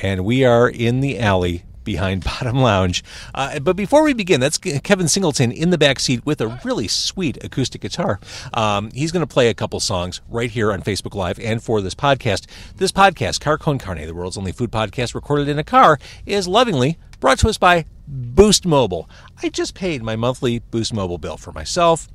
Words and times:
and 0.00 0.24
we 0.24 0.44
are 0.44 0.68
in 0.68 1.00
the 1.00 1.18
alley 1.18 1.64
behind 1.88 2.22
Bottom 2.40 2.58
Lounge. 2.58 3.02
Uh, 3.34 3.58
but 3.58 3.74
before 3.74 4.02
we 4.02 4.12
begin, 4.12 4.40
that's 4.40 4.58
Kevin 4.58 5.08
Singleton 5.08 5.50
in 5.50 5.70
the 5.70 5.78
back 5.78 5.98
seat 5.98 6.24
with 6.26 6.40
a 6.40 6.60
really 6.64 6.86
sweet 6.86 7.42
acoustic 7.42 7.80
guitar. 7.80 8.20
Um, 8.52 8.90
he's 8.92 9.10
going 9.10 9.26
to 9.26 9.32
play 9.32 9.48
a 9.48 9.54
couple 9.54 9.80
songs 9.80 10.20
right 10.28 10.50
here 10.50 10.70
on 10.70 10.82
Facebook 10.82 11.14
Live 11.14 11.38
and 11.40 11.62
for 11.62 11.80
this 11.80 11.94
podcast. 11.94 12.46
This 12.76 12.92
podcast, 12.92 13.40
Car 13.40 13.56
Con 13.56 13.78
Carne, 13.78 14.06
the 14.06 14.14
world's 14.14 14.36
only 14.36 14.52
food 14.52 14.70
podcast 14.70 15.14
recorded 15.14 15.48
in 15.48 15.58
a 15.58 15.64
car, 15.64 15.98
is 16.26 16.46
lovingly 16.46 16.98
brought 17.20 17.38
to 17.40 17.48
us 17.48 17.58
by 17.58 17.86
Boost 18.06 18.66
Mobile. 18.66 19.08
I 19.42 19.48
just 19.48 19.74
paid 19.74 20.02
my 20.02 20.14
monthly 20.14 20.58
Boost 20.58 20.92
Mobile 20.92 21.18
bill 21.18 21.36
for 21.36 21.52
myself, 21.52 22.08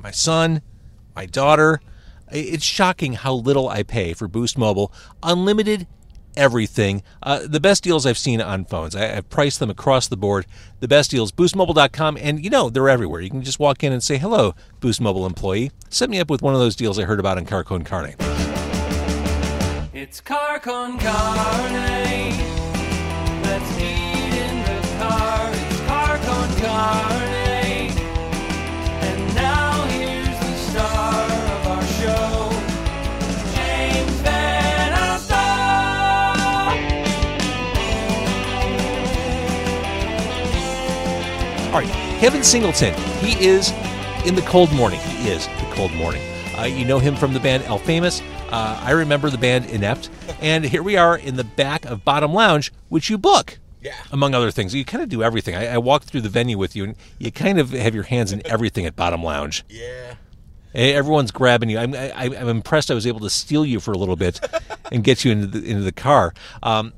my 0.00 0.10
son, 0.10 0.62
my 1.14 1.26
daughter. 1.26 1.80
It's 2.30 2.64
shocking 2.64 3.14
how 3.14 3.34
little 3.34 3.68
I 3.68 3.82
pay 3.82 4.12
for 4.12 4.28
Boost 4.28 4.58
Mobile. 4.58 4.92
Unlimited 5.22 5.86
everything. 6.38 7.02
Uh, 7.22 7.40
the 7.46 7.60
best 7.60 7.82
deals 7.82 8.06
I've 8.06 8.16
seen 8.16 8.40
on 8.40 8.64
phones. 8.64 8.96
I, 8.96 9.06
have 9.06 9.28
priced 9.28 9.58
them 9.58 9.68
across 9.68 10.08
the 10.08 10.16
board. 10.16 10.46
The 10.80 10.88
best 10.88 11.10
deals, 11.10 11.32
boostmobile.com, 11.32 12.16
and 12.20 12.42
you 12.42 12.48
know, 12.48 12.70
they're 12.70 12.88
everywhere. 12.88 13.20
You 13.20 13.30
can 13.30 13.42
just 13.42 13.58
walk 13.58 13.82
in 13.84 13.92
and 13.92 14.02
say, 14.02 14.16
hello, 14.16 14.54
Boost 14.80 15.00
Mobile 15.00 15.26
employee. 15.26 15.72
Set 15.90 16.08
me 16.08 16.20
up 16.20 16.30
with 16.30 16.40
one 16.40 16.54
of 16.54 16.60
those 16.60 16.76
deals 16.76 16.98
I 16.98 17.02
heard 17.02 17.20
about 17.20 17.36
in 17.36 17.44
Car 17.44 17.64
Con 17.64 17.82
Carne. 17.82 18.14
It's 19.92 20.20
Car 20.20 20.60
Con 20.60 20.98
Carne. 20.98 22.30
Let's 23.42 23.78
eat 23.78 24.34
in 24.34 24.62
the 24.62 24.98
car. 24.98 25.50
It's 25.52 25.80
Car 25.86 26.18
Con 26.18 26.56
Carne. 26.60 27.27
All 41.68 41.80
right, 41.80 41.88
Kevin 42.18 42.42
Singleton. 42.42 42.94
He 43.20 43.46
is 43.46 43.72
in 44.24 44.34
the 44.34 44.42
cold 44.46 44.72
morning. 44.72 45.00
He 45.00 45.28
is 45.28 45.46
the 45.46 45.68
cold 45.74 45.92
morning. 45.92 46.22
Uh, 46.56 46.62
you 46.62 46.86
know 46.86 46.98
him 46.98 47.14
from 47.14 47.34
the 47.34 47.40
band 47.40 47.62
El 47.64 47.76
Famous. 47.76 48.22
Uh, 48.48 48.80
I 48.82 48.92
remember 48.92 49.28
the 49.28 49.36
band 49.36 49.66
Inept. 49.66 50.08
And 50.40 50.64
here 50.64 50.82
we 50.82 50.96
are 50.96 51.18
in 51.18 51.36
the 51.36 51.44
back 51.44 51.84
of 51.84 52.06
Bottom 52.06 52.32
Lounge, 52.32 52.72
which 52.88 53.10
you 53.10 53.18
book. 53.18 53.58
Yeah. 53.82 53.94
Among 54.10 54.34
other 54.34 54.50
things. 54.50 54.74
You 54.74 54.82
kind 54.86 55.02
of 55.02 55.10
do 55.10 55.22
everything. 55.22 55.54
I, 55.54 55.74
I 55.74 55.78
walked 55.78 56.06
through 56.08 56.22
the 56.22 56.30
venue 56.30 56.56
with 56.56 56.74
you, 56.74 56.84
and 56.84 56.96
you 57.18 57.30
kind 57.30 57.60
of 57.60 57.70
have 57.72 57.94
your 57.94 58.04
hands 58.04 58.32
in 58.32 58.40
everything 58.46 58.86
at 58.86 58.96
Bottom 58.96 59.22
Lounge. 59.22 59.62
Yeah. 59.68 60.14
Everyone's 60.74 61.30
grabbing 61.30 61.68
you. 61.68 61.78
I'm, 61.78 61.94
I, 61.94 62.30
I'm 62.34 62.48
impressed. 62.48 62.90
I 62.90 62.94
was 62.94 63.06
able 63.06 63.20
to 63.20 63.30
steal 63.30 63.66
you 63.66 63.78
for 63.78 63.92
a 63.92 63.98
little 63.98 64.16
bit 64.16 64.40
and 64.90 65.04
get 65.04 65.22
you 65.22 65.32
into 65.32 65.46
the, 65.46 65.70
into 65.70 65.82
the 65.82 65.92
car. 65.92 66.32
Um, 66.62 66.94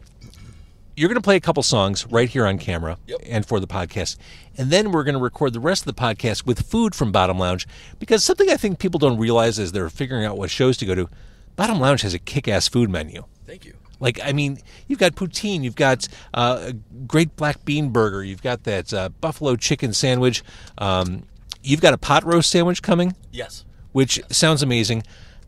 you're 1.00 1.08
going 1.08 1.16
to 1.16 1.22
play 1.22 1.36
a 1.36 1.40
couple 1.40 1.62
songs 1.62 2.06
right 2.08 2.28
here 2.28 2.46
on 2.46 2.58
camera 2.58 2.98
Yep. 3.06 3.20
and 3.26 3.46
for 3.46 3.58
the 3.58 3.66
podcast, 3.66 4.16
and 4.58 4.70
then 4.70 4.92
we're 4.92 5.04
going 5.04 5.14
to 5.14 5.20
record 5.20 5.52
the 5.54 5.60
rest 5.60 5.86
of 5.86 5.94
the 5.96 6.00
podcast 6.00 6.44
with 6.46 6.66
food 6.66 6.94
from 6.94 7.10
Bottom 7.10 7.38
Lounge 7.38 7.66
because 7.98 8.22
something 8.22 8.50
I 8.50 8.56
think 8.56 8.78
people 8.78 8.98
don't 8.98 9.18
realize 9.18 9.58
as 9.58 9.72
they're 9.72 9.88
figuring 9.88 10.24
out 10.26 10.36
what 10.36 10.50
shows 10.50 10.76
to 10.78 10.84
go 10.86 10.94
to. 10.94 11.08
Bottom 11.56 11.80
Lounge 11.80 12.02
has 12.02 12.12
a 12.14 12.18
kick-ass 12.18 12.68
food 12.68 12.90
menu. 12.90 13.24
Thank 13.46 13.64
you. 13.64 13.74
Like, 13.98 14.18
I 14.24 14.32
mean, 14.32 14.58
you've 14.88 14.98
got 14.98 15.14
poutine, 15.14 15.62
you've 15.62 15.74
got 15.76 16.06
uh, 16.34 16.68
a 16.68 16.72
great 17.06 17.34
black 17.36 17.64
bean 17.64 17.90
burger, 17.90 18.22
you've 18.22 18.42
got 18.42 18.64
that 18.64 18.92
uh, 18.94 19.08
buffalo 19.08 19.56
chicken 19.56 19.92
sandwich, 19.92 20.42
um, 20.78 21.24
you've 21.62 21.80
got 21.82 21.92
a 21.94 21.98
pot 21.98 22.24
roast 22.24 22.50
sandwich 22.50 22.82
coming 22.82 23.14
Yes. 23.32 23.64
which 23.92 24.20
sounds 24.30 24.62
amazing. 24.62 25.02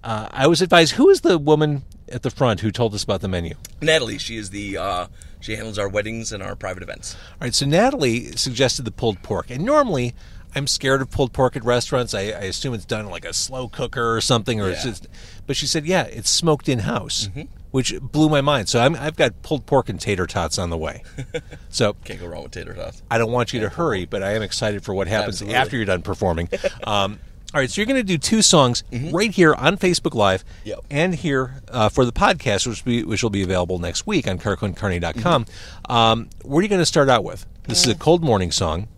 Uh, 0.04 0.28
I 0.30 0.46
was 0.48 0.60
advised 0.60 0.92
who 0.94 1.08
is 1.10 1.20
the 1.22 1.38
woman 1.38 1.82
at 2.10 2.22
the 2.22 2.30
front 2.30 2.60
who 2.60 2.70
told 2.70 2.92
us 2.94 3.02
about 3.04 3.20
the 3.22 3.28
menu? 3.28 3.54
Natalie, 3.80 4.18
she 4.18 4.36
is 4.36 4.50
the 4.50 4.76
uh, 4.76 5.06
she 5.42 5.56
handles 5.56 5.78
our 5.78 5.88
weddings 5.88 6.32
and 6.32 6.42
our 6.42 6.56
private 6.56 6.82
events. 6.82 7.14
All 7.32 7.38
right, 7.42 7.54
so 7.54 7.66
Natalie 7.66 8.36
suggested 8.36 8.84
the 8.84 8.90
pulled 8.90 9.22
pork, 9.22 9.50
and 9.50 9.64
normally 9.64 10.14
I'm 10.54 10.66
scared 10.66 11.00
of 11.00 11.10
pulled 11.10 11.32
pork 11.32 11.56
at 11.56 11.64
restaurants. 11.64 12.14
I, 12.14 12.20
I 12.20 12.44
assume 12.44 12.74
it's 12.74 12.84
done 12.84 13.06
like 13.06 13.24
a 13.24 13.32
slow 13.32 13.68
cooker 13.68 14.14
or 14.14 14.20
something, 14.20 14.60
or 14.60 14.70
it's 14.70 14.84
just. 14.84 15.08
But 15.46 15.56
she 15.56 15.66
said, 15.66 15.86
yeah, 15.86 16.04
it's 16.04 16.30
smoked 16.30 16.68
in 16.68 16.80
house, 16.80 17.28
which 17.70 17.98
blew 18.00 18.28
my 18.28 18.40
mind. 18.40 18.68
So 18.68 18.80
I'm, 18.80 18.94
I've 18.94 19.16
got 19.16 19.42
pulled 19.42 19.66
pork 19.66 19.88
and 19.88 20.00
tater 20.00 20.26
tots 20.26 20.58
on 20.58 20.70
the 20.70 20.76
way. 20.78 21.02
so 21.70 21.94
Can't 22.04 22.20
go 22.20 22.26
wrong 22.26 22.44
with 22.44 22.52
tater 22.52 22.74
tots. 22.74 23.02
I 23.10 23.18
don't 23.18 23.32
want 23.32 23.52
you 23.52 23.60
to 23.60 23.68
hurry, 23.70 24.04
but 24.04 24.22
I 24.22 24.34
am 24.34 24.42
excited 24.42 24.84
for 24.84 24.94
what 24.94 25.08
happens 25.08 25.36
Absolutely. 25.36 25.56
after 25.56 25.76
you're 25.76 25.86
done 25.86 26.02
performing. 26.02 26.48
Um, 26.84 27.20
all 27.54 27.60
right, 27.60 27.70
so 27.70 27.80
you're 27.80 27.86
going 27.86 27.96
to 27.96 28.02
do 28.02 28.18
two 28.18 28.42
songs 28.42 28.82
right 29.10 29.30
here 29.30 29.54
on 29.54 29.76
Facebook 29.76 30.14
Live 30.14 30.44
Mm-hmm. 30.44 30.68
Yep. 30.68 30.80
and 30.90 31.14
here 31.14 31.62
uh, 31.68 31.88
for 31.88 32.04
the 32.04 32.12
podcast, 32.12 32.66
which, 32.66 32.84
be, 32.84 33.02
which 33.04 33.22
will 33.22 33.30
be 33.30 33.42
available 33.42 33.78
next 33.78 34.06
week 34.06 34.26
on 34.26 34.38
carconcarne.com. 34.38 35.44
Mm-hmm. 35.44 35.92
Um, 35.92 36.30
what 36.42 36.60
are 36.60 36.62
you 36.62 36.68
going 36.68 36.80
to 36.80 36.86
start 36.86 37.08
out 37.08 37.24
with? 37.24 37.46
This 37.64 37.86
is 37.86 37.92
a 37.92 37.94
cold 37.94 38.22
morning 38.24 38.50
song. 38.50 38.88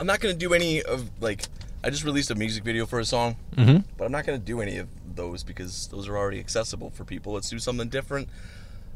I'm 0.00 0.06
not 0.06 0.20
gonna 0.20 0.34
do 0.34 0.54
any 0.54 0.82
of 0.82 1.10
like. 1.20 1.46
I 1.82 1.90
just 1.90 2.04
released 2.04 2.30
a 2.30 2.34
music 2.34 2.62
video 2.64 2.86
for 2.86 3.00
a 3.00 3.04
song, 3.04 3.36
mm-hmm. 3.56 3.78
but 3.96 4.04
I'm 4.04 4.12
not 4.12 4.24
gonna 4.24 4.38
do 4.38 4.60
any 4.60 4.78
of 4.78 4.88
those 5.14 5.42
because 5.42 5.88
those 5.88 6.08
are 6.08 6.16
already 6.16 6.38
accessible 6.38 6.90
for 6.90 7.04
people. 7.04 7.32
Let's 7.32 7.50
do 7.50 7.58
something 7.58 7.88
different. 7.88 8.28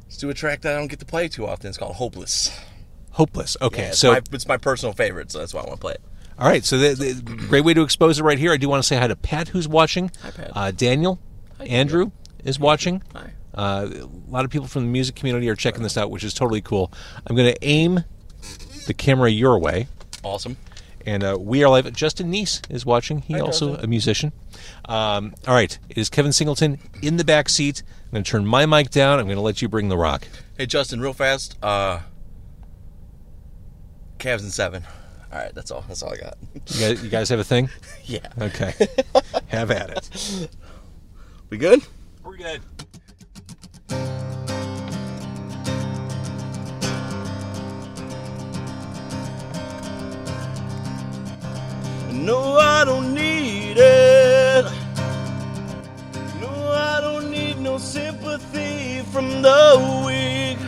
Let's 0.04 0.19
do 0.19 0.31
a 0.31 0.34
track 0.34 0.60
that 0.60 0.75
I 0.75 0.78
don't 0.78 0.88
get 0.88 1.00
to 1.00 1.04
play 1.04 1.28
too 1.28 1.47
often. 1.47 1.69
It's 1.69 1.78
called 1.78 1.97
"Hopeless." 1.97 2.56
Hopeless. 3.12 3.56
Okay, 3.60 3.82
Yeah, 3.82 3.88
it's 3.88 3.98
so 3.98 4.12
my, 4.12 4.20
it's 4.32 4.47
my 4.47 4.56
personal 4.56 4.92
favorite, 4.94 5.31
so 5.32 5.38
that's 5.41 5.52
why 5.52 5.60
I 5.60 5.64
want 5.64 5.76
to 5.76 5.81
play 5.81 5.94
it. 5.94 6.00
All 6.38 6.48
right, 6.48 6.65
so 6.65 6.78
the, 6.78 6.94
the 6.94 7.22
great 7.48 7.65
way 7.65 7.75
to 7.75 7.82
expose 7.82 8.19
it 8.19 8.22
right 8.22 8.38
here. 8.38 8.53
I 8.53 8.56
do 8.56 8.69
want 8.69 8.82
to 8.82 8.87
say 8.87 8.97
hi 8.97 9.06
to 9.06 9.16
Pat, 9.16 9.48
who's 9.48 9.69
watching. 9.69 10.10
Hi, 10.22 10.31
Pat. 10.31 10.50
Uh, 10.54 10.70
Daniel, 10.70 11.20
Andrew 11.60 12.10
is 12.44 12.59
watching. 12.59 13.03
Hi. 13.15 13.32
Uh, 13.54 13.88
a 13.93 14.31
lot 14.31 14.44
of 14.44 14.50
people 14.50 14.66
from 14.66 14.84
the 14.84 14.88
music 14.88 15.15
community 15.15 15.48
are 15.48 15.56
checking 15.56 15.82
this 15.82 15.97
out, 15.97 16.10
which 16.10 16.25
is 16.25 16.32
totally 16.32 16.62
cool. 16.62 16.93
I'm 17.26 17.37
going 17.37 17.53
to 17.53 17.59
aim 17.65 18.04
the 18.87 18.94
camera 18.94 19.31
your 19.31 19.59
way. 19.59 19.88
Awesome. 20.22 20.56
And 21.04 21.25
uh, 21.25 21.37
we 21.38 21.65
are 21.65 21.69
live. 21.69 21.93
Justin 21.93 22.32
Neese 22.32 22.62
is 22.70 22.87
watching. 22.87 23.22
He 23.22 23.34
Hi, 23.34 23.41
also 23.41 23.75
a 23.75 23.87
musician. 23.87 24.32
Um, 24.84 25.34
all 25.49 25.54
right, 25.54 25.76
it 25.88 25.99
is 25.99 26.09
Kevin 26.09 26.32
Singleton 26.32 26.78
in 27.03 27.16
the 27.16 27.25
back 27.25 27.49
seat. 27.49 27.82
I'm 28.04 28.12
going 28.12 28.25
to 28.25 28.31
turn 28.31 28.47
my 28.47 28.66
mic 28.66 28.91
down. 28.91 29.19
I'm 29.19 29.26
going 29.26 29.37
to 29.37 29.43
let 29.43 29.60
you 29.60 29.69
bring 29.69 29.88
the 29.88 29.97
rock. 29.97 30.28
Hey 30.56 30.66
Justin, 30.66 31.00
real 31.00 31.12
fast. 31.12 31.56
Uh, 31.62 32.00
Cavs 34.19 34.44
in 34.44 34.50
seven. 34.50 34.84
All 35.32 35.38
right, 35.38 35.54
that's 35.54 35.70
all. 35.70 35.82
That's 35.88 36.03
all 36.03 36.12
I 36.12 36.19
got. 36.19 36.37
You 36.53 36.81
guys, 36.81 37.03
you 37.03 37.09
guys 37.09 37.28
have 37.31 37.38
a 37.38 37.44
thing? 37.44 37.70
yeah. 38.04 38.26
Okay, 38.38 38.75
have 39.48 39.70
at 39.70 39.88
it. 39.91 40.48
We 41.48 41.56
good? 41.56 41.81
We're 42.22 42.37
good. 42.37 42.60
No, 52.12 52.56
I 52.59 52.84
don't 52.84 53.14
need 53.14 53.78
it. 53.78 54.64
No, 56.41 56.72
I 56.72 56.99
don't 57.00 57.31
need 57.31 57.59
no 57.59 57.78
sympathy 57.78 59.00
from 59.10 59.41
the 59.41 60.04
weak. 60.06 60.59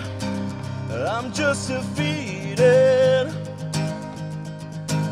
I'm 0.90 1.32
just 1.34 1.68
defeated. 1.68 3.43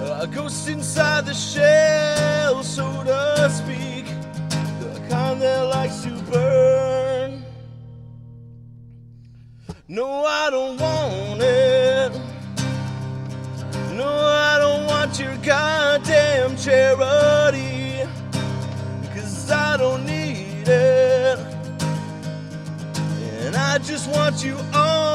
A 0.05 0.27
ghost 0.27 0.69
inside 0.69 1.27
the 1.27 1.35
shell, 1.35 2.65
so 2.65 3.05
to 3.05 3.51
speak. 3.51 4.07
The 4.81 5.01
kind 5.09 5.41
that 5.41 5.63
likes 5.63 6.03
to 6.03 6.11
burn. 6.31 7.45
No, 9.87 10.25
I 10.25 10.51
don't 10.51 10.81
want 10.81 11.41
it. 11.43 12.13
No, 13.95 14.09
I 14.09 14.59
don't 14.59 14.87
want 14.87 15.21
your 15.21 15.37
goddamn 15.37 16.57
charity. 16.57 18.03
Cause 19.15 19.51
I 19.51 19.77
don't 19.77 20.05
need 20.05 20.67
it. 20.67 21.39
And 23.45 23.55
I 23.55 23.79
just 23.79 24.11
want 24.11 24.45
you 24.45 24.57
all 24.75 25.12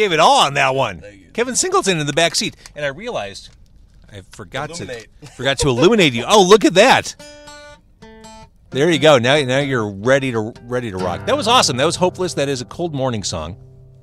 gave 0.00 0.12
it 0.12 0.20
all 0.20 0.40
on 0.40 0.54
that 0.54 0.74
one. 0.74 1.00
Thank 1.00 1.20
you. 1.20 1.26
Kevin 1.32 1.54
Singleton 1.54 1.98
in 1.98 2.06
the 2.06 2.12
back 2.12 2.34
seat, 2.34 2.56
and 2.74 2.84
I 2.84 2.88
realized 2.88 3.50
I 4.10 4.22
forgot 4.30 4.70
Illuminate. 4.70 5.08
to 5.20 5.26
forgot 5.36 5.58
to 5.58 5.68
illuminate 5.68 6.12
you. 6.14 6.24
Oh, 6.26 6.42
look 6.42 6.64
at 6.64 6.74
that! 6.74 7.14
There 8.70 8.88
you 8.90 8.98
go. 8.98 9.18
Now, 9.18 9.40
now 9.42 9.58
you're 9.58 9.88
ready 9.90 10.32
to 10.32 10.52
ready 10.62 10.90
to 10.90 10.96
rock. 10.96 11.26
That 11.26 11.36
was 11.36 11.48
awesome. 11.48 11.76
That 11.76 11.84
was 11.86 11.96
hopeless. 11.96 12.34
That 12.34 12.48
is 12.48 12.60
a 12.60 12.64
cold 12.64 12.94
morning 12.94 13.24
song, 13.24 13.56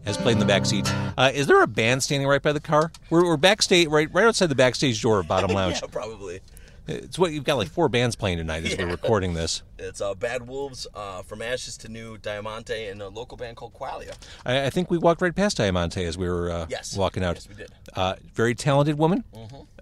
as 0.05 0.17
played 0.17 0.33
in 0.33 0.39
the 0.39 0.45
back 0.45 0.65
seat. 0.65 0.85
Uh, 1.17 1.31
is 1.33 1.47
there 1.47 1.61
a 1.63 1.67
band 1.67 2.03
standing 2.03 2.27
right 2.27 2.41
by 2.41 2.51
the 2.51 2.59
car? 2.59 2.91
We're, 3.09 3.25
we're 3.25 3.37
backstage, 3.37 3.87
right 3.87 4.09
right 4.13 4.25
outside 4.25 4.47
the 4.47 4.55
backstage 4.55 5.01
door 5.01 5.19
of 5.19 5.27
Bottom 5.27 5.51
Lounge. 5.55 5.79
Yeah, 5.81 5.87
probably. 5.89 6.41
It's 6.87 7.19
what 7.19 7.31
you've 7.33 7.43
got 7.43 7.57
like 7.57 7.67
four 7.69 7.89
bands 7.89 8.15
playing 8.15 8.37
tonight 8.37 8.65
as 8.65 8.77
we're 8.77 8.87
recording 8.91 9.33
this. 9.33 9.61
It's 9.77 9.99
uh, 9.99 10.13
Bad 10.15 10.47
Wolves, 10.47 10.87
uh, 10.95 11.21
From 11.23 11.41
Ashes 11.41 11.77
to 11.77 11.89
New, 11.89 12.17
Diamante, 12.17 12.87
and 12.87 13.01
a 13.01 13.09
local 13.09 13.37
band 13.37 13.57
called 13.57 13.73
Qualia. 13.73 14.13
I, 14.45 14.65
I 14.65 14.69
think 14.69 14.89
we 14.89 14.97
walked 14.97 15.21
right 15.21 15.35
past 15.35 15.57
Diamante 15.57 16.03
as 16.05 16.17
we 16.17 16.29
were 16.29 16.49
uh, 16.51 16.65
Yes. 16.69 16.95
walking 16.95 17.23
out. 17.23 17.35
Yes, 17.35 17.49
we 17.49 17.55
did. 17.55 17.67
Mm-hmm. 17.69 17.99
Uh, 17.99 18.15
very 18.33 18.55
talented 18.55 18.97
woman, 18.97 19.23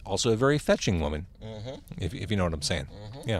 also 0.05 0.31
a 0.31 0.35
very 0.35 0.57
fetching 0.57 0.99
woman, 0.99 1.27
if, 1.97 2.13
if 2.13 2.31
you 2.31 2.37
know 2.37 2.43
what 2.45 2.53
I'm 2.53 2.61
saying. 2.61 2.85
Mm-hmm. 2.85 3.29
Yeah. 3.29 3.39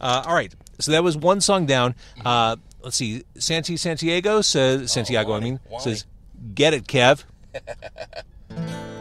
Uh, 0.00 0.22
all 0.26 0.34
right. 0.34 0.54
So 0.78 0.90
that 0.92 1.04
was 1.04 1.16
one 1.16 1.40
song 1.40 1.66
down. 1.66 1.94
Uh, 2.24 2.56
let's 2.82 2.96
see. 2.96 3.24
Santi 3.38 3.76
Santiago 3.76 4.40
says 4.40 4.90
Santiago. 4.90 5.34
I 5.34 5.40
mean 5.40 5.60
says, 5.78 6.06
"Get 6.54 6.72
it, 6.74 6.86
Kev." 6.86 7.24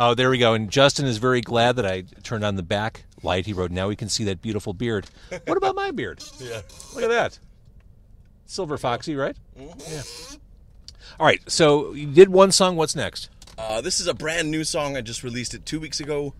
oh, 0.00 0.14
there 0.14 0.30
we 0.30 0.38
go. 0.38 0.54
And 0.54 0.68
Justin 0.70 1.06
is 1.06 1.18
very 1.18 1.40
glad 1.42 1.76
that 1.76 1.86
I 1.86 2.02
turned 2.24 2.44
on 2.44 2.56
the 2.56 2.62
back 2.64 3.04
light. 3.22 3.46
He 3.46 3.52
wrote, 3.52 3.70
"Now 3.70 3.86
we 3.86 3.94
can 3.94 4.08
see 4.08 4.24
that 4.24 4.42
beautiful 4.42 4.72
beard." 4.72 5.06
What 5.46 5.56
about 5.56 5.76
my 5.76 5.92
beard? 5.92 6.24
Yeah. 6.40 6.62
Look 6.94 7.04
at 7.04 7.10
that. 7.10 7.38
Silver 8.46 8.78
Foxy, 8.78 9.14
right? 9.14 9.36
Mm-hmm. 9.58 9.78
Yeah. 9.92 10.38
All 11.20 11.26
right. 11.26 11.40
So 11.50 11.92
you 11.92 12.06
did 12.06 12.30
one 12.30 12.50
song. 12.50 12.76
What's 12.76 12.96
next? 12.96 13.28
Uh, 13.58 13.80
this 13.82 14.00
is 14.00 14.06
a 14.06 14.14
brand 14.14 14.50
new 14.50 14.64
song. 14.64 14.96
I 14.96 15.02
just 15.02 15.22
released 15.22 15.52
it 15.54 15.66
two 15.66 15.78
weeks 15.78 16.00
ago. 16.00 16.34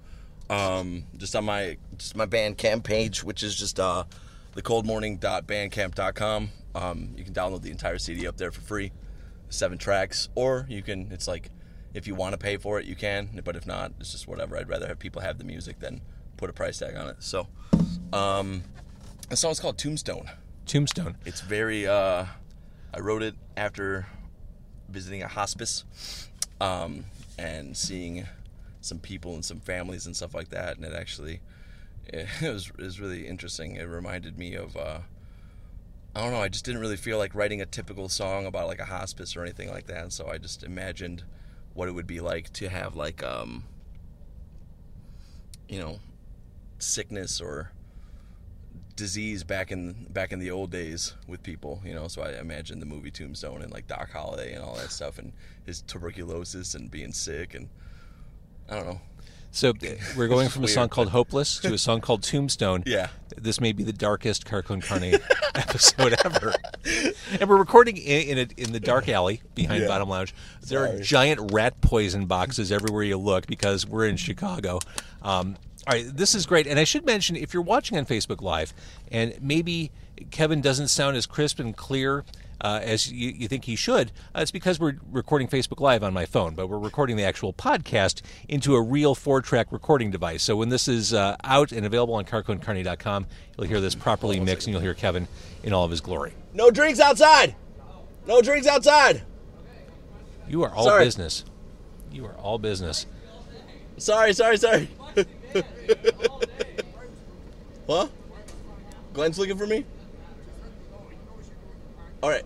Um, 0.48 1.04
just 1.18 1.36
on 1.36 1.44
my 1.44 1.76
just 1.98 2.16
my 2.16 2.26
Bandcamp 2.26 2.82
page, 2.82 3.22
which 3.22 3.42
is 3.42 3.54
just 3.54 3.78
uh, 3.78 4.04
thecoldmorning.bandcamp.com. 4.56 6.50
Um, 6.74 7.10
you 7.16 7.24
can 7.24 7.34
download 7.34 7.62
the 7.62 7.70
entire 7.70 7.98
CD 7.98 8.26
up 8.26 8.36
there 8.38 8.50
for 8.50 8.60
free, 8.62 8.92
seven 9.50 9.76
tracks, 9.78 10.28
or 10.34 10.66
you 10.68 10.82
can. 10.82 11.12
It's 11.12 11.28
like 11.28 11.50
if 11.94 12.06
you 12.06 12.14
want 12.14 12.32
to 12.32 12.38
pay 12.38 12.56
for 12.56 12.78
it, 12.78 12.86
you 12.86 12.94
can. 12.94 13.40
But 13.44 13.56
if 13.56 13.66
not, 13.66 13.92
it's 14.00 14.12
just 14.12 14.28
whatever. 14.28 14.56
I'd 14.56 14.68
rather 14.68 14.86
have 14.86 14.98
people 14.98 15.22
have 15.22 15.38
the 15.38 15.44
music 15.44 15.80
than 15.80 16.00
put 16.36 16.50
a 16.50 16.52
price 16.52 16.78
tag 16.78 16.96
on 16.96 17.08
it. 17.08 17.16
So, 17.20 17.48
um, 18.12 18.62
the 19.28 19.36
song's 19.36 19.60
called 19.60 19.78
Tombstone. 19.78 20.30
Tombstone. 20.66 21.16
It's 21.24 21.40
very. 21.40 21.86
Uh, 21.86 22.26
I 22.92 23.00
wrote 23.00 23.22
it 23.22 23.34
after 23.56 24.06
visiting 24.88 25.22
a 25.22 25.28
hospice 25.28 25.84
um, 26.60 27.04
and 27.38 27.76
seeing 27.76 28.26
some 28.80 28.98
people 28.98 29.34
and 29.34 29.44
some 29.44 29.60
families 29.60 30.06
and 30.06 30.16
stuff 30.16 30.34
like 30.34 30.48
that, 30.50 30.76
and 30.76 30.84
it 30.84 30.92
actually 30.92 31.40
it 32.12 32.52
was 32.52 32.68
it 32.68 32.82
was 32.82 33.00
really 33.00 33.26
interesting. 33.26 33.76
It 33.76 33.84
reminded 33.84 34.38
me 34.38 34.54
of. 34.54 34.76
Uh, 34.76 34.98
I 36.14 36.22
don't 36.22 36.32
know. 36.32 36.42
I 36.42 36.48
just 36.48 36.64
didn't 36.64 36.80
really 36.80 36.96
feel 36.96 37.18
like 37.18 37.36
writing 37.36 37.60
a 37.60 37.66
typical 37.66 38.08
song 38.08 38.44
about 38.44 38.66
like 38.66 38.80
a 38.80 38.84
hospice 38.84 39.36
or 39.36 39.42
anything 39.42 39.70
like 39.70 39.86
that. 39.86 40.02
And 40.02 40.12
so 40.12 40.26
I 40.28 40.38
just 40.38 40.64
imagined 40.64 41.22
what 41.74 41.88
it 41.88 41.92
would 41.92 42.06
be 42.06 42.20
like 42.20 42.52
to 42.54 42.68
have 42.68 42.96
like 42.96 43.22
um, 43.22 43.64
you 45.68 45.78
know, 45.78 45.98
sickness 46.78 47.40
or 47.40 47.72
disease 48.96 49.44
back 49.44 49.72
in 49.72 50.06
back 50.10 50.32
in 50.32 50.38
the 50.38 50.50
old 50.50 50.70
days 50.70 51.14
with 51.26 51.42
people, 51.42 51.80
you 51.84 51.94
know. 51.94 52.08
So 52.08 52.22
I 52.22 52.38
imagine 52.38 52.80
the 52.80 52.86
movie 52.86 53.10
Tombstone 53.10 53.62
and 53.62 53.72
like 53.72 53.86
Doc 53.86 54.10
Holliday 54.12 54.52
and 54.52 54.62
all 54.62 54.76
that 54.76 54.90
stuff, 54.90 55.18
and 55.18 55.32
his 55.64 55.80
tuberculosis 55.82 56.74
and 56.74 56.90
being 56.90 57.12
sick, 57.12 57.54
and 57.54 57.68
I 58.68 58.76
don't 58.76 58.86
know. 58.86 59.00
So 59.52 59.72
we're 60.16 60.28
going 60.28 60.48
from 60.48 60.62
a 60.62 60.66
Weird. 60.66 60.74
song 60.74 60.88
called 60.88 61.08
"Hopeless" 61.10 61.58
to 61.60 61.72
a 61.72 61.78
song 61.78 62.00
called 62.00 62.22
"Tombstone." 62.22 62.82
Yeah. 62.86 63.08
This 63.36 63.60
may 63.60 63.72
be 63.72 63.84
the 63.84 63.92
darkest 63.92 64.44
Car 64.44 64.62
Con 64.62 64.80
Carne 64.80 65.14
episode 65.54 66.14
ever, 66.24 66.52
and 67.38 67.48
we're 67.48 67.58
recording 67.58 67.96
in 67.96 68.38
in, 68.38 68.38
a, 68.38 68.62
in 68.62 68.72
the 68.72 68.80
dark 68.80 69.08
alley 69.08 69.42
behind 69.54 69.82
Yeah. 69.82 69.88
Bottom 69.88 70.08
Lounge. 70.08 70.34
There 70.66 70.82
are 70.82 70.88
Sorry. 70.88 71.02
giant 71.02 71.52
rat 71.52 71.80
poison 71.80 72.26
boxes 72.26 72.72
everywhere 72.72 73.02
you 73.02 73.18
look 73.18 73.46
because 73.46 73.86
we're 73.86 74.06
in 74.06 74.16
Chicago. 74.16 74.78
Um, 75.22 75.56
all 75.86 75.94
right, 75.94 76.06
this 76.14 76.34
is 76.34 76.44
great, 76.46 76.66
and 76.66 76.78
I 76.78 76.84
should 76.84 77.06
mention 77.06 77.36
if 77.36 77.54
you're 77.54 77.62
watching 77.62 77.96
on 77.96 78.04
Facebook 78.06 78.42
Live, 78.42 78.74
and 79.10 79.34
maybe 79.40 79.90
Kevin 80.30 80.60
doesn't 80.60 80.88
sound 80.88 81.16
as 81.16 81.24
crisp 81.26 81.58
and 81.58 81.74
clear 81.76 82.24
uh, 82.60 82.80
as 82.82 83.10
you, 83.12 83.30
you 83.30 83.48
think 83.48 83.64
he 83.64 83.76
should, 83.76 84.12
uh, 84.34 84.40
it's 84.40 84.50
because 84.50 84.78
we're 84.78 84.96
recording 85.10 85.48
Facebook 85.48 85.80
Live 85.80 86.02
on 86.02 86.12
my 86.12 86.26
phone, 86.26 86.54
but 86.54 86.68
we're 86.68 86.78
recording 86.78 87.16
the 87.16 87.24
actual 87.24 87.52
podcast 87.52 88.22
into 88.48 88.74
a 88.74 88.82
real 88.82 89.14
four-track 89.14 89.70
recording 89.70 90.10
device. 90.10 90.42
So 90.42 90.56
when 90.56 90.68
this 90.68 90.88
is 90.88 91.14
uh, 91.14 91.36
out 91.44 91.72
and 91.72 91.86
available 91.86 92.14
on 92.14 92.24
carconcarne.com, 92.24 93.26
you'll 93.56 93.66
hear 93.66 93.80
this 93.80 93.94
properly 93.94 94.40
mixed, 94.40 94.66
and 94.66 94.72
you'll 94.72 94.82
hear 94.82 94.94
Kevin 94.94 95.28
in 95.62 95.72
all 95.72 95.84
of 95.84 95.90
his 95.90 96.00
glory. 96.00 96.34
No 96.52 96.70
drinks 96.70 97.00
outside. 97.00 97.54
No 98.26 98.42
drinks 98.42 98.66
outside. 98.66 99.22
You 100.48 100.62
are 100.64 100.74
all 100.74 100.84
Sorry. 100.84 101.04
business. 101.04 101.44
You 102.12 102.26
are 102.26 102.36
all 102.36 102.58
business. 102.58 103.06
Sorry, 103.98 104.32
sorry, 104.32 104.56
sorry. 104.56 104.88
what? 107.86 108.10
Glenn's 109.12 109.38
looking 109.38 109.56
for 109.58 109.66
me. 109.66 109.84
All 112.22 112.30
right. 112.30 112.44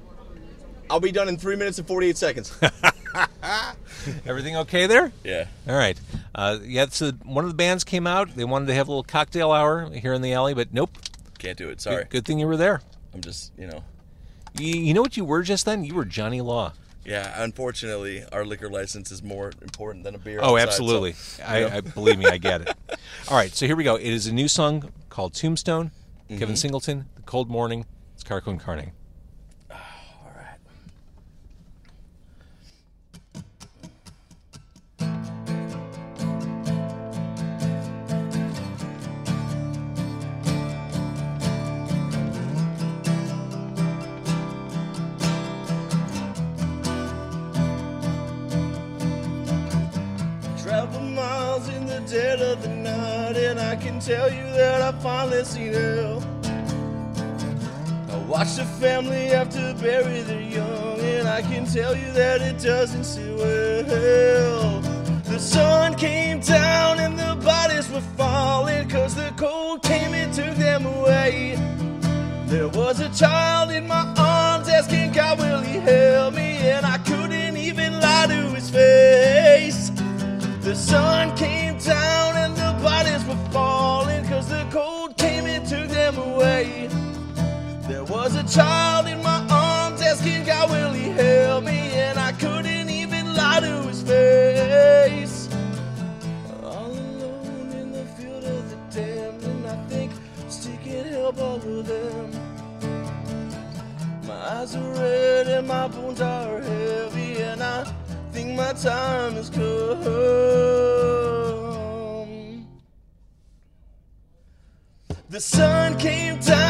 I'll 0.91 1.01
be 1.01 1.13
done 1.13 1.29
in 1.29 1.37
three 1.37 1.57
minutes 1.57 1.79
and 1.79 1.87
forty-eight 1.89 2.17
seconds. 2.17 2.57
Everything 4.27 4.57
okay 4.59 4.87
there? 4.87 5.13
yeah. 5.23 5.47
All 5.69 5.75
right. 5.77 5.99
Uh, 6.35 6.59
yeah, 6.63 6.87
so 6.91 7.13
one 7.25 7.45
of 7.45 7.51
the 7.51 7.57
bands 7.57 7.85
came 7.85 8.07
out. 8.07 8.35
They 8.35 8.45
wanted 8.45 8.67
to 8.67 8.75
have 8.75 8.89
a 8.89 8.91
little 8.91 9.03
cocktail 9.05 9.53
hour 9.53 9.91
here 9.91 10.13
in 10.13 10.21
the 10.23 10.33
alley, 10.33 10.53
but 10.55 10.73
nope. 10.73 10.91
Can't 11.39 11.57
do 11.57 11.69
it. 11.69 11.81
Sorry. 11.81 12.03
Good, 12.05 12.11
good 12.11 12.25
thing 12.27 12.39
you 12.39 12.47
were 12.47 12.57
there. 12.57 12.81
I'm 13.15 13.21
just, 13.21 13.53
you 13.57 13.67
know. 13.67 13.85
You, 14.59 14.75
you 14.81 14.95
know 14.95 15.01
what 15.03 15.17
you 15.17 15.25
were 15.25 15.43
just 15.43 15.65
then? 15.65 15.85
You 15.85 15.95
were 15.95 16.05
Johnny 16.05 16.41
Law. 16.41 16.73
Yeah, 17.05 17.43
unfortunately, 17.43 18.25
our 18.33 18.45
liquor 18.45 18.69
license 18.71 19.11
is 19.13 19.23
more 19.23 19.53
important 19.61 20.05
than 20.05 20.15
a 20.15 20.19
beer. 20.19 20.41
Oh, 20.43 20.57
outside, 20.57 20.69
absolutely. 20.69 21.13
so, 21.13 21.43
I, 21.45 21.59
you 21.59 21.69
know. 21.69 21.77
I 21.77 21.81
believe 21.83 22.19
me, 22.19 22.27
I 22.27 22.39
get 22.39 22.63
it. 22.63 22.75
All 23.29 23.37
right, 23.37 23.53
so 23.55 23.67
here 23.67 23.77
we 23.77 23.85
go. 23.85 23.97
It 23.97 24.09
is 24.09 24.27
a 24.27 24.33
new 24.33 24.49
song 24.49 24.91
called 25.11 25.35
Tombstone. 25.35 25.91
Kevin 26.31 26.57
Singleton, 26.57 27.07
The 27.17 27.23
Cold 27.23 27.49
Morning. 27.51 27.85
It's 28.15 28.25
Carney. 28.25 28.61
All 28.67 28.77
dead 52.15 52.41
of 52.41 52.63
the 52.63 52.69
night, 52.69 53.37
and 53.37 53.59
I 53.59 53.75
can 53.75 53.99
tell 53.99 54.33
you 54.33 54.45
that 54.53 54.81
I 54.81 54.93
finally 55.01 55.43
seen 55.43 55.73
hell. 55.73 56.23
I 58.09 58.17
watched 58.29 58.57
the 58.57 58.65
family 58.65 59.27
have 59.35 59.51
to 59.51 59.75
bury 59.81 60.23
their 60.23 60.41
young, 60.41 61.01
and 61.01 61.27
I 61.27 61.43
can 61.43 61.67
tell 61.67 61.97
you 61.97 62.13
that 62.13 62.41
it 62.41 62.63
doesn't 62.63 63.03
sit 63.03 63.37
well. 63.37 64.81
The 65.23 65.41
sun 65.41 65.97
came 65.97 66.39
down 66.39 67.01
and 67.01 67.19
the 67.19 67.35
bodies 67.45 67.91
were 67.91 68.09
falling, 68.17 68.89
cause 68.89 69.17
the 69.17 69.33
cold 69.37 69.83
came 69.83 70.15
and 70.15 70.33
took 70.33 70.55
them 70.55 70.87
away. 70.87 71.59
There 72.47 72.69
was 72.69 73.01
a 73.01 73.09
child 73.09 73.73
in 73.73 73.89
my 73.89 74.05
arms 74.17 74.69
asking 74.69 75.11
God, 75.15 75.41
will 75.41 75.63
he 75.63 75.79
help 75.79 76.35
me? 76.35 76.59
And 76.75 76.87
I 76.87 76.99
couldn't 76.99 77.57
even 77.57 77.99
lie 77.99 78.29
to 78.29 78.55
his 78.55 78.71
face. 78.71 79.91
The 80.61 80.77
sun 80.77 81.37
came 81.37 81.64
down 81.85 82.37
and 82.37 82.57
the 82.57 82.73
bodies 82.83 83.25
were 83.27 83.37
falling, 83.53 84.27
cause 84.29 84.49
the 84.49 84.67
cold 84.71 85.17
came 85.17 85.47
and 85.47 85.67
took 85.67 85.89
them 85.89 86.17
away. 86.19 86.89
There 87.89 88.05
was 88.05 88.35
a 88.37 88.45
child 88.45 89.07
in 89.07 89.23
my 89.23 89.47
arms 89.51 90.01
asking 90.01 90.45
God, 90.45 90.71
will 90.71 90.93
he 90.93 91.11
help 91.11 91.65
me? 91.65 91.79
And 91.93 92.19
I 92.19 92.33
couldn't 92.33 92.89
even 92.89 93.35
lie 93.35 93.61
to 93.61 93.83
his 93.83 94.03
face. 94.03 95.49
All 96.63 96.91
alone 96.91 97.71
in 97.73 97.93
the 97.93 98.05
field 98.17 98.45
of 98.45 98.71
the 98.71 98.77
damned, 98.91 99.45
and 99.45 99.67
I 99.67 99.77
think 99.89 100.13
can't 100.83 101.07
help 101.09 101.39
all 101.39 101.57
of 101.57 101.87
them. 101.87 102.31
My 104.27 104.61
eyes 104.61 104.75
are 104.77 104.93
red 104.95 105.49
and 105.49 105.69
my 105.69 105.89
bones 105.89 106.21
are 106.21 106.61
heavy, 106.61 107.43
and 107.43 107.63
I 107.63 107.85
think 108.33 108.57
my 108.57 108.73
time 108.73 109.35
has 109.35 109.51
come. 109.51 110.94
The 115.35 115.41
sun 115.41 115.99
came 115.99 116.39
down 116.39 116.64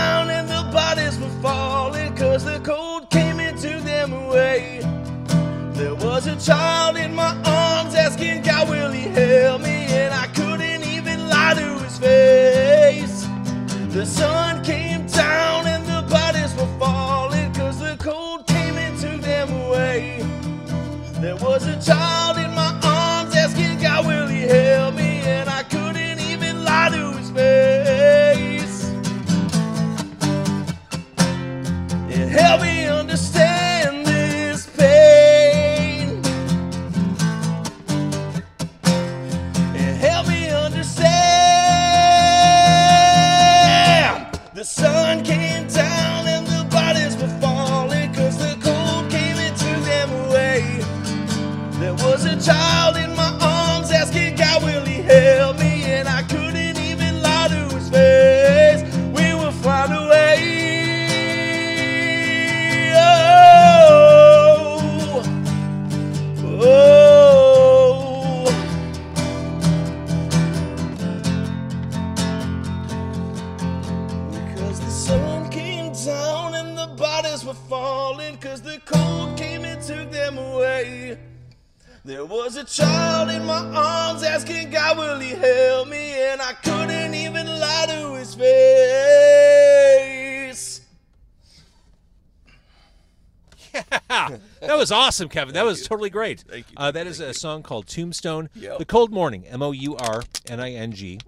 awesome, 95.15 95.29
Kevin. 95.29 95.55
that 95.55 95.65
was 95.65 95.81
you. 95.81 95.87
totally 95.87 96.11
great. 96.11 96.41
Thank 96.41 96.71
you. 96.71 96.77
Uh, 96.77 96.91
that 96.91 97.07
is 97.07 97.21
a 97.21 97.33
song 97.35 97.63
called 97.63 97.87
Tombstone. 97.87 98.49
Yep. 98.55 98.79
The 98.79 98.85
Cold 98.85 99.13
Morning, 99.13 99.47
M 99.47 99.63
O 99.63 99.73
U 99.73 99.97
R 99.97 100.23
N 100.49 100.61
I 100.61 100.73
N 100.73 100.93
G, 100.93 101.21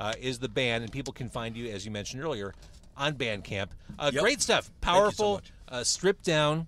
uh, 0.00 0.14
is 0.20 0.38
the 0.38 0.48
band, 0.48 0.84
and 0.84 0.92
people 0.92 1.12
can 1.12 1.28
find 1.28 1.56
you, 1.56 1.68
as 1.70 1.84
you 1.84 1.90
mentioned 1.90 2.22
earlier, 2.22 2.54
on 2.96 3.14
Bandcamp. 3.14 3.68
Uh, 3.98 4.10
Yep. 4.12 4.22
Great 4.22 4.42
stuff. 4.42 4.64
you 4.66 4.70
so 4.70 4.92
Powerful, 4.92 5.34
much. 5.34 5.52
uh, 5.68 5.84
stripped 5.84 6.24
down. 6.24 6.66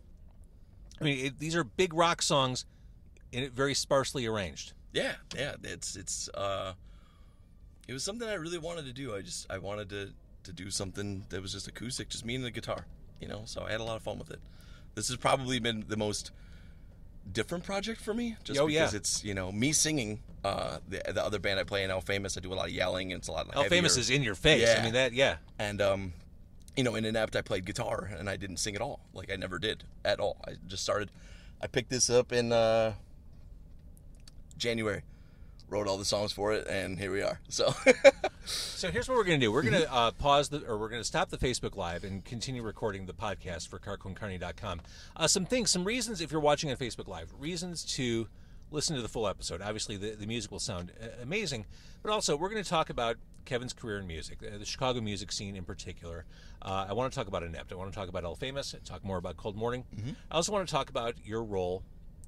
I 1.01 1.05
mean, 1.05 1.27
it, 1.27 1.39
these 1.39 1.57
are 1.57 1.65
big 1.65 1.95
rock 1.95 2.23
songs, 2.23 2.67
and 3.33 3.45
it 3.45 3.53
very 3.53 3.75
sparsely 3.75 4.27
arranged. 4.27 4.73
Yeah, 4.93 5.13
yeah. 5.37 5.55
It's 5.63 5.97
it's 5.97 6.29
uh, 6.31 6.75
it 7.89 7.93
was 7.93 8.03
something 8.05 8.29
I 8.29 8.35
really 8.35 8.59
wanted 8.59 8.85
to 8.87 8.93
do. 8.93 9.15
I 9.15 9.23
just 9.23 9.51
I 9.51 9.59
wanted 9.59 9.89
to 9.91 10.11
to 10.45 10.53
do 10.53 10.71
something 10.71 11.25
that 11.31 11.41
was 11.43 11.53
just 11.53 11.69
acoustic, 11.69 12.09
just 12.09 12.25
me 12.25 12.35
and 12.35 12.45
the 12.45 12.51
guitar. 12.51 12.87
You 13.21 13.29
know, 13.29 13.43
so 13.45 13.63
I 13.63 13.71
had 13.71 13.81
a 13.81 13.85
lot 13.85 13.97
of 13.97 14.03
fun 14.03 14.19
with 14.19 14.31
it. 14.31 14.41
This 14.95 15.09
has 15.09 15.17
probably 15.17 15.59
been 15.61 15.85
the 15.87 15.97
most 15.97 16.31
different 17.33 17.65
project 17.65 18.01
for 18.01 18.13
me, 18.15 18.37
just 18.45 18.59
Oh, 18.61 18.67
yeah. 18.67 18.81
because 18.81 18.95
it's 18.95 19.25
you 19.25 19.35
know 19.35 19.51
me 19.53 19.73
singing. 19.73 20.21
Uh, 20.43 20.79
the 20.89 21.03
the 21.13 21.23
other 21.25 21.39
band 21.39 21.61
I 21.61 21.65
play 21.65 21.85
in, 21.85 21.91
El 21.91 22.01
Famous, 22.01 22.37
I 22.37 22.41
do 22.41 22.53
a 22.53 22.55
lot 22.55 22.69
of 22.69 22.73
yelling. 22.75 23.13
And 23.13 23.21
it's 23.21 23.29
a 23.29 23.33
lot. 23.33 23.49
El 23.55 23.65
Famous 23.65 23.97
is 23.97 24.09
in 24.11 24.23
your 24.23 24.35
face. 24.35 24.69
I 24.77 24.83
mean, 24.83 24.95
that, 24.95 25.13
yeah. 25.13 25.37
And 25.59 25.81
um, 25.83 26.13
you 26.77 26.83
know, 26.85 26.95
in 26.95 27.05
Inept, 27.05 27.37
I 27.37 27.43
played 27.43 27.65
guitar 27.67 28.11
and 28.19 28.29
I 28.31 28.37
didn't 28.37 28.57
sing 28.59 28.75
at 28.75 28.81
all. 28.81 29.01
Like 29.13 29.31
I 29.31 29.37
never 29.37 29.59
did 29.59 29.85
at 30.05 30.19
all. 30.21 30.37
I 30.47 30.53
just 30.67 30.83
started. 30.83 31.11
I 31.61 31.67
picked 31.67 31.91
this 31.91 32.09
up 32.09 32.33
in 32.33 32.53
uh, 32.53 32.95
January, 34.57 35.03
wrote 35.71 35.87
all 35.87 35.97
the 35.97 36.05
songs 36.05 36.33
for 36.33 36.53
it, 36.53 36.67
and 36.67 36.99
here 36.99 37.13
we 37.13 37.23
are. 37.23 37.41
So 37.49 37.75
So 38.45 38.91
here's 38.91 39.09
what 39.09 39.17
we're 39.17 39.25
going 39.25 39.39
to 39.39 39.47
do. 39.47 39.53
We're 39.53 39.63
going 39.63 39.81
to 39.81 39.93
uh, 39.93 40.11
pause 40.13 40.49
the, 40.49 40.65
or 40.67 40.77
we're 40.79 40.89
going 40.89 41.01
to 41.01 41.07
stop 41.07 41.31
the 41.31 41.39
Facebook 41.39 41.77
Live 41.77 42.03
and 42.03 42.25
continue 42.25 42.63
recording 42.63 43.07
the 43.07 43.13
podcast 43.13 43.69
for 43.69 43.79
carconcarne.com. 43.79 44.81
Uh, 45.17 45.27
some 45.27 45.45
things, 45.47 45.71
some 45.71 45.85
reasons, 45.85 46.21
if 46.21 46.33
you're 46.33 46.41
watching 46.41 46.71
on 46.71 46.77
Facebook 46.77 47.07
Live, 47.07 47.33
reasons 47.39 47.85
to 47.85 48.27
listen 48.71 48.97
to 48.97 49.03
the 49.03 49.09
full 49.09 49.29
episode. 49.29 49.61
Obviously, 49.61 49.97
the, 49.97 50.11
the 50.13 50.27
music 50.27 50.51
will 50.51 50.59
sound 50.59 50.93
uh, 51.03 51.07
amazing, 51.23 51.67
but 52.03 52.11
also 52.11 52.37
we're 52.37 52.49
going 52.49 52.63
to 52.63 52.69
talk 52.69 52.91
about 52.91 53.17
Kevin's 53.45 53.73
career 53.73 53.99
in 53.99 54.07
music, 54.07 54.39
uh, 54.43 54.59
the 54.59 54.65
Chicago 54.65 55.01
music 55.01 55.31
scene 55.31 55.55
in 55.57 55.65
particular. 55.65 56.25
Uh, 56.63 56.87
I 56.89 56.93
want 56.93 57.13
to 57.13 57.17
talk 57.17 57.29
about 57.29 57.43
Inept. 57.43 57.73
I 57.73 57.75
want 57.77 57.93
to 57.93 57.97
talk 57.99 58.09
about 58.09 58.25
El 58.25 58.35
Famous, 58.35 58.75
and 58.75 58.85
talk 58.85 59.05
more 59.05 59.19
about 59.19 59.37
Cold 59.37 59.57
Morning. 59.57 59.85
I 60.31 60.35
also 60.35 60.53
want 60.53 60.67
to 60.67 60.73
talk 60.73 60.91
about 60.91 61.15
your 61.25 61.45
role 61.45 61.83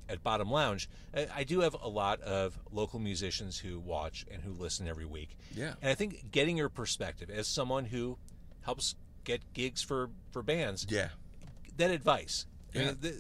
at 0.09 0.23
Bottom 0.23 0.51
Lounge. 0.51 0.89
Uh, 1.15 1.23
I 1.35 1.45
do 1.45 1.61
have 1.61 1.77
a 1.81 1.89
lot 1.89 2.21
of 2.23 2.59
local 2.71 2.99
musicians 2.99 3.59
who 3.59 3.79
watch 3.79 4.27
and 4.31 4.43
who 4.43 4.53
listen 4.53 4.87
every 4.89 5.07
week. 5.07 5.37
Yeah. 5.55 5.75
And 5.81 5.91
I 5.91 5.95
think 5.95 6.31
getting 6.31 6.57
your 6.57 6.69
perspective 6.69 7.31
as 7.31 7.47
someone 7.49 7.85
who 7.87 8.19
helps 8.63 8.95
get 9.25 9.41
gigs 9.55 9.83
for, 9.83 10.11
for 10.31 10.43
bands, 10.43 10.87
yeah, 10.89 11.09
that 11.77 11.91
advice. 11.91 12.47
I 12.75 12.79
mean, 12.79 12.97
the, 13.01 13.15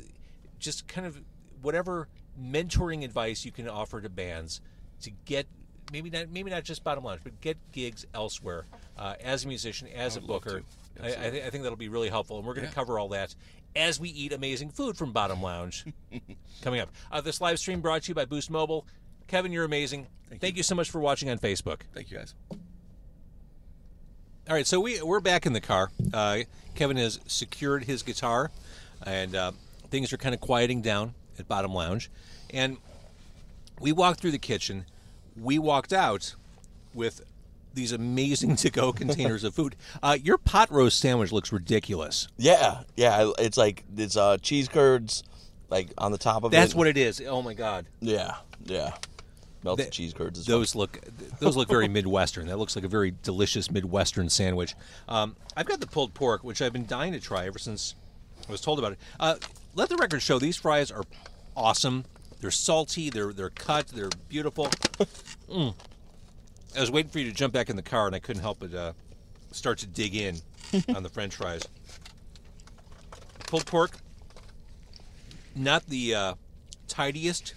just 0.58 0.88
kind 0.88 1.06
of 1.06 1.20
whatever 1.60 2.08
mentoring 2.40 3.04
advice 3.04 3.44
you 3.44 3.52
can 3.52 3.68
offer 3.68 4.00
to 4.00 4.08
bands 4.08 4.60
to 5.02 5.10
get 5.24 5.46
maybe 5.92 6.08
not 6.08 6.30
maybe 6.30 6.50
not 6.50 6.64
just 6.64 6.82
bottom 6.84 7.04
lounge, 7.04 7.20
but 7.22 7.40
get 7.40 7.56
gigs 7.72 8.06
elsewhere 8.14 8.64
uh, 8.96 9.14
as 9.22 9.44
a 9.44 9.48
musician, 9.48 9.88
as 9.94 10.16
a 10.16 10.20
booker. 10.20 10.62
I, 11.02 11.06
I, 11.08 11.30
th- 11.30 11.44
I 11.44 11.50
think 11.50 11.62
that'll 11.64 11.76
be 11.76 11.88
really 11.88 12.08
helpful, 12.08 12.38
and 12.38 12.46
we're 12.46 12.54
going 12.54 12.66
to 12.66 12.70
Yeah. 12.70 12.74
cover 12.74 12.98
all 12.98 13.08
that 13.08 13.34
as 13.74 13.98
we 13.98 14.08
eat 14.10 14.32
amazing 14.32 14.70
food 14.70 14.96
from 14.96 15.12
Bottom 15.12 15.42
Lounge 15.42 15.84
coming 16.62 16.80
up. 16.80 16.90
Uh, 17.10 17.20
this 17.20 17.40
live 17.40 17.58
stream 17.58 17.80
brought 17.80 18.02
to 18.02 18.08
you 18.08 18.14
by 18.14 18.24
Boost 18.24 18.50
Mobile. 18.50 18.86
Kevin, 19.28 19.52
you're 19.52 19.64
amazing. 19.64 20.06
Thank, 20.40 20.56
you 20.56 20.62
so 20.62 20.74
much 20.74 20.90
for 20.90 21.00
watching 21.00 21.30
on 21.30 21.38
Facebook. 21.38 21.80
thank 21.94 22.10
you 22.10 22.18
guys. 22.18 22.34
All 24.48 24.54
right, 24.54 24.66
so 24.66 24.80
we 24.80 25.00
we're 25.00 25.20
back 25.20 25.46
in 25.46 25.52
the 25.52 25.60
car. 25.60 25.90
Uh, 26.12 26.40
Kevin 26.74 26.96
has 26.96 27.20
secured 27.26 27.84
his 27.84 28.02
guitar, 28.02 28.50
and 29.06 29.36
uh, 29.36 29.52
things 29.90 30.12
are 30.12 30.16
kind 30.16 30.34
of 30.34 30.40
quieting 30.40 30.82
down 30.82 31.14
at 31.38 31.46
Bottom 31.46 31.72
Lounge. 31.72 32.10
And 32.50 32.76
we 33.80 33.92
walked 33.92 34.20
through 34.20 34.32
the 34.32 34.38
kitchen. 34.38 34.84
We 35.40 35.58
walked 35.58 35.92
out 35.92 36.34
with 36.92 37.22
these 37.74 37.92
amazing 37.92 38.56
to-go 38.62 38.92
containers 38.92 39.44
of 39.44 39.54
food. 39.54 39.76
Uh, 40.02 40.16
your 40.22 40.38
pot 40.38 40.70
roast 40.70 40.98
sandwich 40.98 41.32
looks 41.32 41.52
ridiculous. 41.52 42.28
Yeah, 42.36 42.82
yeah. 42.96 43.32
It's 43.38 43.56
like 43.56 43.84
it's 43.96 44.16
uh, 44.16 44.38
cheese 44.38 44.68
curds, 44.68 45.22
like 45.70 45.90
on 45.98 46.12
the 46.12 46.18
top 46.18 46.44
of 46.44 46.52
it. 46.52 46.56
That's 46.56 46.74
what 46.74 46.86
it 46.86 46.96
is. 46.96 47.22
Oh 47.26 47.42
my 47.42 47.54
God, 47.54 47.86
Yeah, 48.00 48.36
yeah. 48.64 48.94
Melted 49.64 49.92
cheese 49.92 50.12
curds. 50.12 50.44
Those 50.44 50.74
look 50.74 50.98
those 51.38 51.56
look 51.56 51.68
very 51.68 51.86
Midwestern. 51.88 52.48
That 52.48 52.58
looks 52.58 52.74
like 52.74 52.84
a 52.84 52.88
very 52.88 53.14
delicious 53.22 53.70
Midwestern 53.70 54.28
sandwich. 54.28 54.74
Um, 55.08 55.36
I've 55.56 55.66
got 55.66 55.78
the 55.78 55.86
pulled 55.86 56.14
pork, 56.14 56.42
which 56.42 56.60
I've 56.60 56.72
been 56.72 56.86
dying 56.86 57.12
to 57.12 57.20
try 57.20 57.46
ever 57.46 57.60
since 57.60 57.94
I 58.48 58.50
was 58.50 58.60
told 58.60 58.80
about 58.80 58.92
it. 58.92 58.98
Uh, 59.20 59.36
let 59.76 59.88
the 59.88 59.96
record 59.96 60.20
show 60.20 60.40
these 60.40 60.56
fries 60.56 60.90
are 60.90 61.04
awesome. 61.56 62.04
They're 62.40 62.50
salty. 62.50 63.08
They're 63.08 63.32
they're 63.32 63.50
cut. 63.50 63.86
They're 63.88 64.10
beautiful. 64.28 64.68
Mm. 65.48 65.74
I 66.76 66.80
was 66.80 66.90
waiting 66.90 67.10
for 67.10 67.18
you 67.18 67.26
to 67.26 67.32
jump 67.32 67.52
back 67.52 67.68
in 67.70 67.76
the 67.76 67.82
car, 67.82 68.06
and 68.06 68.14
I 68.14 68.18
couldn't 68.18 68.42
help 68.42 68.60
but 68.60 68.74
uh, 68.74 68.92
start 69.50 69.78
to 69.78 69.86
dig 69.86 70.14
in 70.14 70.38
on 70.94 71.02
the 71.02 71.08
French 71.08 71.36
fries. 71.36 71.62
Pulled 73.46 73.66
pork, 73.66 73.92
not 75.54 75.86
the 75.86 76.14
uh, 76.14 76.34
tidiest 76.88 77.54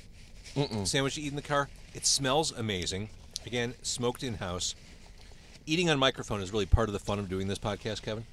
sandwich 0.84 1.16
to 1.16 1.22
eat 1.22 1.30
in 1.30 1.36
the 1.36 1.42
car. 1.42 1.70
It 1.94 2.06
smells 2.06 2.52
amazing. 2.52 3.10
Again, 3.46 3.74
smoked 3.82 4.24
in 4.24 4.36
house. 4.36 4.76
Eating 5.66 5.90
on 5.90 5.98
microphone 5.98 6.42
is 6.42 6.52
really 6.52 6.66
part 6.66 6.90
of 6.90 6.94
the 6.94 7.00
fun 7.00 7.20
of 7.20 7.30
doing 7.30 7.48
this 7.48 7.60
podcast, 7.60 8.02
Kevin. 8.02 8.26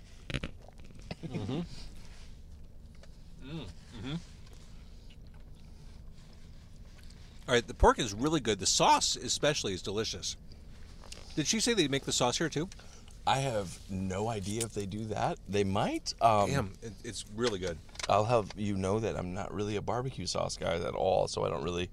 Mm-hmm. 1.27 1.61
Mm-hmm. 3.47 4.15
All 7.49 7.55
right, 7.55 7.67
the 7.67 7.75
pork 7.75 7.99
is 7.99 8.15
really 8.15 8.41
good. 8.41 8.59
The 8.59 8.67
sauce, 8.67 9.17
especially, 9.17 9.75
is 9.75 9.83
delicious. 9.83 10.37
Did 11.37 11.47
she 11.47 11.61
say 11.61 11.75
they 11.75 11.89
make 11.89 12.05
the 12.05 12.13
sauce 12.13 12.39
here 12.39 12.49
too? 12.49 12.69
I 13.27 13.39
have 13.39 13.79
no 13.89 14.29
idea 14.29 14.65
if 14.65 14.75
they 14.75 14.87
do 14.87 15.05
that. 15.07 15.39
They 15.49 15.65
might. 15.65 16.13
Um, 16.21 16.51
Damn, 16.51 16.73
it, 16.83 16.93
it's 17.05 17.25
really 17.37 17.59
good. 17.59 17.79
I'll 18.09 18.25
have 18.25 18.51
you 18.57 18.77
know 18.77 18.99
that 18.99 19.17
I'm 19.17 19.33
not 19.33 19.55
really 19.55 19.77
a 19.77 19.83
barbecue 19.83 20.27
sauce 20.27 20.57
guy 20.57 20.75
at 20.75 20.95
all, 20.95 21.29
so 21.29 21.45
I 21.45 21.51
don't 21.51 21.63
really. 21.63 21.89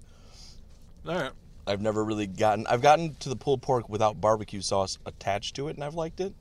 All 1.06 1.14
right. 1.14 1.32
I've 1.66 1.80
never 1.80 2.04
really 2.04 2.26
gotten. 2.26 2.66
I've 2.66 2.82
gotten 2.82 3.14
to 3.20 3.28
the 3.28 3.36
pulled 3.36 3.62
pork 3.62 3.88
without 3.88 4.20
barbecue 4.20 4.60
sauce 4.60 4.98
attached 5.06 5.54
to 5.56 5.68
it, 5.68 5.76
and 5.76 5.84
I've 5.84 5.94
liked 5.94 6.20
it. 6.20 6.34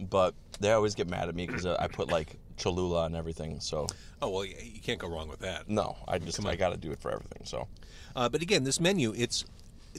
But 0.00 0.34
they 0.58 0.72
always 0.72 0.94
get 0.94 1.08
mad 1.08 1.28
at 1.28 1.34
me 1.34 1.46
because 1.46 1.66
uh, 1.66 1.76
I 1.78 1.88
put 1.88 2.08
like 2.08 2.36
Cholula 2.56 3.04
and 3.04 3.14
everything. 3.14 3.60
So 3.60 3.86
Oh 4.22 4.30
well, 4.30 4.44
you 4.44 4.80
can't 4.82 4.98
go 4.98 5.08
wrong 5.08 5.28
with 5.28 5.40
that. 5.40 5.68
no, 5.68 5.96
I 6.08 6.18
just 6.18 6.44
I 6.44 6.56
got 6.56 6.70
to 6.70 6.78
do 6.78 6.90
it 6.92 7.00
for 7.00 7.10
everything. 7.10 7.42
So 7.44 7.68
Uh, 8.16 8.28
but 8.28 8.42
again, 8.42 8.64
this 8.64 8.80
menu, 8.80 9.12
it's 9.16 9.44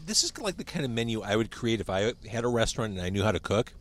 this 0.04 0.24
is 0.24 0.38
like 0.38 0.58
the 0.58 0.64
kind 0.64 0.86
of 0.86 0.92
menu 0.92 1.22
I 1.22 1.36
would 1.36 1.52
create 1.52 1.80
if 1.80 1.90
I 1.90 2.14
had 2.30 2.44
a 2.44 2.48
restaurant 2.48 2.94
and 2.94 3.02
I 3.02 3.10
knew 3.10 3.24
how 3.24 3.32
to 3.32 3.40
cook. 3.40 3.74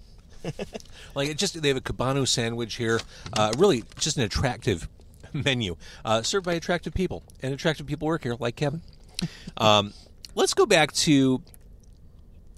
like 1.14 1.28
it 1.28 1.38
just 1.38 1.60
they 1.60 1.68
have 1.68 1.76
a 1.76 1.80
Cubano 1.80 2.26
sandwich 2.26 2.76
here, 2.76 3.00
uh, 3.32 3.52
really 3.56 3.84
just 3.98 4.16
an 4.16 4.22
attractive 4.22 4.88
menu 5.32 5.76
uh, 6.04 6.22
served 6.22 6.46
by 6.46 6.54
attractive 6.54 6.94
people, 6.94 7.22
and 7.42 7.52
attractive 7.52 7.86
people 7.86 8.06
work 8.06 8.22
here, 8.22 8.36
like 8.38 8.56
Kevin. 8.56 8.82
Um, 9.56 9.94
let's 10.34 10.52
go 10.52 10.66
back 10.66 10.92
to 10.92 11.40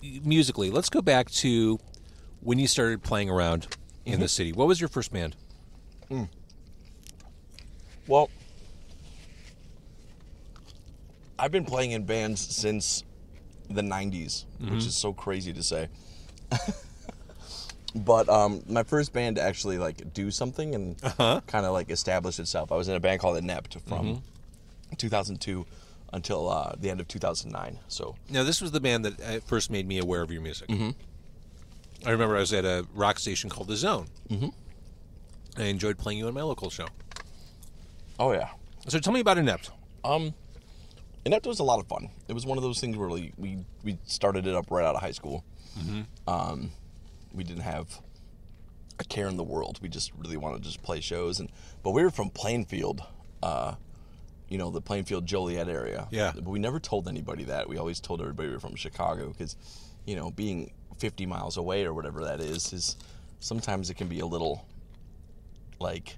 musically. 0.03 0.71
Let's 0.71 0.89
go 0.89 1.03
back 1.03 1.31
to 1.33 1.79
when 2.41 2.59
you 2.59 2.67
started 2.67 3.03
playing 3.03 3.29
around 3.29 3.77
in 4.07 4.19
the 4.19 4.29
city. 4.29 4.53
What 4.53 4.67
was 4.67 4.81
your 4.81 4.89
first 4.89 5.13
band? 5.13 5.37
Well, 8.07 8.31
I've 11.39 11.53
been 11.53 11.67
playing 11.67 11.91
in 11.91 12.05
bands 12.05 12.41
since 12.41 13.05
the 13.69 13.83
90s, 13.83 14.45
which 14.61 14.87
is 14.87 14.95
so 14.95 15.13
crazy 15.13 15.53
to 15.53 15.63
say. 15.63 15.89
but 17.95 18.29
um, 18.29 18.63
my 18.69 18.83
first 18.83 19.13
band 19.13 19.37
to 19.37 19.43
actually 19.43 19.79
like 19.79 20.13
do 20.13 20.31
something 20.31 20.75
and 20.75 21.01
kind 21.01 21.67
of 21.67 21.73
like 21.73 21.91
establish 21.91 22.39
itself. 22.39 22.71
I 22.73 22.77
was 22.77 22.89
in 22.89 22.95
a 22.95 23.01
band 23.01 23.21
called 23.21 23.37
Inept 23.39 23.79
from 23.87 24.23
2002 24.97 25.67
until 26.13 26.49
uh, 26.49 26.73
the 26.79 26.91
end 26.91 27.01
of 27.01 27.09
2009. 27.09 27.79
So 27.89 28.15
Now, 28.31 28.45
this 28.45 28.61
was 28.61 28.71
the 28.71 28.81
band 28.81 29.05
that 29.05 29.21
uh, 29.21 29.41
first 29.41 29.71
made 29.71 29.87
me 29.87 29.99
aware 29.99 30.23
of 30.23 30.31
your 30.31 30.43
music. 30.43 30.69
Mm-hmm. 30.69 30.91
I 32.07 32.11
remember 32.11 32.37
I 32.37 32.41
was 32.41 32.53
at 32.53 32.65
a 32.65 32.87
rock 32.95 33.19
station 33.19 33.51
called 33.51 33.69
The 33.69 33.77
Zone. 33.77 34.07
Mm-hmm. 34.31 34.49
I 35.59 35.65
enjoyed 35.65 35.99
playing 35.99 36.19
you 36.19 36.29
on 36.29 36.35
my 36.35 36.43
local 36.43 36.71
show. 36.71 36.87
oh 38.19 38.33
yeah, 38.33 38.49
So 38.89 38.99
tell 38.99 39.13
me 39.13 39.21
about 39.21 39.39
Inept. 39.39 39.71
Um, 40.05 40.35
Inept 41.27 41.45
was 41.45 41.59
a 41.59 41.65
lot 41.65 41.81
of 41.81 41.89
fun. 41.89 42.09
It 42.29 42.35
was 42.35 42.47
one 42.47 42.57
of 42.57 42.63
those 42.63 42.81
things 42.81 42.97
where 42.97 43.09
we 43.09 43.33
we 43.83 43.99
started 44.05 44.47
it 44.47 44.55
up 44.55 44.71
right 44.71 44.85
out 44.87 44.95
of 44.95 45.01
high 45.01 45.11
school. 45.11 45.45
Um, 46.29 46.71
we 47.35 47.43
didn't 47.43 47.65
have 47.65 48.01
a 49.01 49.05
care 49.05 49.27
in 49.27 49.37
the 49.37 49.43
world. 49.43 49.81
We 49.83 49.89
just 49.89 50.13
really 50.17 50.37
wanted 50.37 50.59
to 50.59 50.69
just 50.69 50.83
play 50.83 51.01
shows, 51.01 51.41
and 51.41 51.51
but 51.83 51.91
we 51.91 52.05
were 52.05 52.11
from 52.11 52.31
Plainfield, 52.31 53.03
uh, 53.43 53.75
you 54.49 54.57
know, 54.57 54.71
the 54.71 54.81
Plainfield 54.81 55.27
Joliet 55.27 55.69
area. 55.69 56.07
Yeah. 56.13 56.31
But 56.33 56.47
we 56.47 56.61
never 56.61 56.79
told 56.79 57.09
anybody 57.09 57.43
that. 57.45 57.69
We 57.69 57.77
always 57.77 57.99
told 57.99 58.21
everybody 58.21 58.49
we 58.49 58.55
were 58.55 58.61
from 58.61 58.77
Chicago 58.77 59.31
because, 59.31 59.57
you 60.05 60.15
know, 60.15 60.31
being 60.31 60.71
50 60.99 61.27
miles 61.27 61.57
away 61.57 61.85
or 61.85 61.93
whatever 61.93 62.23
that 62.23 62.41
is 62.41 62.73
is 62.73 62.97
sometimes 63.41 63.91
it 63.91 63.95
can 63.95 64.07
be 64.07 64.21
a 64.21 64.27
little 64.27 64.65
like 65.81 66.17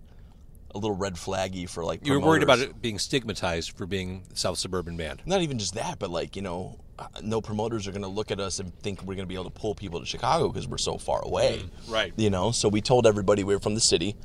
a 0.74 0.78
little 0.78 0.96
red 0.96 1.14
flaggy 1.14 1.68
for 1.68 1.84
like 1.84 2.06
You 2.06 2.12
were 2.12 2.20
worried 2.20 2.42
about 2.42 2.58
it 2.58 2.80
being 2.82 2.98
stigmatized 2.98 3.72
for 3.76 3.86
being 3.86 4.24
South 4.34 4.58
Suburban 4.58 4.96
band. 4.96 5.22
not 5.26 5.40
even 5.42 5.58
just 5.58 5.74
that, 5.74 5.98
but 5.98 6.10
like 6.10 6.36
you 6.36 6.42
know, 6.42 6.78
no 7.22 7.40
promoters 7.40 7.86
are 7.86 7.92
going 7.92 8.02
to 8.02 8.08
look 8.08 8.30
at 8.30 8.40
us 8.40 8.58
and 8.58 8.76
think 8.80 9.00
we're 9.02 9.14
going 9.14 9.26
to 9.26 9.26
be 9.26 9.34
able 9.34 9.44
to 9.44 9.50
pull 9.50 9.74
people 9.74 10.00
to 10.00 10.06
Chicago 10.06 10.48
because 10.48 10.66
we're 10.68 10.78
so 10.78 10.98
far 10.98 11.22
away. 11.24 11.62
right. 11.88 12.12
You 12.16 12.30
know, 12.30 12.50
so 12.50 12.68
we 12.68 12.80
told 12.80 13.06
everybody 13.06 13.44
we 13.44 13.54
were 13.54 13.60
from 13.60 13.74
the 13.74 13.80
city, 13.80 14.16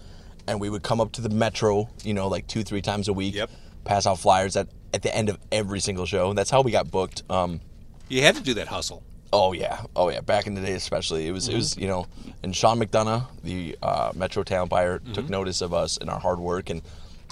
and 0.47 0.60
we 0.60 0.69
would 0.69 0.84
come 0.84 0.99
up 0.99 1.12
to 1.13 1.21
the 1.21 1.29
metro. 1.29 1.89
You 2.03 2.13
know, 2.13 2.27
like 2.27 2.47
two, 2.47 2.63
three 2.63 2.82
times 2.82 3.08
a 3.08 3.13
week. 3.13 3.36
Yep. 3.36 3.49
Pass 3.86 4.06
out 4.08 4.19
flyers 4.19 4.56
at 4.58 4.67
at 4.93 5.01
the 5.01 5.15
end 5.15 5.29
of 5.29 5.38
every 5.51 5.79
single 5.79 6.06
show. 6.06 6.34
That's 6.34 6.49
how 6.49 6.62
we 6.62 6.71
got 6.71 6.89
booked. 6.91 7.23
Um, 7.29 7.62
You 8.10 8.21
had 8.21 8.36
to 8.36 8.41
do 8.41 8.53
that 8.56 8.67
hustle. 8.67 9.03
Oh 9.36 9.52
yeah, 9.52 9.82
oh 9.96 10.10
yeah. 10.10 10.22
Back 10.22 10.46
in 10.46 10.54
the 10.54 10.62
day, 10.62 10.74
especially, 10.74 11.28
it 11.28 11.32
was 11.32 11.50
it 11.50 11.56
was 11.56 11.76
you 11.76 11.88
know, 11.88 12.06
and 12.43 12.56
Sean 12.56 12.80
McDonough, 12.80 13.26
the 13.43 13.76
uh, 13.82 14.12
Metro 14.15 14.43
Town 14.43 14.67
buyer, 14.67 15.00
took 15.13 15.28
notice 15.28 15.62
of 15.62 15.74
us 15.74 15.98
and 15.98 16.08
our 16.08 16.19
hard 16.19 16.39
work 16.39 16.69
and 16.69 16.84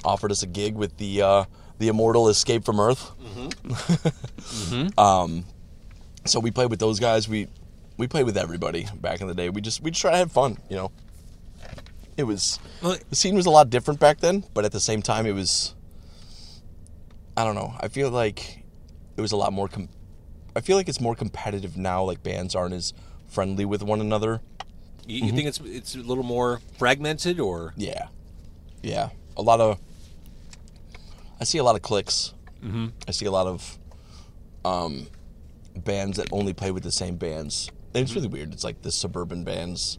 offered 0.04 0.32
us 0.32 0.42
a 0.42 0.48
gig 0.48 0.74
with 0.76 0.98
the 0.98 1.22
uh, 1.22 1.44
the 1.78 1.90
immortal 1.90 2.28
Escape 2.28 2.66
from 2.66 2.80
Earth. 2.80 3.12
um, 4.98 5.46
so 6.26 6.40
we 6.40 6.50
played 6.50 6.72
with 6.72 6.80
those 6.80 7.00
guys. 7.00 7.30
We 7.30 7.48
we 7.98 8.08
played 8.08 8.26
with 8.26 8.36
everybody 8.36 8.88
back 8.96 9.22
in 9.22 9.28
the 9.28 9.36
day. 9.36 9.52
We 9.52 9.62
just 9.62 9.82
we 9.84 9.92
just 9.92 10.02
try 10.02 10.12
to 10.12 10.18
have 10.18 10.32
fun, 10.32 10.58
you 10.70 10.78
know. 10.78 10.92
It 12.18 12.24
was 12.24 12.58
the 12.82 13.16
scene 13.16 13.36
was 13.36 13.46
a 13.46 13.52
lot 13.52 13.70
different 13.70 14.00
back 14.00 14.22
then, 14.22 14.44
but 14.56 14.66
at 14.66 14.72
the 14.72 14.80
same 14.80 15.04
time, 15.04 15.28
it 15.28 15.34
was. 15.34 15.76
I 17.38 17.44
don't 17.44 17.56
know. 17.56 17.76
I 17.80 17.90
feel 17.90 18.10
like 18.10 18.64
it 19.18 19.22
was 19.22 19.32
a 19.32 19.38
lot 19.38 19.54
more. 19.54 19.68
Com- 19.68 19.90
I 20.56 20.62
feel 20.62 20.78
like 20.78 20.90
it's 20.90 21.02
more 21.02 21.16
competitive 21.16 21.78
now. 21.78 22.04
Like 22.04 22.24
bands 22.24 22.56
aren't 22.56 22.74
as 22.74 22.94
friendly 23.28 23.66
with 23.66 23.84
one 23.84 24.02
another. 24.02 24.42
You, 25.08 25.26
you 25.26 25.32
think 25.32 25.48
it's 25.48 25.60
it's 25.64 25.96
a 25.96 26.00
little 26.00 26.24
more 26.24 26.60
fragmented, 26.78 27.40
or 27.40 27.74
Yeah, 27.76 28.08
yeah. 28.82 29.10
A 29.38 29.42
lot 29.42 29.60
of. 29.62 29.80
I 31.40 31.44
see 31.44 31.58
a 31.58 31.64
lot 31.64 31.76
of 31.76 31.82
clicks. 31.82 32.34
Mm-hmm. 32.64 32.88
I 33.08 33.12
see 33.12 33.26
a 33.26 33.32
lot 33.32 33.48
of, 33.48 33.80
um, 34.64 35.08
bands 35.76 36.18
that 36.18 36.28
only 36.32 36.54
play 36.54 36.70
with 36.70 36.84
the 36.84 36.92
same 36.92 37.16
bands. 37.16 37.72
And 37.96 38.04
it's 38.04 38.14
really 38.14 38.28
weird. 38.28 38.54
It's 38.54 38.64
like 38.64 38.84
the 38.84 38.92
suburban 38.92 39.44
bands 39.44 39.98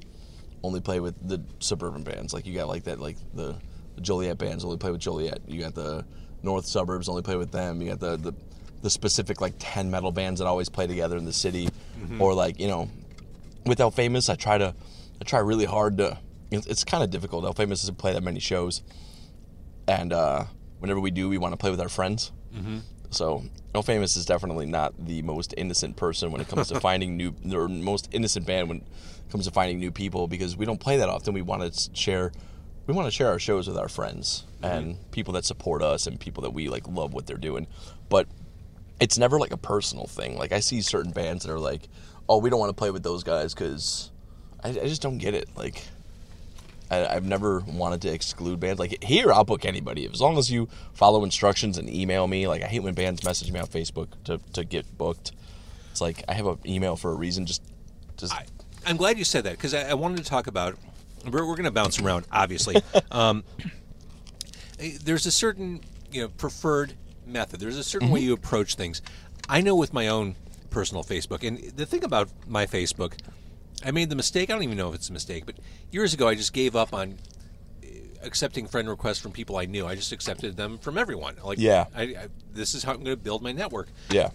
only 0.62 0.80
play 0.80 1.00
with 1.00 1.16
the 1.26 1.42
suburban 1.58 2.04
bands. 2.04 2.32
Like 2.32 2.46
you 2.46 2.54
got 2.54 2.68
like 2.68 2.84
that, 2.84 3.00
like 3.00 3.16
the, 3.34 3.56
the 3.96 4.00
Joliet 4.00 4.38
bands 4.38 4.64
only 4.64 4.76
play 4.76 4.92
with 4.92 5.00
Joliet. 5.00 5.40
You 5.48 5.60
got 5.60 5.74
the 5.74 6.04
North 6.42 6.66
suburbs 6.66 7.08
only 7.08 7.22
play 7.22 7.36
with 7.36 7.50
them. 7.50 7.82
You 7.82 7.88
got 7.88 8.00
the 8.00 8.16
the, 8.16 8.34
the 8.82 8.90
specific 8.90 9.40
like 9.40 9.54
ten 9.58 9.90
metal 9.90 10.12
bands 10.12 10.40
that 10.40 10.46
always 10.46 10.68
play 10.68 10.86
together 10.86 11.16
in 11.16 11.24
the 11.24 11.32
city, 11.32 11.68
or 12.18 12.34
like 12.34 12.60
you 12.60 12.68
know, 12.68 12.88
with 13.64 13.80
El 13.80 13.90
Famous, 13.90 14.28
I 14.28 14.34
try 14.34 14.58
to, 14.58 14.74
I 15.20 15.24
try 15.24 15.38
really 15.38 15.64
hard 15.64 15.98
to. 15.98 16.18
It's, 16.50 16.66
it's 16.66 16.84
kind 16.84 17.02
of 17.02 17.10
difficult. 17.10 17.44
El 17.44 17.54
Famous 17.54 17.80
doesn't 17.80 17.96
play 17.96 18.12
that 18.12 18.22
many 18.22 18.40
shows, 18.40 18.82
and 19.88 20.12
uh, 20.12 20.44
whenever 20.80 21.00
we 21.00 21.10
do, 21.10 21.28
we 21.28 21.38
want 21.38 21.52
to 21.52 21.56
play 21.56 21.70
with 21.70 21.80
our 21.80 21.88
friends. 21.88 22.32
Mm-hmm. 22.54 22.78
So 23.10 23.44
El 23.74 23.82
Famous 23.82 24.16
is 24.16 24.26
definitely 24.26 24.66
not 24.66 24.94
the 24.98 25.22
most 25.22 25.54
innocent 25.56 25.96
person 25.96 26.32
when 26.32 26.40
it 26.40 26.48
comes 26.48 26.68
to 26.68 26.80
finding 26.88 27.16
new, 27.16 27.34
or 27.52 27.68
most 27.68 28.08
innocent 28.12 28.46
band 28.46 28.68
when 28.68 28.78
it 28.78 28.84
comes 29.30 29.46
to 29.46 29.50
finding 29.52 29.78
new 29.78 29.90
people 29.90 30.26
because 30.26 30.56
we 30.56 30.66
don't 30.66 30.80
play 30.80 30.96
that 30.98 31.08
often. 31.08 31.32
We 31.34 31.42
want 31.42 31.72
to 31.72 31.90
share, 31.94 32.32
we 32.86 32.94
want 32.94 33.06
to 33.06 33.10
share 33.10 33.28
our 33.28 33.38
shows 33.38 33.68
with 33.68 33.78
our 33.78 33.88
friends 33.88 34.44
and 34.62 35.10
people 35.10 35.34
that 35.34 35.44
support 35.44 35.82
us 35.82 36.06
and 36.06 36.20
people 36.20 36.42
that 36.42 36.50
we 36.50 36.68
like 36.68 36.86
love 36.86 37.14
what 37.14 37.26
they're 37.26 37.36
doing, 37.36 37.66
but 38.08 38.28
it's 39.00 39.18
never 39.18 39.38
like 39.38 39.52
a 39.52 39.56
personal 39.56 40.06
thing. 40.06 40.36
Like 40.36 40.52
I 40.52 40.60
see 40.60 40.80
certain 40.80 41.12
bands 41.12 41.44
that 41.44 41.52
are 41.52 41.58
like, 41.58 41.88
"Oh, 42.28 42.38
we 42.38 42.50
don't 42.50 42.60
want 42.60 42.70
to 42.70 42.74
play 42.74 42.90
with 42.90 43.02
those 43.02 43.24
guys 43.24 43.54
because 43.54 44.10
I, 44.62 44.70
I 44.70 44.88
just 44.88 45.02
don't 45.02 45.18
get 45.18 45.34
it." 45.34 45.48
Like 45.56 45.82
I, 46.92 47.06
I've 47.06 47.24
never 47.24 47.60
wanted 47.60 48.02
to 48.02 48.12
exclude 48.12 48.60
bands. 48.60 48.78
Like 48.78 49.02
here, 49.02 49.32
I'll 49.32 49.44
book 49.44 49.64
anybody 49.64 50.06
as 50.06 50.20
long 50.20 50.36
as 50.38 50.50
you 50.50 50.68
follow 50.92 51.24
instructions 51.24 51.78
and 51.78 51.88
email 51.92 52.26
me. 52.26 52.46
Like 52.46 52.62
I 52.62 52.66
hate 52.66 52.80
when 52.80 52.94
bands 52.94 53.24
message 53.24 53.50
me 53.50 53.58
on 53.58 53.66
Facebook 53.66 54.08
to, 54.24 54.38
to 54.52 54.64
get 54.64 54.98
booked. 54.98 55.32
It's 55.90 56.00
like 56.00 56.22
I 56.28 56.34
have 56.34 56.46
an 56.46 56.58
email 56.66 56.96
for 56.96 57.10
a 57.10 57.14
reason. 57.14 57.46
Just 57.46 57.62
just 58.16 58.34
I, 58.34 58.44
I'm 58.86 58.98
glad 58.98 59.18
you 59.18 59.24
said 59.24 59.44
that 59.44 59.52
because 59.52 59.74
I, 59.74 59.90
I 59.90 59.94
wanted 59.94 60.18
to 60.18 60.24
talk 60.24 60.46
about. 60.46 60.76
We're, 61.24 61.46
we're 61.46 61.54
going 61.54 61.64
to 61.64 61.70
bounce 61.70 62.00
around, 62.00 62.26
obviously. 62.32 62.82
um, 63.12 63.44
there's 65.04 65.24
a 65.24 65.30
certain 65.30 65.80
you 66.10 66.22
know 66.22 66.28
preferred 66.28 66.94
method. 67.26 67.60
There's 67.60 67.78
a 67.78 67.84
certain 67.84 68.08
mm-hmm. 68.08 68.14
way 68.14 68.20
you 68.20 68.32
approach 68.32 68.74
things. 68.74 69.02
I 69.48 69.60
know 69.60 69.76
with 69.76 69.92
my 69.92 70.08
own 70.08 70.36
personal 70.70 71.02
Facebook, 71.04 71.46
and 71.46 71.58
the 71.76 71.86
thing 71.86 72.04
about 72.04 72.28
my 72.46 72.66
Facebook, 72.66 73.14
I 73.84 73.90
made 73.90 74.10
the 74.10 74.16
mistake. 74.16 74.50
I 74.50 74.54
don't 74.54 74.62
even 74.62 74.76
know 74.76 74.88
if 74.88 74.94
it's 74.94 75.10
a 75.10 75.12
mistake, 75.12 75.46
but 75.46 75.56
years 75.90 76.14
ago 76.14 76.28
I 76.28 76.34
just 76.34 76.52
gave 76.52 76.76
up 76.76 76.94
on 76.94 77.18
eh, 77.82 77.86
accepting 78.22 78.66
friend 78.66 78.88
requests 78.88 79.18
from 79.18 79.32
people 79.32 79.56
I 79.56 79.66
knew. 79.66 79.86
I 79.86 79.94
just 79.94 80.12
accepted 80.12 80.56
them 80.56 80.78
from 80.78 80.98
everyone. 80.98 81.36
Like, 81.42 81.58
Yeah. 81.58 81.86
I, 81.94 82.02
I, 82.02 82.28
this 82.52 82.74
is 82.74 82.84
how 82.84 82.92
I'm 82.92 83.04
going 83.04 83.16
to 83.16 83.22
build 83.22 83.42
my 83.42 83.52
network. 83.52 83.88
yeah. 84.10 84.30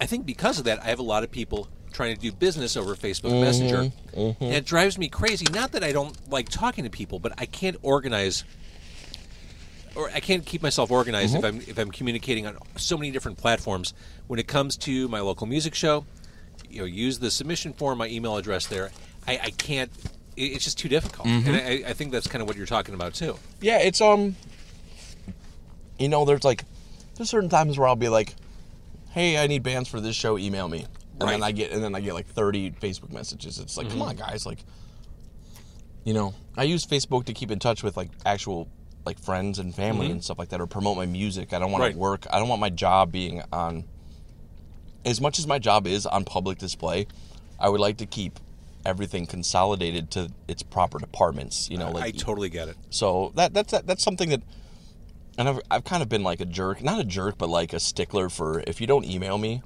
I 0.00 0.06
think 0.06 0.26
because 0.26 0.58
of 0.58 0.64
that, 0.64 0.82
I 0.82 0.86
have 0.86 0.98
a 0.98 1.04
lot 1.04 1.22
of 1.22 1.30
people 1.30 1.68
trying 1.92 2.14
to 2.14 2.20
do 2.20 2.32
business 2.32 2.76
over 2.76 2.96
Facebook 2.96 3.30
mm-hmm. 3.30 3.40
Messenger. 3.40 3.92
Mm-hmm. 4.16 4.44
And 4.44 4.54
it 4.54 4.64
drives 4.64 4.98
me 4.98 5.08
crazy. 5.08 5.46
Not 5.52 5.72
that 5.72 5.84
I 5.84 5.92
don't 5.92 6.16
like 6.28 6.48
talking 6.48 6.82
to 6.82 6.90
people, 6.90 7.20
but 7.20 7.34
I 7.38 7.46
can't 7.46 7.76
organize 7.82 8.42
or 9.94 10.10
I 10.10 10.20
can't 10.20 10.44
keep 10.44 10.62
myself 10.62 10.90
organized 10.90 11.34
if 11.34 11.42
mm-hmm. 11.42 11.60
I'm 11.60 11.68
if 11.68 11.78
I'm 11.78 11.90
communicating 11.90 12.46
on 12.46 12.56
so 12.76 12.96
many 12.96 13.10
different 13.10 13.38
platforms. 13.38 13.94
When 14.26 14.38
it 14.38 14.48
comes 14.48 14.76
to 14.78 15.08
my 15.08 15.20
local 15.20 15.46
music 15.46 15.74
show, 15.74 16.06
you 16.70 16.80
know, 16.80 16.86
use 16.86 17.18
the 17.18 17.30
submission 17.30 17.72
form, 17.72 17.98
my 17.98 18.08
email 18.08 18.36
address 18.36 18.66
there. 18.66 18.90
I, 19.26 19.38
I 19.42 19.50
can't 19.50 19.90
it's 20.36 20.64
just 20.64 20.78
too 20.78 20.88
difficult. 20.88 21.28
And 21.28 21.44
mm-hmm. 21.44 21.86
I, 21.86 21.90
I 21.90 21.92
think 21.92 22.12
that's 22.12 22.26
kind 22.26 22.40
of 22.40 22.48
what 22.48 22.56
you're 22.56 22.66
talking 22.66 22.94
about 22.94 23.14
too. 23.14 23.36
Yeah, 23.60 23.78
it's 23.78 24.00
um 24.00 24.36
you 25.98 26.08
know, 26.08 26.24
there's 26.24 26.44
like 26.44 26.64
there's 27.16 27.30
certain 27.30 27.50
times 27.50 27.78
where 27.78 27.88
I'll 27.88 27.96
be 27.96 28.08
like, 28.08 28.34
Hey, 29.10 29.36
I 29.36 29.46
need 29.46 29.62
bands 29.62 29.88
for 29.88 30.00
this 30.00 30.16
show, 30.16 30.38
email 30.38 30.68
me. 30.68 30.86
And 31.20 31.28
then 31.28 31.42
I 31.42 31.52
get 31.52 31.70
and 31.70 31.84
then 31.84 31.94
I 31.94 32.00
get 32.00 32.14
like 32.14 32.26
thirty 32.26 32.70
Facebook 32.70 33.12
messages. 33.12 33.58
It's 33.58 33.76
like, 33.76 33.88
come 33.88 33.98
mm-hmm. 33.98 34.08
on 34.08 34.16
guys, 34.16 34.46
like 34.46 34.58
you 36.04 36.14
know, 36.14 36.34
I 36.56 36.64
use 36.64 36.84
Facebook 36.84 37.26
to 37.26 37.32
keep 37.32 37.50
in 37.50 37.58
touch 37.58 37.82
with 37.82 37.96
like 37.96 38.08
actual 38.26 38.68
like 39.04 39.18
friends 39.18 39.58
and 39.58 39.74
family 39.74 40.06
mm-hmm. 40.06 40.12
and 40.12 40.24
stuff 40.24 40.38
like 40.38 40.50
that 40.50 40.60
or 40.60 40.66
promote 40.66 40.96
my 40.96 41.06
music. 41.06 41.52
I 41.52 41.58
don't 41.58 41.72
want 41.72 41.82
Right. 41.82 41.92
to 41.92 41.98
work 41.98 42.26
I 42.30 42.38
don't 42.38 42.48
want 42.48 42.60
my 42.60 42.70
job 42.70 43.12
being 43.12 43.42
on 43.52 43.84
as 45.04 45.20
much 45.20 45.38
as 45.38 45.46
my 45.46 45.58
job 45.58 45.86
is 45.86 46.06
on 46.06 46.24
public 46.24 46.58
display, 46.58 47.06
I 47.58 47.68
would 47.68 47.80
like 47.80 47.96
to 47.98 48.06
keep 48.06 48.38
everything 48.84 49.26
consolidated 49.26 50.10
to 50.12 50.30
its 50.48 50.62
proper 50.62 50.98
departments, 50.98 51.70
you 51.70 51.76
know, 51.78 51.90
like 51.90 52.04
I 52.04 52.10
totally 52.10 52.48
get 52.48 52.68
it. 52.68 52.76
so 52.90 53.32
that 53.36 53.54
that's 53.54 53.72
that, 53.72 53.86
that's 53.86 54.02
something 54.02 54.30
that, 54.30 54.42
and 55.38 55.48
I've 55.48 55.60
I've 55.70 55.84
kind 55.84 56.02
of 56.02 56.08
been 56.08 56.22
like 56.22 56.40
a 56.40 56.44
jerk, 56.44 56.82
not 56.82 57.00
a 57.00 57.04
jerk, 57.04 57.38
but 57.38 57.48
like 57.48 57.72
a 57.72 57.80
stickler 57.80 58.28
for 58.28 58.62
if 58.66 58.80
you 58.80 58.86
don't 58.86 59.04
email 59.04 59.38
me, 59.38 59.62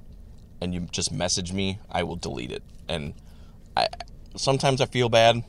and 0.61 0.73
you 0.73 0.81
just 0.91 1.11
message 1.11 1.53
me, 1.53 1.79
I 1.91 2.03
will 2.03 2.15
delete 2.15 2.51
it. 2.51 2.63
And 2.87 3.13
I 3.75 3.87
sometimes 4.35 4.81
I 4.81 4.85
feel 4.85 5.09
bad, 5.09 5.43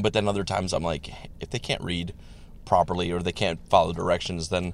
but 0.00 0.12
then 0.12 0.28
other 0.28 0.44
times 0.44 0.72
I'm 0.72 0.82
like, 0.82 1.10
if 1.40 1.50
they 1.50 1.58
can't 1.58 1.82
read 1.82 2.14
properly 2.64 3.10
or 3.10 3.20
they 3.20 3.32
can't 3.32 3.58
follow 3.68 3.92
directions, 3.92 4.48
then 4.48 4.72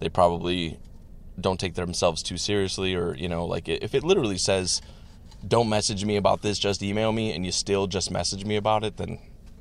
they 0.00 0.08
probably 0.08 0.78
don't 1.40 1.58
take 1.60 1.74
themselves 1.74 2.22
too 2.22 2.36
seriously, 2.36 2.94
or 2.94 3.14
you 3.14 3.28
know, 3.28 3.44
like 3.46 3.68
if 3.68 3.94
it 3.94 4.04
literally 4.04 4.38
says. 4.38 4.80
Don't 5.46 5.68
message 5.68 6.04
me 6.04 6.16
about 6.16 6.42
this. 6.42 6.58
Just 6.58 6.82
email 6.82 7.12
me, 7.12 7.32
and 7.32 7.46
you 7.46 7.52
still 7.52 7.86
just 7.86 8.10
message 8.10 8.44
me 8.44 8.56
about 8.56 8.82
it. 8.82 8.96
Then 8.96 9.20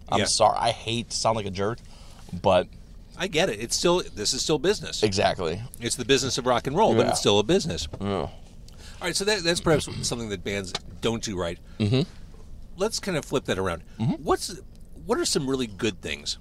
I'm 0.10 0.22
Yeah. 0.22 0.26
sorry. 0.26 0.58
I 0.58 0.72
hate 0.72 1.12
to 1.12 1.16
sound 1.16 1.36
like 1.36 1.46
a 1.46 1.52
jerk, 1.52 1.78
but 2.42 2.68
I 3.16 3.28
get 3.28 3.48
it. 3.52 3.60
It's 3.60 3.76
still 3.76 4.02
this 4.16 4.34
is 4.34 4.42
still 4.42 4.58
business. 4.58 5.04
exactly. 5.04 5.62
It's 5.80 5.96
the 5.96 6.04
business 6.04 6.40
of 6.40 6.48
rock 6.48 6.66
and 6.66 6.76
roll, 6.76 6.96
but 6.96 7.06
it's 7.06 7.20
still 7.20 7.38
a 7.38 7.44
business. 7.44 7.88
Yeah. 8.02 8.08
All 8.08 8.32
right, 9.02 9.16
so 9.16 9.24
that, 9.26 9.44
that's 9.44 9.62
perhaps 9.62 9.88
something 10.08 10.30
that 10.30 10.44
bands 10.44 10.74
don't 11.02 11.22
do 11.24 11.38
right. 11.38 11.60
Mm-hmm. 11.80 12.10
Let's 12.76 13.00
kind 13.00 13.16
of 13.16 13.24
flip 13.24 13.46
that 13.46 13.60
around. 13.60 13.84
Mm-hmm. 14.00 14.24
What's 14.24 14.60
what 15.06 15.20
are 15.20 15.26
some 15.26 15.48
really 15.48 15.68
good 15.68 16.02
things 16.02 16.40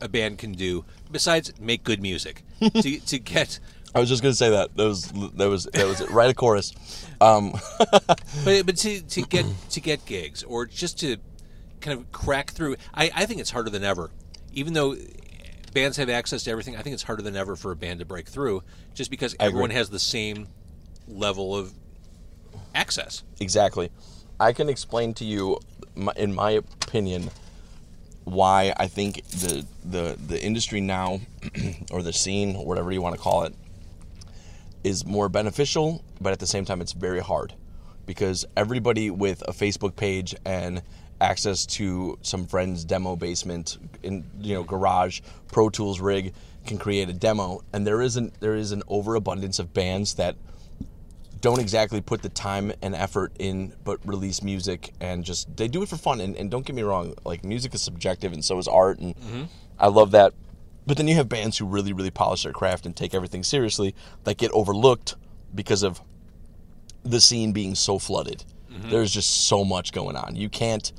a 0.00 0.08
band 0.08 0.38
can 0.38 0.52
do 0.52 0.84
besides 1.10 1.52
make 1.60 1.84
good 1.84 2.00
music 2.02 2.42
to 2.60 3.00
to 3.00 3.18
get? 3.18 3.58
I 3.94 4.00
was 4.00 4.08
just 4.08 4.22
gonna 4.22 4.34
say 4.34 4.50
that. 4.50 4.76
That 4.76 4.84
was 4.84 5.10
that 5.34 5.48
was 5.48 5.64
that 5.64 5.86
was 5.86 6.08
right 6.10 6.30
a 6.30 6.34
chorus. 6.34 6.72
Um, 7.20 7.54
But, 8.44 8.66
but 8.66 8.76
to, 8.78 9.00
to 9.00 9.22
get 9.22 9.46
to 9.70 9.80
get 9.80 10.04
gigs 10.06 10.42
or 10.42 10.66
just 10.66 11.00
to 11.00 11.16
kind 11.80 11.98
of 11.98 12.12
crack 12.12 12.50
through, 12.50 12.76
I, 12.94 13.10
I 13.14 13.26
think 13.26 13.40
it's 13.40 13.50
harder 13.50 13.70
than 13.70 13.84
ever. 13.84 14.10
Even 14.52 14.72
though 14.72 14.96
bands 15.72 15.96
have 15.96 16.08
access 16.08 16.44
to 16.44 16.50
everything, 16.50 16.76
I 16.76 16.82
think 16.82 16.94
it's 16.94 17.02
harder 17.02 17.22
than 17.22 17.36
ever 17.36 17.56
for 17.56 17.72
a 17.72 17.76
band 17.76 18.00
to 18.00 18.04
break 18.04 18.28
through, 18.28 18.62
just 18.94 19.10
because 19.10 19.34
everyone 19.40 19.70
has 19.70 19.90
the 19.90 19.98
same 19.98 20.48
level 21.08 21.56
of 21.56 21.72
access. 22.74 23.22
exactly. 23.40 23.90
I 24.38 24.52
can 24.52 24.68
explain 24.68 25.14
to 25.14 25.24
you, 25.24 25.58
my, 25.94 26.12
in 26.16 26.34
my 26.34 26.50
opinion, 26.50 27.30
why 28.26 28.74
I 28.76 28.88
think 28.88 29.24
the 29.28 29.64
the 29.84 30.18
the 30.26 30.42
industry 30.42 30.80
now, 30.80 31.20
or 31.92 32.02
the 32.02 32.12
scene, 32.12 32.54
whatever 32.54 32.90
you 32.90 33.00
want 33.00 33.14
to 33.14 33.20
call 33.20 33.44
it, 33.44 33.54
is 34.82 35.06
more 35.06 35.28
beneficial, 35.28 36.04
but 36.20 36.32
at 36.32 36.40
the 36.40 36.46
same 36.46 36.64
time, 36.64 36.80
it's 36.80 36.92
very 36.92 37.20
hard. 37.20 37.54
Because 38.04 38.44
everybody 38.56 39.10
with 39.10 39.42
a 39.48 39.52
Facebook 39.52 39.94
page 39.94 40.34
and 40.44 40.82
access 41.20 41.66
to 41.66 42.18
some 42.22 42.46
friend's 42.46 42.84
demo 42.84 43.14
basement 43.14 43.78
in 44.02 44.24
you 44.40 44.54
know 44.54 44.64
garage 44.64 45.20
pro 45.48 45.70
tools 45.70 46.00
rig 46.00 46.34
can 46.66 46.76
create 46.76 47.08
a 47.08 47.12
demo 47.12 47.62
and 47.72 47.86
there 47.86 48.02
isn't 48.02 48.38
there 48.40 48.54
is 48.54 48.70
an 48.70 48.82
overabundance 48.88 49.58
of 49.58 49.72
bands 49.72 50.14
that 50.14 50.36
don't 51.46 51.60
exactly 51.60 52.00
put 52.00 52.22
the 52.22 52.28
time 52.28 52.72
and 52.82 52.92
effort 52.92 53.30
in 53.38 53.72
but 53.84 54.00
release 54.04 54.42
music 54.42 54.92
and 55.00 55.22
just 55.22 55.56
they 55.56 55.68
do 55.68 55.80
it 55.80 55.88
for 55.88 55.96
fun. 55.96 56.20
And, 56.20 56.34
and 56.34 56.50
don't 56.50 56.66
get 56.66 56.74
me 56.74 56.82
wrong 56.82 57.14
like 57.24 57.44
music 57.44 57.72
is 57.72 57.82
subjective 57.82 58.32
and 58.32 58.44
so 58.44 58.58
is 58.58 58.66
art. 58.66 58.98
And 58.98 59.14
mm-hmm. 59.14 59.44
i 59.78 59.86
love 59.86 60.10
that. 60.10 60.34
But 60.88 60.96
then 60.96 61.06
you 61.06 61.14
have 61.14 61.28
bands 61.28 61.56
who 61.56 61.64
really 61.64 61.92
really 61.92 62.10
polish 62.10 62.42
their 62.42 62.52
craft 62.52 62.84
and 62.84 62.96
take 62.96 63.14
everything 63.14 63.44
seriously 63.44 63.94
that 64.24 64.38
get 64.38 64.50
overlooked 64.50 65.14
because 65.54 65.84
of 65.84 66.00
the 67.04 67.20
scene 67.20 67.52
being 67.52 67.76
so 67.76 68.00
flooded. 68.00 68.42
Mm-hmm. 68.68 68.90
There's 68.90 69.12
just 69.12 69.46
so 69.46 69.64
much 69.64 69.92
going 69.92 70.16
on. 70.16 70.34
You 70.34 70.48
can't 70.48 70.92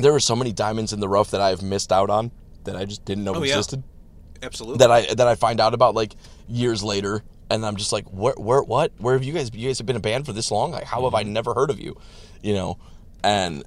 there 0.00 0.12
are 0.12 0.20
so 0.20 0.34
many 0.34 0.50
diamonds 0.52 0.92
in 0.92 0.98
the 0.98 1.08
rough 1.08 1.30
that 1.30 1.40
i've 1.42 1.62
missed 1.62 1.92
out 1.92 2.08
on 2.08 2.32
that 2.64 2.74
i 2.74 2.86
just 2.86 3.04
didn't 3.04 3.22
know 3.22 3.34
Oh, 3.34 3.42
yeah. 3.42 3.52
existed. 3.52 3.84
Absolutely. 4.42 4.78
that 4.78 4.90
I 4.90 5.14
that 5.14 5.28
I 5.28 5.34
find 5.34 5.60
out 5.60 5.74
about 5.74 5.94
like 5.94 6.14
years 6.48 6.82
later, 6.82 7.22
and 7.50 7.66
I'm 7.66 7.76
just 7.76 7.92
like, 7.92 8.06
where, 8.06 8.34
where, 8.36 8.62
what? 8.62 8.92
Where 8.98 9.14
have 9.14 9.24
you 9.24 9.32
guys? 9.32 9.50
You 9.52 9.68
guys 9.68 9.78
have 9.78 9.86
been 9.86 9.96
a 9.96 10.00
band 10.00 10.26
for 10.26 10.32
this 10.32 10.50
long? 10.50 10.70
Like, 10.70 10.84
how 10.84 11.04
have 11.04 11.14
I 11.14 11.24
mm-hmm. 11.24 11.32
never 11.32 11.52
heard 11.52 11.70
of 11.70 11.80
you? 11.80 11.98
You 12.42 12.54
know, 12.54 12.78
and 13.22 13.64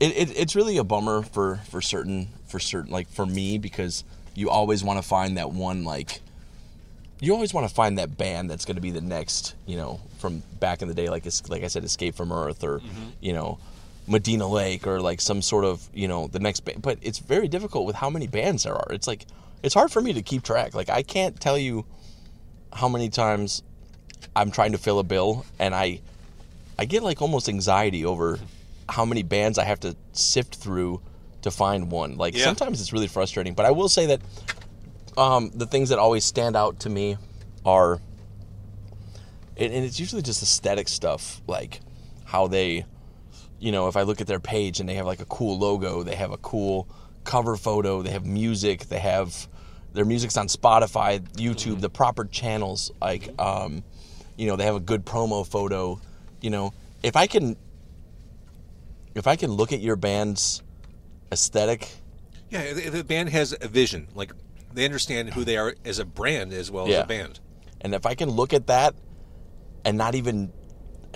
it, 0.00 0.16
it 0.16 0.38
it's 0.38 0.56
really 0.56 0.78
a 0.78 0.84
bummer 0.84 1.22
for 1.22 1.56
for 1.68 1.80
certain 1.80 2.28
for 2.46 2.58
certain 2.58 2.90
like 2.90 3.08
for 3.08 3.26
me 3.26 3.58
because 3.58 4.04
you 4.34 4.50
always 4.50 4.82
want 4.82 5.00
to 5.00 5.06
find 5.06 5.36
that 5.36 5.52
one 5.52 5.84
like 5.84 6.20
you 7.20 7.34
always 7.34 7.52
want 7.52 7.68
to 7.68 7.74
find 7.74 7.98
that 7.98 8.16
band 8.16 8.48
that's 8.50 8.64
going 8.64 8.76
to 8.76 8.80
be 8.80 8.90
the 8.90 9.02
next 9.02 9.54
you 9.66 9.76
know 9.76 10.00
from 10.18 10.42
back 10.58 10.80
in 10.82 10.88
the 10.88 10.94
day 10.94 11.08
like 11.10 11.24
like 11.48 11.62
I 11.62 11.68
said 11.68 11.84
Escape 11.84 12.14
from 12.14 12.32
Earth 12.32 12.64
or 12.64 12.78
mm-hmm. 12.78 13.10
you 13.20 13.34
know 13.34 13.58
Medina 14.06 14.48
Lake 14.48 14.86
or 14.86 15.00
like 15.00 15.20
some 15.20 15.42
sort 15.42 15.64
of 15.64 15.86
you 15.92 16.08
know 16.08 16.26
the 16.28 16.40
next 16.40 16.60
band 16.60 16.80
but 16.80 16.98
it's 17.02 17.18
very 17.18 17.46
difficult 17.46 17.86
with 17.86 17.96
how 17.96 18.08
many 18.08 18.26
bands 18.26 18.62
there 18.64 18.74
are 18.74 18.88
it's 18.90 19.06
like 19.06 19.26
it's 19.62 19.74
hard 19.74 19.92
for 19.92 20.00
me 20.00 20.14
to 20.14 20.22
keep 20.22 20.42
track 20.42 20.74
like 20.74 20.88
I 20.88 21.02
can't 21.02 21.38
tell 21.38 21.58
you 21.58 21.84
how 22.72 22.88
many 22.88 23.08
times 23.08 23.62
I'm 24.36 24.50
trying 24.50 24.72
to 24.72 24.78
fill 24.78 24.98
a 24.98 25.04
bill 25.04 25.44
and 25.58 25.74
I 25.74 26.00
I 26.78 26.84
get 26.84 27.02
like 27.02 27.20
almost 27.20 27.48
anxiety 27.48 28.04
over 28.04 28.38
how 28.88 29.04
many 29.04 29.22
bands 29.22 29.58
I 29.58 29.64
have 29.64 29.80
to 29.80 29.96
sift 30.12 30.56
through 30.56 31.00
to 31.42 31.50
find 31.50 31.90
one. 31.90 32.16
Like 32.16 32.34
Yeah. 32.34 32.44
sometimes 32.44 32.80
it's 32.80 32.92
really 32.92 33.06
frustrating, 33.08 33.54
but 33.54 33.66
I 33.66 33.70
will 33.70 33.88
say 33.88 34.06
that 34.06 34.20
um, 35.16 35.50
the 35.54 35.66
things 35.66 35.88
that 35.90 35.98
always 35.98 36.24
stand 36.24 36.56
out 36.56 36.80
to 36.80 36.88
me 36.90 37.16
are, 37.64 38.00
and, 39.56 39.72
and 39.72 39.84
it's 39.84 40.00
usually 40.00 40.22
just 40.22 40.42
aesthetic 40.42 40.88
stuff, 40.88 41.42
like 41.46 41.80
how 42.24 42.46
they, 42.46 42.84
you 43.58 43.72
know, 43.72 43.88
if 43.88 43.96
I 43.96 44.02
look 44.02 44.20
at 44.20 44.26
their 44.26 44.40
page 44.40 44.80
and 44.80 44.88
they 44.88 44.94
have 44.94 45.06
like 45.06 45.20
a 45.20 45.26
cool 45.26 45.58
logo, 45.58 46.02
they 46.02 46.14
have 46.14 46.30
a 46.30 46.38
cool 46.38 46.88
cover 47.24 47.56
photo, 47.56 48.02
they 48.02 48.10
have 48.10 48.24
music, 48.24 48.86
they 48.86 48.98
have 49.00 49.46
their 49.92 50.04
music's 50.04 50.36
on 50.36 50.48
Spotify, 50.48 51.20
YouTube, 51.34 51.72
mm-hmm. 51.72 51.80
the 51.80 51.90
proper 51.90 52.24
channels, 52.24 52.90
like, 53.00 53.22
mm-hmm. 53.22 53.40
um, 53.40 53.84
you 54.36 54.46
know, 54.46 54.56
they 54.56 54.64
have 54.64 54.76
a 54.76 54.80
good 54.80 55.04
promo 55.04 55.46
photo, 55.46 56.00
you 56.40 56.50
know, 56.50 56.72
if 57.02 57.16
I 57.16 57.26
can, 57.26 57.56
if 59.14 59.26
I 59.26 59.36
can 59.36 59.50
look 59.50 59.72
at 59.72 59.80
your 59.80 59.96
band's 59.96 60.62
aesthetic 61.32 61.88
yeah, 62.50 62.72
the, 62.72 62.88
the 62.88 63.04
band 63.04 63.28
has 63.30 63.56
a 63.58 63.68
vision. 63.68 64.08
Like 64.14 64.32
they 64.74 64.84
understand 64.84 65.30
who 65.32 65.44
they 65.44 65.56
are 65.56 65.74
as 65.84 65.98
a 65.98 66.04
brand 66.04 66.52
as 66.52 66.70
well 66.70 66.88
as 66.88 66.98
a 66.98 67.06
band. 67.06 67.40
And 67.80 67.94
if 67.94 68.04
I 68.04 68.14
can 68.14 68.28
look 68.28 68.52
at 68.52 68.66
that 68.66 68.94
and 69.84 69.96
not 69.96 70.14
even 70.14 70.52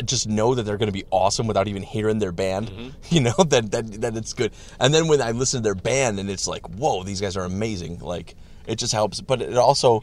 just 0.05 0.29
know 0.29 0.55
that 0.55 0.63
they're 0.63 0.79
going 0.79 0.89
to 0.89 0.93
be 0.93 1.05
awesome 1.11 1.47
without 1.47 1.69
even 1.69 1.83
hearing 1.83 2.19
their 2.19 2.33
band, 2.33 2.71
mm-hmm. 2.71 2.89
you 3.15 3.21
know, 3.21 3.35
that, 3.49 3.71
that 3.73 4.01
that 4.01 4.17
it's 4.17 4.33
good. 4.33 4.53
And 4.81 4.95
then 4.95 5.09
when 5.09 5.21
I 5.21 5.33
listen 5.33 5.59
to 5.59 5.63
their 5.65 5.75
band 5.75 6.19
and 6.19 6.31
it's 6.31 6.47
like, 6.47 6.67
whoa, 6.69 7.03
these 7.03 7.21
guys 7.21 7.37
are 7.37 7.45
amazing. 7.45 7.99
Like 7.99 8.37
it 8.66 8.77
just 8.77 8.92
helps. 8.92 9.20
But 9.20 9.42
it 9.42 9.57
also, 9.57 10.03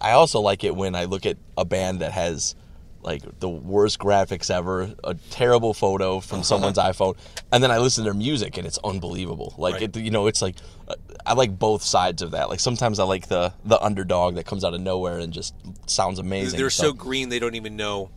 I 0.00 0.12
also 0.12 0.40
like 0.40 0.64
it 0.64 0.74
when 0.74 0.94
I 0.94 1.04
look 1.04 1.26
at 1.26 1.36
a 1.56 1.64
band 1.64 2.00
that 2.00 2.12
has 2.12 2.54
like 3.02 3.22
the 3.40 3.48
worst 3.48 3.98
graphics 3.98 4.50
ever, 4.50 4.94
a 5.02 5.14
terrible 5.30 5.72
photo 5.72 6.20
from 6.20 6.42
someone's 6.42 6.76
iPhone, 6.90 7.16
and 7.50 7.64
then 7.64 7.70
I 7.70 7.78
listen 7.78 8.04
to 8.04 8.10
their 8.10 8.18
music 8.18 8.58
and 8.58 8.66
it's 8.66 8.78
unbelievable. 8.84 9.54
Like 9.56 9.74
Right. 9.74 9.82
it, 9.84 9.96
you 9.96 10.10
know, 10.10 10.26
it's 10.26 10.42
like 10.42 10.56
uh, 10.86 10.96
I 11.24 11.32
like 11.32 11.58
both 11.58 11.82
sides 11.82 12.20
of 12.20 12.32
that. 12.32 12.50
Like 12.50 12.60
sometimes 12.60 12.98
I 12.98 13.04
like 13.04 13.28
the 13.28 13.54
the 13.64 13.80
underdog 13.80 14.34
that 14.34 14.44
comes 14.44 14.64
out 14.64 14.74
of 14.74 14.80
nowhere 14.82 15.18
and 15.18 15.32
just 15.32 15.54
sounds 15.86 16.18
amazing. 16.18 16.58
They're 16.58 16.68
so 16.68 16.92
green 16.92 17.30
they 17.30 17.38
don't 17.38 17.54
even 17.54 17.76
know. 17.76 18.10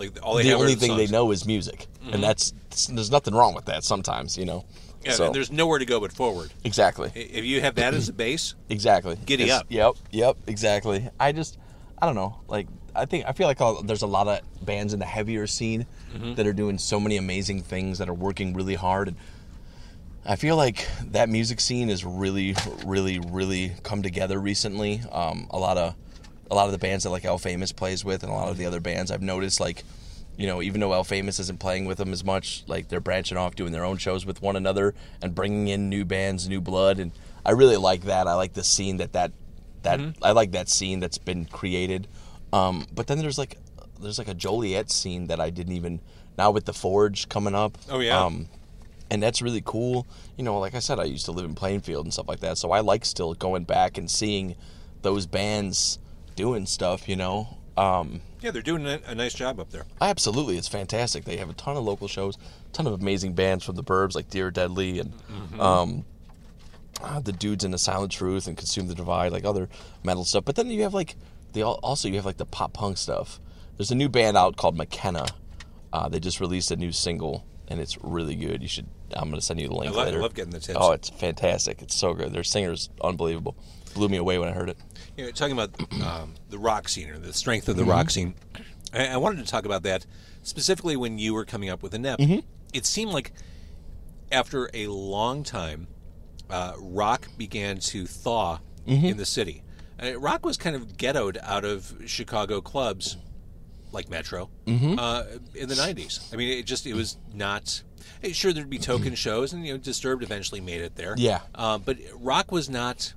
Like 0.00 0.18
all 0.24 0.34
they 0.34 0.42
the 0.44 0.48
have 0.50 0.60
only 0.60 0.74
thing 0.74 0.96
they 0.96 1.06
know 1.06 1.30
is 1.30 1.46
music, 1.46 1.86
and 2.10 2.22
that's 2.22 2.52
there's 2.90 3.10
nothing 3.10 3.34
wrong 3.34 3.54
with 3.54 3.66
that. 3.66 3.84
Sometimes, 3.84 4.36
you 4.36 4.46
know. 4.46 4.64
Yeah, 5.04 5.12
so 5.12 5.26
and 5.26 5.34
there's 5.34 5.50
nowhere 5.52 5.78
to 5.78 5.84
go 5.86 6.00
but 6.00 6.12
forward. 6.12 6.50
exactly, 6.64 7.10
If 7.14 7.44
you 7.44 7.60
have 7.62 7.74
that 7.76 7.94
as 7.94 8.08
a 8.08 8.12
base, 8.12 8.54
exactly. 8.68 9.16
Giddy 9.24 9.44
It's- 9.44 9.60
up. 9.60 9.66
Yep, 9.70 9.94
yep, 10.10 10.36
exactly. 10.46 11.08
I 11.18 11.32
just, 11.32 11.56
I 12.00 12.04
don't 12.06 12.14
know. 12.16 12.38
Like, 12.48 12.66
I 12.94 13.06
think 13.06 13.24
I 13.26 13.32
feel 13.32 13.46
like 13.46 13.60
uh 13.62 13.80
there's 13.82 14.02
a 14.02 14.06
lot 14.06 14.26
of 14.28 14.40
bands 14.64 14.92
in 14.92 14.98
the 14.98 15.06
heavier 15.06 15.46
scene 15.46 15.86
Mm-hmm. 16.14 16.34
that 16.34 16.46
are 16.46 16.52
doing 16.52 16.76
so 16.76 16.98
many 16.98 17.16
amazing 17.18 17.62
things 17.62 17.98
that 17.98 18.08
are 18.08 18.14
working 18.14 18.52
really 18.52 18.74
hard, 18.74 19.06
and 19.08 19.16
I 20.26 20.36
feel 20.36 20.56
like 20.56 20.86
that 21.12 21.28
music 21.28 21.60
scene 21.60 21.88
has 21.88 22.04
really, 22.04 22.54
really, 22.84 23.20
really 23.20 23.72
come 23.82 24.02
together 24.02 24.38
recently. 24.40 25.00
Um, 25.12 25.46
a 25.50 25.58
lot 25.58 25.78
of, 25.78 25.94
a 26.50 26.54
lot 26.54 26.66
of 26.66 26.72
the 26.72 26.78
bands 26.78 27.04
that 27.04 27.10
like 27.10 27.24
El 27.24 27.38
Famous 27.38 27.72
plays 27.72 28.04
with, 28.04 28.22
and 28.22 28.32
a 28.32 28.34
lot 28.34 28.48
of 28.48 28.56
the 28.56 28.66
other 28.66 28.80
bands 28.80 29.10
I've 29.10 29.22
noticed 29.22 29.60
like. 29.60 29.84
you 30.36 30.46
know, 30.46 30.62
even 30.62 30.80
though 30.80 30.92
El 30.94 31.04
Famous 31.04 31.38
isn't 31.38 31.60
playing 31.60 31.84
with 31.84 31.98
them 31.98 32.12
as 32.12 32.24
much, 32.24 32.64
like 32.66 32.88
they're 32.88 33.00
branching 33.00 33.36
off, 33.36 33.54
doing 33.54 33.72
their 33.72 33.84
own 33.84 33.98
shows 33.98 34.24
with 34.24 34.40
one 34.40 34.56
another, 34.56 34.94
and 35.20 35.34
bringing 35.34 35.68
in 35.68 35.90
new 35.90 36.02
bands, 36.04 36.48
new 36.48 36.62
blood, 36.62 36.98
and 36.98 37.12
I 37.44 37.50
really 37.50 37.76
like 37.76 38.02
that. 38.04 38.26
I 38.26 38.34
like 38.34 38.54
the 38.54 38.64
scene 38.64 38.96
that 38.98 39.12
that 39.12 39.32
that 39.82 40.00
I 40.22 40.32
like 40.32 40.52
that 40.52 40.70
scene 40.70 40.98
that's 40.98 41.18
been 41.18 41.44
created. 41.44 42.08
Um, 42.54 42.86
but 42.90 43.06
then 43.06 43.18
there's 43.18 43.36
like 43.38 43.58
there's 44.00 44.18
like 44.18 44.28
a 44.28 44.34
Joliet 44.34 44.90
scene 44.90 45.26
that 45.26 45.40
I 45.40 45.50
didn't 45.50 45.74
even 45.74 46.00
now 46.38 46.50
with 46.52 46.64
the 46.64 46.72
Forge 46.72 47.28
coming 47.28 47.54
up. 47.54 47.76
Oh, 47.90 48.00
yeah. 48.00 48.18
Um, 48.18 48.48
and 49.10 49.22
that's 49.22 49.42
really 49.42 49.62
cool. 49.62 50.06
You 50.38 50.44
know, 50.44 50.58
like 50.58 50.74
I 50.74 50.78
said, 50.78 50.98
I 50.98 51.04
used 51.04 51.26
to 51.26 51.32
live 51.32 51.44
in 51.44 51.54
Plainfield 51.54 52.06
and 52.06 52.12
stuff 52.14 52.28
like 52.28 52.40
that, 52.40 52.56
so 52.56 52.70
I 52.70 52.80
like 52.80 53.04
still 53.04 53.34
going 53.34 53.64
back 53.64 53.98
and 53.98 54.10
seeing 54.10 54.56
those 55.02 55.26
bands 55.26 55.98
doing 56.36 56.66
stuff. 56.66 57.08
You 57.08 57.16
know, 57.16 57.58
um, 57.76 58.20
Yeah, 58.40 58.50
they're 58.50 58.62
doing 58.62 58.86
a, 58.86 59.14
nice 59.14 59.34
job 59.34 59.60
up 59.60 59.70
there. 59.70 59.84
absolutely, 60.00 60.56
it's 60.58 60.68
fantastic. 60.68 61.24
They 61.24 61.36
have 61.36 61.50
a 61.50 61.54
ton 61.54 61.76
of 61.76 61.84
local 61.84 62.08
shows, 62.08 62.36
a 62.36 62.72
ton 62.72 62.86
of 62.86 63.00
amazing 63.00 63.34
bands 63.34 63.64
from 63.64 63.76
the 63.76 63.84
Burbs 63.84 64.14
like 64.14 64.30
Dear 64.30 64.50
Deadly 64.50 64.98
and 65.00 65.12
um, 65.58 66.04
uh, 67.02 67.20
the 67.20 67.32
dudes 67.32 67.64
in 67.64 67.70
the 67.70 67.78
Silent 67.78 68.12
Truth 68.12 68.46
and 68.46 68.56
Consume 68.56 68.86
the 68.86 68.94
Divide, 68.94 69.32
like 69.32 69.44
other 69.44 69.68
metal 70.02 70.24
stuff. 70.24 70.44
But 70.44 70.56
then 70.56 70.68
you 70.68 70.82
have 70.82 70.94
like 70.94 71.16
the 71.52 71.62
also 71.64 72.08
you 72.08 72.16
have 72.16 72.26
like 72.26 72.36
the 72.36 72.46
pop 72.46 72.72
punk 72.72 72.98
stuff. 72.98 73.40
There's 73.76 73.90
a 73.90 73.94
new 73.94 74.08
band 74.08 74.36
out 74.36 74.56
called 74.56 74.76
McKenna. 74.76 75.26
Uh, 75.92 76.08
they 76.08 76.20
just 76.20 76.40
released 76.40 76.70
a 76.70 76.76
new 76.76 76.92
single 76.92 77.44
and 77.68 77.80
it's 77.80 77.96
really 78.02 78.34
good. 78.34 78.62
You 78.62 78.68
should. 78.68 78.86
I'm 79.16 79.28
gonna 79.30 79.40
send 79.40 79.60
you 79.60 79.68
the 79.68 79.74
I 79.74 79.78
link 79.78 79.94
love, 79.96 80.08
I 80.08 80.10
love 80.12 80.34
getting 80.34 80.52
the 80.52 80.60
tips. 80.60 80.78
Oh, 80.80 80.92
it's 80.92 81.08
fantastic. 81.10 81.82
It's 81.82 81.94
so 81.94 82.14
good. 82.14 82.32
Their 82.32 82.44
singer's 82.44 82.90
unbelievable. 83.02 83.56
Blew 83.94 84.08
me 84.08 84.16
away 84.18 84.38
when 84.38 84.48
I 84.48 84.52
heard 84.52 84.68
it. 84.70 84.76
You 85.16 85.24
know, 85.26 85.30
talking 85.32 85.52
about 85.52 85.70
um, 86.02 86.34
the 86.48 86.58
rock 86.58 86.88
scene 86.88 87.08
or 87.10 87.18
the 87.18 87.32
strength 87.32 87.68
of 87.68 87.76
the 87.76 87.82
Mm-hmm. 87.82 87.90
rock 87.90 88.10
scene, 88.10 88.34
I, 88.94 89.08
I 89.08 89.16
wanted 89.16 89.44
to 89.44 89.50
talk 89.50 89.64
about 89.64 89.82
that 89.82 90.06
specifically 90.42 90.96
when 90.96 91.18
you 91.18 91.34
were 91.34 91.44
coming 91.44 91.68
up 91.70 91.82
with 91.82 91.94
Inept. 91.94 92.20
Mm-hmm. 92.22 92.40
It 92.72 92.86
seemed 92.86 93.10
like 93.12 93.32
after 94.32 94.70
a 94.72 94.86
long 94.86 95.42
time, 95.42 95.88
uh, 96.48 96.72
rock 96.78 97.28
began 97.36 97.78
to 97.78 98.06
thaw 98.06 98.60
Mm-hmm. 98.86 99.06
in 99.06 99.16
the 99.18 99.26
city. 99.26 99.62
Uh, 100.02 100.18
rock 100.18 100.44
was 100.44 100.56
kind 100.56 100.74
of 100.74 100.96
ghettoed 100.96 101.36
out 101.42 101.66
of 101.66 101.92
Chicago 102.06 102.62
clubs 102.62 103.18
like 103.92 104.08
Metro 104.10 104.50
Mm-hmm. 104.66 104.98
uh, 104.98 105.24
in 105.54 105.68
the 105.68 105.74
'90s. 105.74 106.32
I 106.32 106.36
mean, 106.36 106.58
it 106.58 106.66
just 106.66 106.86
it 106.86 106.94
was 106.94 107.16
not. 107.34 107.82
Sure, 108.32 108.52
there'd 108.52 108.68
be 108.70 108.78
token 108.78 109.14
shows, 109.14 109.52
and 109.52 109.66
you 109.66 109.72
know, 109.72 109.78
Disturbed 109.78 110.22
eventually 110.22 110.60
made 110.60 110.80
it 110.80 110.96
there. 110.96 111.12
Mm-hmm. 111.14 111.20
Yeah. 111.22 111.40
uh, 111.54 111.78
but 111.78 111.96
rock 112.14 112.52
was 112.52 112.68
not 112.68 113.12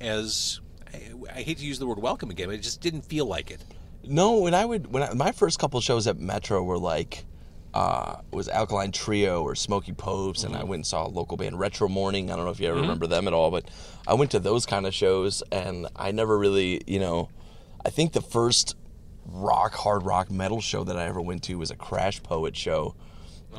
as. 0.00 0.60
I, 0.92 1.12
I 1.34 1.42
hate 1.42 1.58
to 1.58 1.64
use 1.64 1.78
the 1.78 1.86
word 1.86 1.98
welcome 1.98 2.30
again, 2.30 2.46
but 2.46 2.54
it 2.54 2.62
just 2.62 2.80
didn't 2.80 3.02
feel 3.02 3.26
like 3.26 3.50
it. 3.50 3.60
No, 4.04 4.38
when 4.38 4.54
I 4.54 4.64
would 4.64 4.92
when 4.92 5.02
I, 5.02 5.12
my 5.14 5.32
first 5.32 5.58
couple 5.58 5.80
shows 5.80 6.06
at 6.06 6.18
Metro 6.18 6.62
were 6.62 6.78
like 6.78 7.24
uh, 7.74 8.16
was 8.30 8.48
Alkaline 8.48 8.92
Trio 8.92 9.42
or 9.42 9.54
Smoking 9.54 9.94
Popes, 9.96 10.44
and 10.44 10.54
I 10.56 10.62
went 10.64 10.78
and 10.80 10.86
saw 10.86 11.06
a 11.06 11.10
local 11.10 11.36
band 11.36 11.58
Retro 11.58 11.88
Morning. 11.88 12.30
I 12.30 12.36
don't 12.36 12.44
know 12.44 12.50
if 12.50 12.60
you 12.60 12.68
ever 12.68 12.80
remember 12.80 13.06
them 13.06 13.26
at 13.26 13.34
all, 13.34 13.50
but 13.50 13.68
I 14.06 14.14
went 14.14 14.30
to 14.30 14.38
those 14.38 14.64
kind 14.64 14.86
of 14.86 14.94
shows, 14.94 15.42
and 15.52 15.86
I 15.96 16.12
never 16.12 16.38
really, 16.38 16.80
you 16.86 16.98
know, 17.00 17.28
I 17.84 17.90
think 17.90 18.12
the 18.14 18.22
first 18.22 18.76
rock 19.26 19.74
hard 19.74 20.04
rock 20.04 20.30
metal 20.30 20.60
show 20.60 20.84
that 20.84 20.96
I 20.96 21.04
ever 21.06 21.20
went 21.20 21.42
to 21.44 21.56
was 21.58 21.70
a 21.70 21.76
Crash 21.76 22.22
Poet 22.22 22.56
show, 22.56 22.94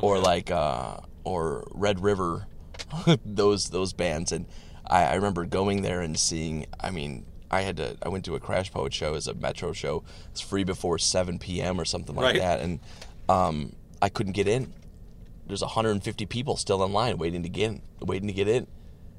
or 0.00 0.18
like 0.18 0.50
uh, 0.50 0.98
or 1.24 1.66
Red 1.72 2.00
River, 2.00 2.46
those 3.24 3.70
those 3.70 3.92
bands, 3.92 4.32
and 4.32 4.46
I, 4.86 5.04
I 5.04 5.14
remember 5.14 5.44
going 5.44 5.82
there 5.82 6.00
and 6.00 6.18
seeing. 6.18 6.66
I 6.80 6.90
mean, 6.90 7.26
I 7.50 7.62
had 7.62 7.76
to. 7.78 7.96
I 8.02 8.08
went 8.08 8.24
to 8.26 8.34
a 8.34 8.40
Crash 8.40 8.70
Poet 8.72 8.92
show 8.94 9.14
as 9.14 9.26
a 9.26 9.34
Metro 9.34 9.72
show. 9.72 10.04
It's 10.30 10.40
free 10.40 10.64
before 10.64 10.98
seven 10.98 11.38
p.m. 11.38 11.80
or 11.80 11.84
something 11.84 12.14
like 12.16 12.24
Right. 12.24 12.36
that, 12.38 12.60
and 12.60 12.80
um, 13.28 13.74
I 14.00 14.08
couldn't 14.08 14.32
get 14.32 14.48
in. 14.48 14.72
There's 15.46 15.62
150 15.62 16.26
people 16.26 16.56
still 16.56 16.84
in 16.84 16.92
line 16.92 17.16
waiting 17.16 17.42
to 17.42 17.48
get 17.48 17.70
in, 17.70 17.82
waiting 18.00 18.26
to 18.28 18.34
get 18.34 18.48
in 18.48 18.66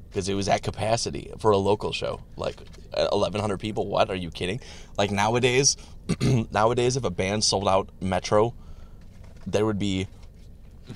because 0.10 0.28
it 0.30 0.34
was 0.34 0.48
at 0.50 0.64
capacity 0.64 1.32
for 1.40 1.52
a 1.52 1.58
local 1.58 1.92
show. 1.92 2.22
Like 2.36 2.60
1,100 2.96 3.60
people. 3.60 3.88
What? 3.88 4.10
Are 4.10 4.16
you 4.16 4.32
kidding? 4.32 4.60
Like 4.98 5.12
nowadays, 5.12 5.78
nowadays, 6.52 6.98
if 6.98 7.04
a 7.04 7.10
band 7.12 7.44
sold 7.44 7.68
out 7.68 7.90
Metro, 8.02 8.54
there 9.48 9.66
would 9.66 9.80
be 9.80 10.08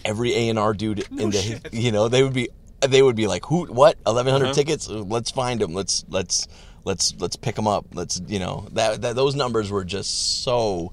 every 0.04 0.34
A 0.34 0.49
and 0.49 0.58
R 0.60 0.73
dude 0.73 1.06
in 1.19 1.30
the 1.30 1.38
shit. 1.41 1.73
you 1.73 1.91
know 1.91 2.08
they 2.08 2.23
would 2.23 2.34
be 2.34 2.49
they 2.82 3.02
would 3.02 3.15
be 3.15 3.28
like 3.28 3.45
who 3.45 3.65
what 3.67 3.97
1,100 4.04 4.45
Uh-huh. 4.45 4.54
tickets? 4.54 4.89
Let's 4.89 5.32
find 5.32 5.62
them. 5.62 5.73
Let's 5.73 6.04
let's 6.10 6.47
let's 6.84 7.13
let's 7.19 7.36
pick 7.36 7.56
them 7.56 7.67
up. 7.67 7.86
Let's 7.93 8.21
you 8.28 8.39
know 8.39 8.67
that, 8.73 9.02
that 9.04 9.15
those 9.15 9.36
numbers 9.36 9.69
were 9.71 9.84
just 9.86 10.43
so 10.43 10.91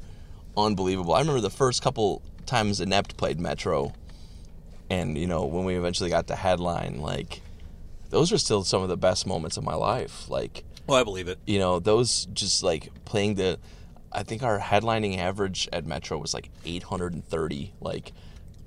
unbelievable. 0.56 1.14
I 1.14 1.20
remember 1.20 1.40
the 1.40 1.50
first 1.50 1.82
couple 1.82 2.22
times 2.46 2.80
Inept 2.80 3.16
played 3.16 3.40
Metro, 3.40 3.92
and 4.90 5.16
you 5.16 5.26
know 5.26 5.46
when 5.46 5.64
we 5.64 5.74
eventually 5.74 6.10
got 6.10 6.26
to 6.28 6.36
headline, 6.36 7.00
like 7.00 7.40
those 8.10 8.30
were 8.30 8.38
still 8.38 8.62
some 8.64 8.82
of 8.82 8.88
the 8.88 8.96
best 8.96 9.26
moments 9.26 9.56
of 9.56 9.64
my 9.64 9.74
life. 9.74 10.28
Like 10.28 10.64
Well, 10.86 10.98
I 10.98 11.04
believe 11.04 11.28
it. 11.28 11.38
you 11.46 11.58
know 11.58 11.78
those 11.80 12.26
just 12.32 12.62
like 12.62 12.90
playing 13.04 13.36
the. 13.36 13.58
I 14.12 14.24
think 14.24 14.42
our 14.42 14.58
headlining 14.58 15.18
average 15.18 15.68
at 15.72 15.86
Metro 15.86 16.18
was 16.18 16.34
like 16.34 16.50
830. 16.64 17.72
Like 17.80 18.12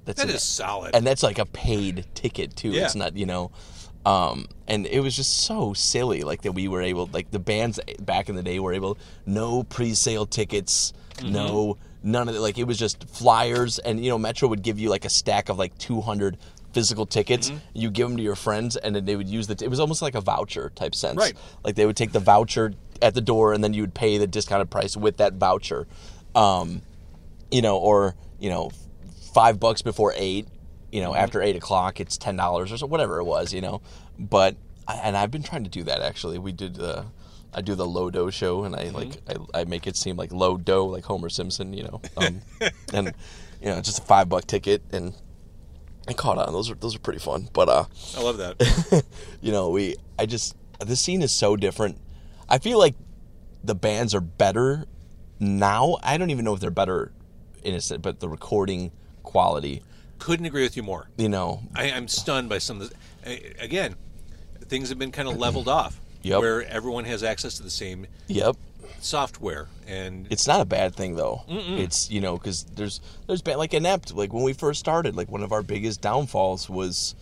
that's 0.05 0.21
That 0.21 0.29
an- 0.29 0.35
is 0.35 0.43
solid. 0.43 0.95
and 0.95 1.05
that's 1.05 1.21
like 1.23 1.37
a 1.39 1.45
paid 1.45 2.05
ticket 2.13 2.55
too. 2.55 2.69
Yeah. 2.69 2.85
It's 2.85 2.95
not, 2.95 3.15
you 3.17 3.25
know. 3.25 3.51
Um, 4.05 4.47
and 4.67 4.85
it 4.85 4.99
was 4.99 5.15
just 5.15 5.41
so 5.45 5.73
silly, 5.73 6.23
like 6.23 6.41
that 6.41 6.51
we 6.51 6.67
were 6.67 6.81
able, 6.81 7.09
like 7.13 7.31
the 7.31 7.39
bands 7.39 7.79
back 8.01 8.27
in 8.27 8.35
the 8.35 8.43
day 8.43 8.59
were 8.59 8.73
able, 8.73 8.97
no 9.25 9.63
pre-sale 9.63 10.25
tickets, 10.25 10.93
Mm-hmm. 11.17 11.31
no 11.31 11.77
none 12.01 12.27
of 12.27 12.35
it. 12.35 12.39
Like 12.39 12.57
it 12.57 12.63
was 12.63 12.77
just 12.79 13.03
flyers, 13.07 13.77
and 13.79 14.03
you 14.03 14.09
know, 14.09 14.17
Metro 14.17 14.47
would 14.49 14.63
give 14.63 14.79
you 14.79 14.89
like 14.89 15.05
a 15.05 15.09
stack 15.09 15.47
of 15.49 15.57
like 15.59 15.77
200 15.77 16.37
physical 16.73 17.05
tickets. 17.05 17.49
Mm-hmm. 17.49 17.57
You 17.73 17.91
give 17.91 18.07
them 18.07 18.17
to 18.17 18.23
your 18.23 18.35
friends, 18.35 18.75
and 18.75 18.95
then 18.95 19.05
they 19.05 19.15
would 19.15 19.29
use 19.29 19.47
the. 19.47 19.55
T- 19.55 19.65
it 19.65 19.69
was 19.69 19.79
almost 19.79 20.01
like 20.01 20.15
a 20.15 20.21
voucher 20.21 20.71
type 20.75 20.95
sense. 20.95 21.17
Right. 21.17 21.35
Like 21.63 21.75
they 21.75 21.85
would 21.85 21.95
take 21.95 22.11
the 22.11 22.19
voucher 22.19 22.73
at 23.01 23.13
the 23.13 23.21
door, 23.21 23.53
and 23.53 23.63
then 23.63 23.73
you 23.73 23.81
would 23.81 23.93
pay 23.93 24.17
the 24.17 24.27
discounted 24.27 24.69
price 24.69 24.97
with 24.97 25.17
that 25.17 25.33
voucher. 25.33 25.87
Um, 26.35 26.81
you 27.51 27.61
know, 27.61 27.77
or 27.77 28.15
you 28.39 28.49
know, 28.49 28.71
five 29.33 29.59
bucks 29.59 29.81
before 29.81 30.13
eight. 30.15 30.47
You 30.91 31.01
know, 31.01 31.15
after 31.15 31.41
eight 31.41 31.55
o'clock, 31.55 31.99
it's 31.99 32.17
ten 32.17 32.35
dollars 32.35 32.71
or 32.71 32.77
so, 32.77 32.85
whatever 32.85 33.19
it 33.19 33.23
was. 33.23 33.53
You 33.53 33.61
know, 33.61 33.81
but 34.19 34.55
and 34.87 35.15
I've 35.15 35.31
been 35.31 35.43
trying 35.43 35.63
to 35.63 35.69
do 35.69 35.83
that 35.83 36.01
actually. 36.01 36.37
We 36.39 36.51
did 36.51 36.75
the. 36.75 37.05
I 37.55 37.61
do 37.61 37.75
the 37.75 37.85
low 37.85 38.09
dough 38.09 38.31
show, 38.31 38.63
and 38.63 38.75
I 38.75 38.89
like 38.89 39.21
I, 39.29 39.61
I 39.61 39.63
make 39.65 39.85
it 39.85 39.95
seem 39.95 40.17
like 40.17 40.31
low 40.31 40.57
dough, 40.57 40.87
like 40.87 41.05
Homer 41.05 41.29
Simpson, 41.29 41.71
you 41.73 41.83
know, 41.83 42.01
um, 42.17 42.41
and 42.93 43.13
you 43.61 43.67
know, 43.67 43.79
just 43.79 43.99
a 43.99 44.01
five 44.01 44.27
buck 44.27 44.47
ticket, 44.47 44.81
and 44.91 45.13
I 46.07 46.13
caught 46.13 46.37
on. 46.37 46.51
Those 46.53 46.69
are 46.69 46.75
those 46.75 46.95
are 46.95 46.99
pretty 46.99 47.19
fun, 47.19 47.49
but 47.53 47.69
uh, 47.69 47.85
I 48.17 48.21
love 48.21 48.37
that. 48.37 49.03
you 49.41 49.51
know, 49.51 49.69
we 49.69 49.95
I 50.19 50.25
just 50.25 50.55
the 50.79 50.95
scene 50.95 51.21
is 51.21 51.31
so 51.31 51.55
different. 51.55 51.97
I 52.49 52.57
feel 52.59 52.77
like 52.77 52.95
the 53.63 53.75
bands 53.75 54.13
are 54.13 54.19
better 54.21 54.85
now. 55.39 55.97
I 56.03 56.17
don't 56.17 56.29
even 56.29 56.43
know 56.45 56.53
if 56.53 56.59
they're 56.59 56.71
better 56.71 57.11
in 57.63 57.73
a 57.73 57.81
sense, 57.81 58.01
but 58.01 58.19
the 58.19 58.27
recording 58.27 58.91
quality, 59.23 59.81
Couldn't 60.19 60.45
agree 60.45 60.63
with 60.63 60.75
you 60.75 60.83
more. 60.83 61.07
you 61.17 61.29
know, 61.29 61.61
I, 61.75 61.89
I'm 61.91 62.07
stunned 62.09 62.49
by 62.49 62.57
some 62.57 62.81
of 62.81 62.89
the. 62.89 62.95
I- 63.25 63.53
Again, 63.63 63.95
things 64.67 64.89
have 64.89 64.99
been 64.99 65.11
kind 65.11 65.29
of 65.29 65.37
leveled 65.37 65.67
off. 65.79 65.99
Yep. 66.23 66.39
Where 66.39 66.63
everyone 66.67 67.03
has 67.05 67.21
access 67.23 67.55
to 67.57 67.63
the 67.63 67.69
same 67.69 68.07
yep. 68.27 68.55
Software, 69.03 69.67
and 69.87 70.27
It's 70.31 70.47
not 70.47 70.61
a 70.61 70.65
bad 70.65 70.95
thing 70.95 71.15
though. 71.15 71.43
It's 71.47 72.09
you 72.09 72.21
know 72.21 72.37
because 72.37 72.63
there's 72.63 73.01
there's 73.27 73.41
been 73.41 73.57
like 73.57 73.73
inept 73.73 74.13
like 74.13 74.31
when 74.33 74.43
we 74.43 74.53
first 74.53 74.79
started 74.79 75.15
like 75.15 75.29
one 75.29 75.43
of 75.43 75.51
our 75.51 75.61
biggest 75.63 76.01
downfalls 76.01 76.69
was, 76.69 77.15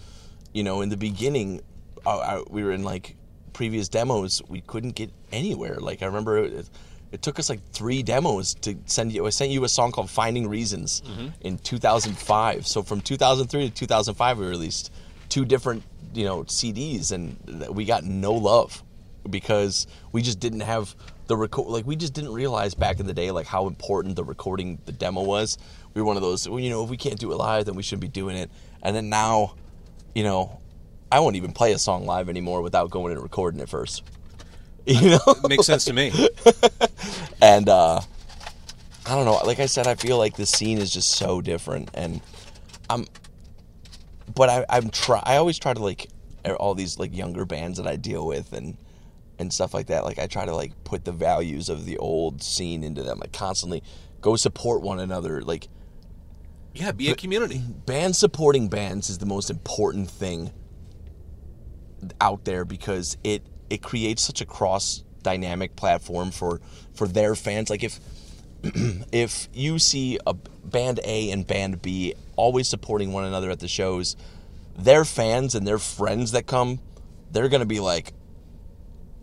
you 0.53 0.63
know, 0.63 0.81
in 0.81 0.89
the 0.89 0.97
beginning, 0.97 1.61
uh, 2.05 2.17
I, 2.19 2.43
we 2.49 2.63
were 2.63 2.71
in 2.71 2.83
like 2.83 3.15
previous 3.53 3.89
demos 3.89 4.41
we 4.47 4.61
couldn't 4.61 4.95
get 4.95 5.11
anywhere. 5.31 5.75
Like 5.75 6.01
I 6.01 6.05
remember 6.05 6.37
it, 6.37 6.69
it 7.11 7.21
took 7.21 7.37
us 7.39 7.49
like 7.49 7.59
three 7.73 8.01
demos 8.03 8.53
to 8.61 8.75
send 8.85 9.11
you. 9.11 9.25
I 9.25 9.29
sent 9.31 9.51
you 9.51 9.63
a 9.65 9.69
song 9.69 9.91
called 9.91 10.09
"Finding 10.09 10.47
Reasons" 10.47 11.01
in 11.41 11.57
2005. 11.57 12.65
So 12.67 12.83
from 12.83 13.01
2003 13.01 13.69
to 13.69 13.75
2005 13.75 14.37
we 14.39 14.45
released 14.47 14.91
two 15.29 15.45
different 15.45 15.83
you 16.13 16.25
know 16.25 16.43
CDs 16.43 17.11
and 17.11 17.37
we 17.73 17.85
got 17.85 18.03
no 18.03 18.33
love 18.33 18.83
because 19.29 19.87
we 20.11 20.21
just 20.21 20.39
didn't 20.39 20.61
have 20.61 20.95
the 21.27 21.37
record 21.37 21.67
like 21.67 21.85
we 21.85 21.95
just 21.95 22.13
didn't 22.13 22.33
realize 22.33 22.73
back 22.73 22.99
in 22.99 23.05
the 23.07 23.13
day 23.13 23.31
like 23.31 23.45
how 23.47 23.67
important 23.67 24.15
the 24.15 24.23
recording 24.23 24.79
the 24.85 24.91
demo 24.91 25.23
was. 25.23 25.57
We 25.93 26.01
were 26.01 26.07
one 26.07 26.17
of 26.17 26.21
those 26.21 26.47
well, 26.47 26.59
you 26.59 26.69
know 26.69 26.83
if 26.83 26.89
we 26.89 26.97
can't 26.97 27.19
do 27.19 27.31
it 27.31 27.35
live 27.35 27.65
then 27.65 27.75
we 27.75 27.83
shouldn't 27.83 28.01
be 28.01 28.07
doing 28.07 28.37
it. 28.37 28.49
And 28.81 28.95
then 28.95 29.09
now 29.09 29.55
you 30.13 30.23
know 30.23 30.59
i 31.11 31.19
won't 31.19 31.35
even 31.35 31.51
play 31.51 31.73
a 31.73 31.79
song 31.79 32.05
live 32.05 32.29
anymore 32.29 32.61
without 32.61 32.89
going 32.89 33.13
and 33.13 33.21
recording 33.21 33.59
it 33.59 33.69
first. 33.69 34.03
You 34.83 35.11
know? 35.11 35.19
it 35.27 35.47
makes 35.47 35.67
sense 35.67 35.85
to 35.85 35.93
me. 35.93 36.11
and 37.41 37.69
uh 37.69 38.01
i 39.05 39.15
don't 39.15 39.25
know 39.25 39.39
like 39.45 39.59
i 39.59 39.67
said 39.67 39.85
i 39.85 39.93
feel 39.93 40.17
like 40.17 40.35
the 40.35 40.45
scene 40.45 40.79
is 40.79 40.91
just 40.91 41.09
so 41.11 41.39
different 41.39 41.89
and 41.93 42.19
i'm 42.89 43.05
but 44.33 44.49
I, 44.49 44.65
i'm 44.69 44.89
try 44.89 45.21
i 45.23 45.35
always 45.37 45.59
try 45.59 45.73
to 45.73 45.81
like 45.81 46.07
all 46.59 46.73
these 46.73 46.97
like 46.97 47.15
younger 47.15 47.45
bands 47.45 47.77
that 47.77 47.87
i 47.87 47.95
deal 47.95 48.25
with 48.25 48.53
and 48.53 48.75
and 49.41 49.51
stuff 49.53 49.73
like 49.73 49.87
that 49.87 50.05
like 50.05 50.19
i 50.19 50.27
try 50.27 50.45
to 50.45 50.55
like 50.55 50.71
put 50.85 51.05
the 51.05 51.11
values 51.11 51.69
of 51.69 51.85
the 51.85 51.97
old 51.97 52.43
scene 52.43 52.83
into 52.83 53.03
them 53.03 53.19
like 53.19 53.33
constantly 53.33 53.83
go 54.21 54.35
support 54.37 54.81
one 54.81 54.99
another 54.99 55.41
like 55.41 55.67
Yeah, 56.73 56.91
be 56.93 57.09
a 57.09 57.15
community. 57.15 57.61
band 57.85 58.15
supporting 58.15 58.69
bands 58.69 59.09
is 59.09 59.17
the 59.19 59.25
most 59.25 59.49
important 59.49 60.09
thing 60.09 60.51
out 62.19 62.45
there 62.45 62.65
because 62.65 63.17
it 63.23 63.43
it 63.69 63.81
creates 63.81 64.21
such 64.23 64.41
a 64.41 64.45
cross 64.45 65.03
dynamic 65.23 65.75
platform 65.75 66.31
for 66.31 66.61
for 66.93 67.07
their 67.07 67.35
fans 67.35 67.69
like 67.69 67.83
if 67.83 67.99
if 69.11 69.49
you 69.53 69.79
see 69.79 70.17
a 70.27 70.33
band 70.33 70.99
A 71.03 71.31
and 71.31 71.45
band 71.47 71.81
B 71.81 72.15
always 72.35 72.67
supporting 72.67 73.13
one 73.13 73.23
another 73.25 73.51
at 73.51 73.59
the 73.59 73.67
shows 73.67 74.15
their 74.77 75.05
fans 75.05 75.55
and 75.55 75.67
their 75.67 75.77
friends 75.79 76.31
that 76.31 76.47
come 76.47 76.79
they're 77.31 77.49
going 77.49 77.61
to 77.61 77.67
be 77.67 77.79
like 77.79 78.13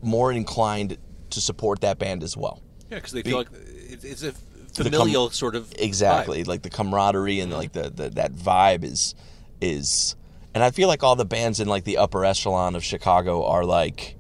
more 0.03 0.33
inclined 0.33 0.97
to 1.31 1.41
support 1.41 1.81
that 1.83 1.99
band 1.99 2.23
as 2.23 2.37
well 2.37 2.63
Yeah, 2.91 2.97
because 2.99 3.13
they 3.13 3.23
feel 3.23 3.39
like 3.39 3.49
it's 3.53 4.23
a 4.23 4.33
com- 4.33 4.93
familial 4.93 5.31
sort 5.31 5.55
of 5.57 5.73
exactly 5.79 6.43
vibe. 6.43 6.47
like 6.49 6.63
the 6.63 6.71
camaraderie 6.71 7.41
and 7.41 7.51
mm-hmm. 7.51 7.59
like 7.61 7.73
the, 7.73 7.91
the 7.91 8.11
that 8.11 8.33
vibe 8.33 8.85
is 8.85 9.15
is 9.61 10.15
and 10.55 10.63
i 10.63 10.71
feel 10.71 10.87
like 10.89 11.03
all 11.03 11.17
the 11.17 11.25
bands 11.25 11.59
in 11.61 11.67
like 11.69 11.85
the 11.85 11.97
upper 11.99 12.25
echelon 12.25 12.77
of 12.77 12.85
chicago 12.85 13.45
are 13.45 13.65
like 13.65 14.15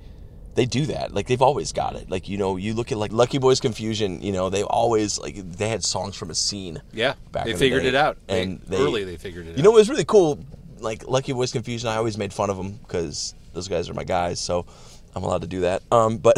they 0.54 0.66
do 0.66 0.86
that 0.86 1.14
like 1.14 1.28
they've 1.28 1.42
always 1.42 1.72
got 1.72 1.94
it 1.94 2.10
like 2.10 2.28
you 2.28 2.36
know 2.36 2.56
you 2.56 2.74
look 2.74 2.90
at 2.90 2.98
like 2.98 3.12
lucky 3.12 3.38
boys 3.38 3.60
confusion 3.60 4.20
you 4.20 4.32
know 4.32 4.50
they 4.50 4.64
always 4.64 5.18
like 5.20 5.36
they 5.52 5.68
had 5.68 5.84
songs 5.84 6.16
from 6.16 6.30
a 6.30 6.34
scene 6.34 6.82
Yeah, 6.92 7.14
back 7.30 7.44
they 7.44 7.52
the 7.52 7.58
figured 7.58 7.82
day. 7.82 7.90
it 7.90 7.94
out. 7.94 8.18
And 8.28 8.60
they, 8.62 8.76
early 8.78 9.04
they 9.04 9.16
figured 9.16 9.46
it 9.46 9.50
out. 9.52 9.56
you 9.56 9.62
know 9.62 9.70
it 9.70 9.74
was 9.76 9.88
really 9.88 10.04
cool 10.04 10.44
like 10.80 11.06
lucky 11.06 11.32
boys 11.32 11.52
confusion 11.52 11.88
i 11.88 11.94
always 11.96 12.18
made 12.18 12.32
fun 12.32 12.50
of 12.50 12.56
them 12.56 12.72
because 12.72 13.34
those 13.52 13.68
guys 13.68 13.88
are 13.88 13.94
my 13.94 14.02
guys 14.04 14.40
so 14.40 14.66
i'm 15.14 15.22
allowed 15.22 15.40
to 15.42 15.46
do 15.48 15.60
that 15.60 15.82
um 15.92 16.16
but 16.18 16.36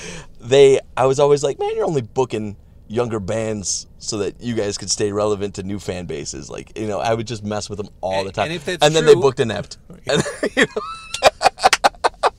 they 0.40 0.78
i 0.96 1.06
was 1.06 1.18
always 1.20 1.42
like 1.42 1.58
man 1.58 1.74
you're 1.76 1.84
only 1.86 2.02
booking 2.02 2.56
younger 2.90 3.20
bands 3.20 3.86
so 3.98 4.18
that 4.18 4.40
you 4.40 4.54
guys 4.54 4.78
could 4.78 4.90
stay 4.90 5.12
relevant 5.12 5.54
to 5.56 5.62
new 5.62 5.78
fan 5.78 6.06
bases 6.06 6.48
like 6.48 6.76
you 6.78 6.86
know 6.86 6.98
i 7.00 7.12
would 7.12 7.26
just 7.26 7.44
mess 7.44 7.68
with 7.68 7.76
them 7.78 7.88
all 8.00 8.20
And- 8.20 8.28
the 8.28 8.32
time 8.32 8.46
and 8.46 8.54
if 8.54 8.64
that's 8.64 8.92
then 8.94 9.04
they 9.04 9.14
booked 9.14 9.40
inept 9.40 9.76
and, 10.06 10.22
you, 10.56 10.66
know, 10.66 10.82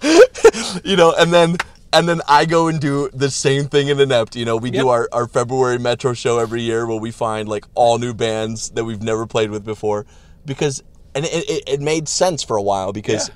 you 0.83 0.95
know 0.95 1.13
and 1.17 1.31
then 1.33 1.55
and 1.91 2.07
then 2.07 2.21
I 2.27 2.45
go 2.45 2.67
and 2.67 2.79
do 2.79 3.09
the 3.15 3.31
same 3.31 3.65
thing 3.65 3.87
in 3.87 3.99
Inept. 3.99 4.35
You 4.35 4.45
know, 4.45 4.57
we 4.57 4.69
Yep. 4.69 4.79
do 4.79 4.89
our, 4.89 5.09
our 5.11 5.27
February 5.27 5.79
Metro 5.79 6.13
show 6.13 6.37
every 6.37 6.61
year 6.61 6.85
where 6.85 6.99
we 6.99 7.09
find 7.09 7.49
like 7.49 7.65
all 7.73 7.97
new 7.97 8.13
bands 8.13 8.69
that 8.75 8.83
we've 8.85 9.01
never 9.01 9.25
played 9.25 9.49
with 9.49 9.65
before. 9.65 10.05
Because, 10.45 10.83
and 11.15 11.25
it, 11.25 11.49
it, 11.49 11.63
it 11.67 11.81
made 11.81 12.07
sense 12.07 12.43
for 12.43 12.57
a 12.57 12.61
while 12.61 12.93
because 12.93 13.29
Yeah. 13.29 13.35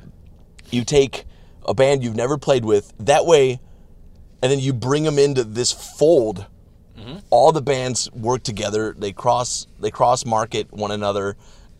you 0.69 0.85
take 0.85 1.25
a 1.65 1.73
band 1.73 2.03
you've 2.03 2.15
never 2.15 2.37
played 2.37 2.65
with 2.65 2.93
that 2.99 3.25
way, 3.25 3.59
and 4.41 4.51
then 4.51 4.59
you 4.59 4.73
bring 4.73 5.03
them 5.03 5.17
into 5.17 5.43
this 5.43 5.71
fold. 5.71 6.45
All 7.31 7.51
the 7.51 7.61
bands 7.61 8.09
work 8.13 8.43
together. 8.43 8.95
They 8.97 9.11
cross 9.11 9.67
they 9.79 9.91
cross 9.91 10.25
market 10.25 10.71
one 10.71 10.91
another, 10.91 11.35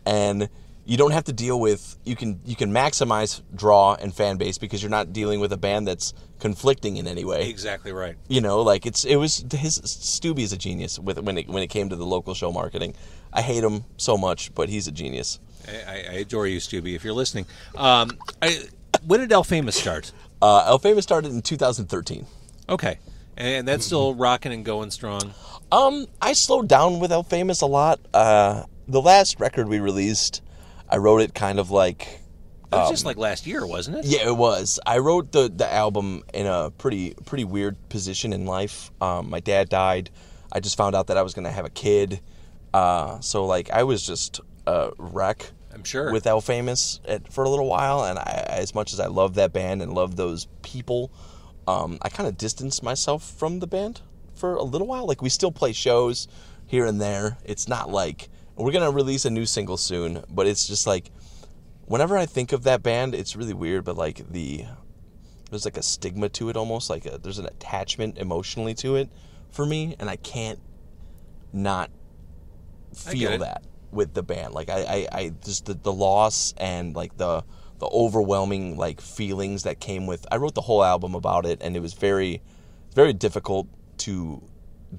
and 0.06 0.50
you 0.86 0.98
don't 0.98 1.12
have 1.12 1.24
to 1.26 1.34
deal 1.34 1.60
with 1.60 1.98
you 2.04 2.16
can 2.16 2.42
you 2.46 2.56
can 2.56 2.72
maximize 2.72 3.42
draw 3.56 3.94
and 3.94 4.14
fan 4.14 4.38
base 4.38 4.58
because 4.58 4.82
you're 4.82 4.90
not 4.90 5.14
dealing 5.14 5.40
with 5.40 5.54
a 5.54 5.58
band 5.58 5.88
that's 5.88 6.14
conflicting 6.40 6.98
in 6.98 7.08
any 7.08 7.24
way. 7.24 7.48
Exactly 7.48 7.94
right. 7.94 8.18
You 8.28 8.42
know, 8.42 8.62
like 8.62 8.86
it's 8.86 9.06
it 9.06 9.16
was 9.16 9.46
his 9.54 9.76
Stubby 9.86 10.44
is 10.44 10.52
a 10.52 10.58
genius 10.58 11.00
with 11.00 11.20
when 11.20 11.38
it 11.38 11.48
when 11.48 11.64
it 11.64 11.68
came 11.68 11.90
to 11.90 11.96
the 11.96 12.06
local 12.06 12.34
show 12.34 12.52
marketing. 12.52 12.96
I 13.32 13.42
hate 13.42 13.64
him 13.64 13.86
so 13.98 14.18
much, 14.18 14.54
but 14.54 14.68
he's 14.68 14.88
a 14.88 14.92
genius. 14.92 15.40
I, 15.68 15.72
I 15.72 15.94
I 15.94 16.14
adore 16.16 16.48
you, 16.48 16.60
Stubby. 16.60 16.96
If 16.96 17.04
you're 17.04 17.14
listening, 17.14 17.46
um, 17.76 18.18
I, 18.42 18.64
when 19.06 19.20
did 19.20 19.32
El 19.32 19.44
Famous 19.44 19.76
start? 19.76 20.12
Uh, 20.42 20.66
El 20.68 20.80
Famous 20.80 21.04
started 21.04 21.32
in 21.32 21.42
2013. 21.42 22.26
Okay, 22.70 22.98
and 23.38 23.68
that's 23.68 23.86
still 23.86 24.16
rocking 24.16 24.52
and 24.54 24.64
going 24.66 24.92
strong. 24.92 25.34
Um, 25.72 26.08
I 26.22 26.34
slowed 26.34 26.68
down 26.68 27.00
with 27.00 27.12
El 27.12 27.24
Famous 27.24 27.62
a 27.62 27.66
lot. 27.66 28.00
Uh, 28.14 28.64
the 28.88 29.02
last 29.02 29.40
record 29.40 29.68
we 29.68 29.80
released, 29.80 30.42
I 30.90 30.98
wrote 30.98 31.22
it 31.22 31.34
kind 31.34 31.60
of 31.60 31.72
like 31.72 32.02
It 32.72 32.76
was 32.76 32.90
just 32.90 33.06
like 33.06 33.18
last 33.18 33.48
year, 33.48 33.66
wasn't 33.66 33.98
it? 33.98 34.06
Um, 34.06 34.12
Yeah, 34.12 34.28
it 34.28 34.38
was. 34.38 34.80
I 34.86 34.98
wrote 35.00 35.32
the 35.32 35.50
the 35.54 35.72
album 35.72 36.24
in 36.34 36.46
a 36.46 36.72
pretty 36.72 37.16
pretty 37.26 37.44
weird 37.46 37.78
position 37.90 38.34
in 38.34 38.46
life. 38.46 38.92
Um, 39.02 39.30
my 39.30 39.40
dad 39.40 39.70
died. 39.70 40.10
I 40.52 40.60
just 40.60 40.78
found 40.78 40.96
out 40.96 41.08
that 41.08 41.18
I 41.18 41.22
was 41.24 41.34
going 41.34 41.46
to 41.46 41.52
have 41.52 41.66
a 41.66 41.70
kid. 41.70 42.20
Uh, 42.74 43.20
so 43.22 43.46
like 43.46 43.70
I 43.72 43.84
was 43.84 44.06
just 44.06 44.40
a 44.68 44.92
wreck. 44.98 45.52
I'm 45.74 45.84
sure. 45.84 46.12
with 46.12 46.28
El 46.28 46.42
Famous 46.42 47.00
at, 47.08 47.32
for 47.32 47.44
a 47.44 47.50
little 47.50 47.68
while, 47.68 48.04
and 48.04 48.20
I, 48.20 48.46
as 48.48 48.76
much 48.76 48.94
as 48.94 49.00
I 49.00 49.08
love 49.08 49.36
that 49.36 49.54
band 49.54 49.82
and 49.82 49.94
love 49.94 50.16
those 50.16 50.48
people, 50.62 51.12
um, 51.68 51.98
I 52.02 52.10
kind 52.10 52.28
of 52.28 52.38
distanced 52.38 52.84
myself 52.84 53.24
from 53.24 53.60
the 53.60 53.68
band 53.68 54.02
for 54.36 54.56
a 54.56 54.64
little 54.64 54.88
while. 54.88 55.06
Like 55.06 55.22
we 55.22 55.30
still 55.30 55.52
play 55.52 55.74
shows 55.74 56.28
here 56.68 56.86
and 56.86 57.02
there. 57.02 57.38
It's 57.44 57.68
not 57.68 57.90
like 57.90 58.30
we're 58.56 58.72
gonna 58.72 58.92
release 58.92 59.26
a 59.26 59.30
new 59.30 59.46
single 59.46 59.78
soon, 59.78 60.24
but 60.30 60.48
it's 60.48 60.68
just 60.68 60.86
like 60.86 61.12
whenever 61.86 62.18
I 62.18 62.26
think 62.26 62.52
of 62.52 62.64
that 62.64 62.84
band, 62.84 63.16
it's 63.16 63.36
really 63.36 63.54
weird. 63.54 63.84
But 63.84 63.98
like 63.98 64.30
the 64.30 64.66
there's 65.50 65.66
like 65.66 65.78
a 65.78 65.84
stigma 65.84 66.30
to 66.30 66.50
it, 66.50 66.58
almost 66.58 66.90
like 66.90 67.06
a, 67.06 67.18
there's 67.18 67.40
an 67.40 67.46
attachment 67.46 68.18
emotionally 68.18 68.74
to 68.76 68.96
it 68.96 69.10
for 69.52 69.66
me, 69.66 69.96
and 70.00 70.10
I 70.10 70.18
can't 70.18 70.60
not 71.52 71.90
feel 72.94 73.38
that 73.40 73.64
with 73.94 74.14
the 74.14 74.24
band. 74.24 74.54
Like 74.54 74.70
I, 74.70 75.08
I, 75.12 75.18
I 75.20 75.30
just 75.44 75.66
the, 75.66 75.74
the 75.76 75.94
loss 75.94 76.54
and 76.58 76.96
like 76.96 77.18
the 77.18 77.44
the 77.80 77.88
overwhelming 77.88 78.78
like 78.78 79.02
feelings 79.02 79.64
that 79.64 79.80
came 79.80 80.08
with. 80.08 80.26
I 80.32 80.38
wrote 80.38 80.56
the 80.56 80.62
whole 80.62 80.84
album 80.84 81.16
about 81.16 81.46
it, 81.46 81.62
and 81.62 81.76
it 81.76 81.82
was 81.82 81.94
very, 81.94 82.42
very 82.96 83.14
difficult 83.14 83.68
to 84.00 84.42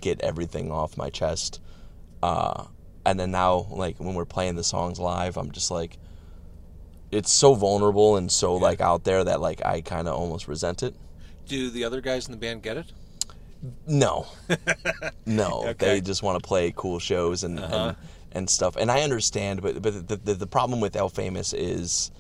get 0.01 0.21
everything 0.21 0.71
off 0.71 0.97
my 0.97 1.11
chest. 1.11 1.61
Uh, 2.23 2.65
and 3.07 3.19
then 3.21 3.31
now, 3.31 3.67
like 3.71 3.99
when 3.99 4.15
we're 4.15 4.25
playing 4.25 4.57
the 4.57 4.65
songs 4.65 4.99
live, 4.99 5.37
I'm 5.37 5.53
just 5.53 5.71
like, 5.71 5.99
it's 7.11 7.31
so 7.33 7.55
vulnerable 7.55 8.17
and 8.17 8.31
so 8.31 8.57
like 8.57 8.81
out 8.81 9.05
there 9.05 9.23
that 9.25 9.41
like 9.41 9.65
I 9.65 9.81
kind 9.83 10.09
of 10.09 10.15
almost 10.19 10.49
resent 10.49 10.83
it. 10.83 10.95
Do 11.47 11.71
the 11.71 11.85
other 11.85 12.01
guys 12.01 12.27
in 12.27 12.33
the 12.33 12.39
band 12.39 12.63
get 12.63 12.77
it? 12.77 12.87
No, 13.87 14.27
no, 15.27 15.65
Okay. 15.69 15.87
they 15.95 16.01
just 16.01 16.23
want 16.23 16.43
to 16.43 16.47
play 16.47 16.73
cool 16.77 16.99
shows 16.99 17.45
and, 17.45 17.59
Uh-huh. 17.59 17.75
and 17.89 17.97
and 18.35 18.51
stuff. 18.51 18.77
And 18.77 18.91
I 18.91 19.03
understand, 19.03 19.63
but 19.63 19.81
but 19.81 20.09
the, 20.09 20.17
the 20.17 20.35
the 20.35 20.47
problem 20.47 20.81
with 20.81 20.97
El 20.97 21.09
Famous 21.09 21.53
is 21.53 22.11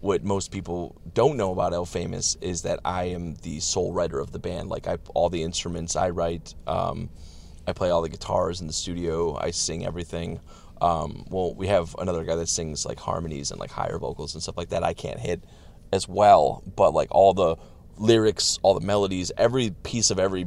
what 0.00 0.22
most 0.22 0.50
people 0.50 0.94
don't 1.14 1.36
know 1.36 1.52
about 1.52 1.72
El 1.72 1.86
Famous 1.86 2.36
is 2.40 2.62
that 2.62 2.80
I 2.84 3.04
am 3.04 3.36
the 3.36 3.60
sole 3.60 3.92
writer 3.92 4.18
of 4.20 4.32
the 4.32 4.38
band. 4.38 4.68
Like 4.68 4.86
I 4.86 4.98
all 5.14 5.30
the 5.30 5.42
instruments 5.42 5.96
I 5.96 6.10
write. 6.10 6.54
Um, 6.66 7.08
I 7.66 7.72
play 7.72 7.90
all 7.90 8.02
the 8.02 8.10
guitars 8.10 8.60
in 8.60 8.66
the 8.66 8.72
studio. 8.72 9.36
I 9.36 9.50
sing 9.50 9.86
everything. 9.86 10.40
Um, 10.82 11.24
well, 11.30 11.54
we 11.54 11.68
have 11.68 11.94
another 11.98 12.24
guy 12.24 12.34
that 12.34 12.48
sings 12.48 12.84
like 12.84 12.98
harmonies 12.98 13.50
and 13.50 13.58
like 13.58 13.70
higher 13.70 13.98
vocals 13.98 14.34
and 14.34 14.42
stuff 14.42 14.58
like 14.58 14.68
that. 14.68 14.82
I 14.82 14.92
can't 14.92 15.18
hit 15.18 15.42
as 15.92 16.06
well, 16.06 16.62
but 16.76 16.92
like 16.92 17.08
all 17.10 17.32
the 17.32 17.56
lyrics, 17.96 18.58
all 18.62 18.74
the 18.74 18.84
melodies, 18.84 19.32
every 19.38 19.70
piece 19.70 20.10
of 20.10 20.18
every 20.18 20.46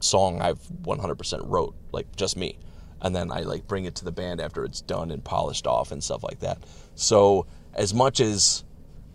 song 0.00 0.40
I've 0.40 0.60
100% 0.82 1.40
wrote, 1.44 1.74
like 1.92 2.14
just 2.16 2.36
me. 2.36 2.58
And 3.00 3.14
then 3.14 3.30
I 3.30 3.40
like 3.40 3.66
bring 3.66 3.84
it 3.84 3.94
to 3.96 4.04
the 4.04 4.12
band 4.12 4.40
after 4.40 4.64
it's 4.64 4.80
done 4.80 5.10
and 5.10 5.22
polished 5.22 5.66
off 5.66 5.92
and 5.92 6.02
stuff 6.02 6.22
like 6.22 6.40
that. 6.40 6.58
So 6.94 7.46
as 7.74 7.92
much 7.92 8.20
as 8.20 8.64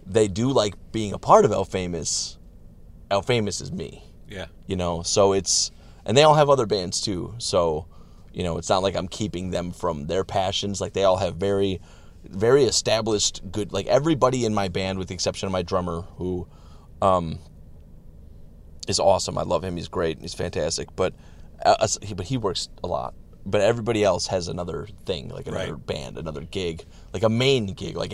they 0.05 0.27
do 0.27 0.51
like 0.51 0.75
being 0.91 1.13
a 1.13 1.17
part 1.17 1.45
of 1.45 1.51
El 1.51 1.65
Famous, 1.65 2.37
El 3.09 3.21
Famous 3.21 3.61
is 3.61 3.71
me. 3.71 4.03
Yeah. 4.27 4.45
you 4.65 4.77
know 4.77 5.01
so 5.01 5.33
it's 5.33 5.71
and 6.05 6.15
they 6.15 6.23
all 6.23 6.35
have 6.35 6.49
other 6.49 6.65
bands 6.65 7.01
too. 7.01 7.33
So 7.37 7.87
you 8.33 8.43
know 8.43 8.57
it's 8.57 8.69
not 8.69 8.81
like 8.81 8.95
i'm 8.95 9.09
keeping 9.09 9.49
them 9.49 9.71
from 9.71 10.07
their 10.07 10.23
passions. 10.23 10.79
Like 10.79 10.93
they 10.93 11.03
all 11.03 11.17
have 11.17 11.35
very 11.35 11.81
very 12.23 12.63
established 12.65 13.41
good 13.51 13.73
like 13.73 13.87
everybody 13.87 14.45
in 14.45 14.53
my 14.53 14.67
band 14.67 14.99
with 14.99 15.07
the 15.07 15.13
exception 15.15 15.47
of 15.47 15.51
my 15.51 15.63
drummer 15.63 16.01
who 16.17 16.47
um 17.01 17.39
is 18.87 18.99
awesome. 18.99 19.37
I 19.37 19.43
love 19.43 19.63
him. 19.63 19.75
He's 19.75 19.87
great. 19.87 20.19
He's 20.21 20.33
fantastic. 20.33 20.95
But 20.95 21.13
uh, 21.65 21.87
he, 22.01 22.13
but 22.13 22.27
he 22.27 22.37
works 22.37 22.69
a 22.83 22.87
lot 22.87 23.13
but 23.45 23.61
everybody 23.61 24.03
else 24.03 24.27
has 24.27 24.47
another 24.47 24.87
thing 25.05 25.29
like 25.29 25.47
another 25.47 25.73
Right. 25.73 25.85
band 25.85 26.17
another 26.17 26.41
gig 26.41 26.85
like 27.13 27.23
a 27.23 27.29
main 27.29 27.67
gig 27.67 27.95
like 27.95 28.13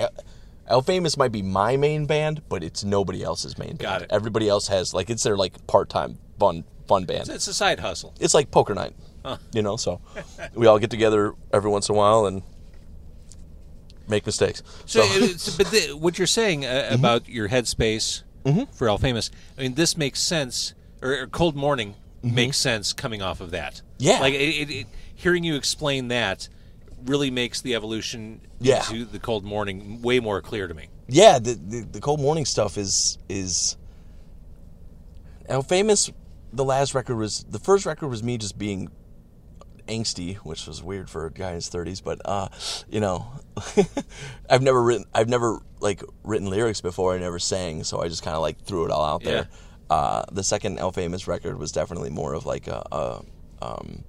El- 0.67 0.81
Famous 0.81 1.15
might 1.15 1.31
be 1.31 1.41
my 1.41 1.77
main 1.77 2.05
band, 2.05 2.41
but 2.49 2.61
it's 2.61 2.83
nobody 2.83 3.23
else's 3.23 3.57
main 3.57 3.69
band. 3.69 3.79
Got 3.79 4.01
it. 4.01 4.07
Everybody 4.11 4.49
else 4.49 4.67
has 4.67 4.93
like 4.93 5.09
it's 5.09 5.23
their 5.23 5.37
like 5.37 5.65
part 5.65 5.89
time 5.89 6.17
fun 6.39 6.65
fun 6.87 7.05
band. 7.05 7.29
It's 7.29 7.47
a 7.47 7.53
side 7.53 7.79
hustle. 7.79 8.13
It's 8.19 8.33
like 8.33 8.51
poker 8.51 8.73
night, 8.73 8.93
you 9.53 9.61
know. 9.61 9.77
So 9.77 10.01
we 10.53 10.67
all 10.67 10.79
get 10.79 10.89
together 10.89 11.33
every 11.53 11.69
once 11.71 11.87
in 11.87 11.95
a 11.95 11.97
while 11.97 12.25
and 12.25 12.43
make 14.07 14.25
mistakes. 14.25 14.63
So, 14.85 15.01
So, 15.01 15.01
uh, 15.01 15.07
it's, 15.25 15.55
but 15.55 15.67
the, 15.71 15.93
what 15.93 16.17
you're 16.17 16.27
saying 16.27 16.65
uh, 16.65 16.69
mm-hmm. 16.69 16.95
about 16.95 17.29
your 17.29 17.49
headspace 17.49 18.23
mm-hmm. 18.45 18.71
for 18.73 18.87
El 18.89 18.97
Famous, 18.97 19.29
I 19.57 19.61
mean, 19.61 19.73
this 19.75 19.97
makes 19.97 20.21
sense, 20.21 20.73
or, 21.01 21.21
or 21.21 21.27
Cold 21.27 21.55
Morning 21.55 21.95
mm-hmm. 22.23 22.35
makes 22.35 22.57
sense 22.57 22.93
coming 22.93 23.21
off 23.21 23.41
of 23.41 23.51
that. 23.51 23.81
Yeah. 23.99 24.19
Like, 24.19 24.33
it, 24.33 24.37
it, 24.37 24.69
it, 24.69 24.87
hearing 25.17 25.43
you 25.43 25.55
explain 25.55 26.07
that 26.07 26.47
really 27.05 27.29
makes 27.29 27.59
the 27.61 27.75
evolution 27.75 28.39
Yeah. 28.61 28.77
into 28.89 29.03
the 29.05 29.19
Cold 29.19 29.43
Morning 29.43 30.01
way 30.01 30.19
more 30.21 30.41
clear 30.41 30.67
to 30.67 30.73
me. 30.73 30.87
yeah, 31.09 31.37
the, 31.39 31.53
the 31.55 31.81
the 31.93 31.99
cold 32.01 32.19
morning 32.21 32.45
stuff 32.45 32.77
is 32.77 33.17
is. 33.29 33.75
El 35.47 35.61
Famous, 35.63 36.09
the 36.51 36.65
last 36.65 36.93
record 36.93 37.15
was 37.15 37.45
the 37.49 37.59
first 37.59 37.85
record 37.85 38.07
was 38.09 38.21
me 38.23 38.37
just 38.37 38.57
being 38.57 38.89
angsty, 39.87 40.35
which 40.37 40.67
was 40.67 40.83
weird 40.83 41.09
for 41.09 41.25
a 41.25 41.31
guy 41.31 41.49
in 41.49 41.55
his 41.55 41.69
thirties. 41.69 42.01
But 42.01 42.19
uh, 42.25 42.49
you 42.89 42.99
know, 42.99 43.27
I've 44.49 44.61
never 44.61 44.83
written, 44.83 45.05
I've 45.13 45.29
never 45.29 45.59
like 45.79 46.03
written 46.23 46.49
lyrics 46.49 46.81
before. 46.81 47.15
I 47.15 47.19
never 47.19 47.39
sang, 47.39 47.83
so 47.85 48.01
I 48.01 48.09
just 48.09 48.23
kind 48.23 48.35
of 48.35 48.41
like 48.41 48.59
threw 48.63 48.83
it 48.85 48.91
all 48.91 49.05
out 49.05 49.23
there. 49.23 49.47
Uh, 49.89 50.23
the 50.33 50.43
second 50.43 50.79
El 50.79 50.91
Famous 50.91 51.27
record 51.27 51.57
was 51.57 51.71
definitely 51.71 52.09
more 52.09 52.33
of 52.33 52.45
like 52.45 52.67
a, 52.67 52.83
a 52.91 53.21
um, 53.61 54.03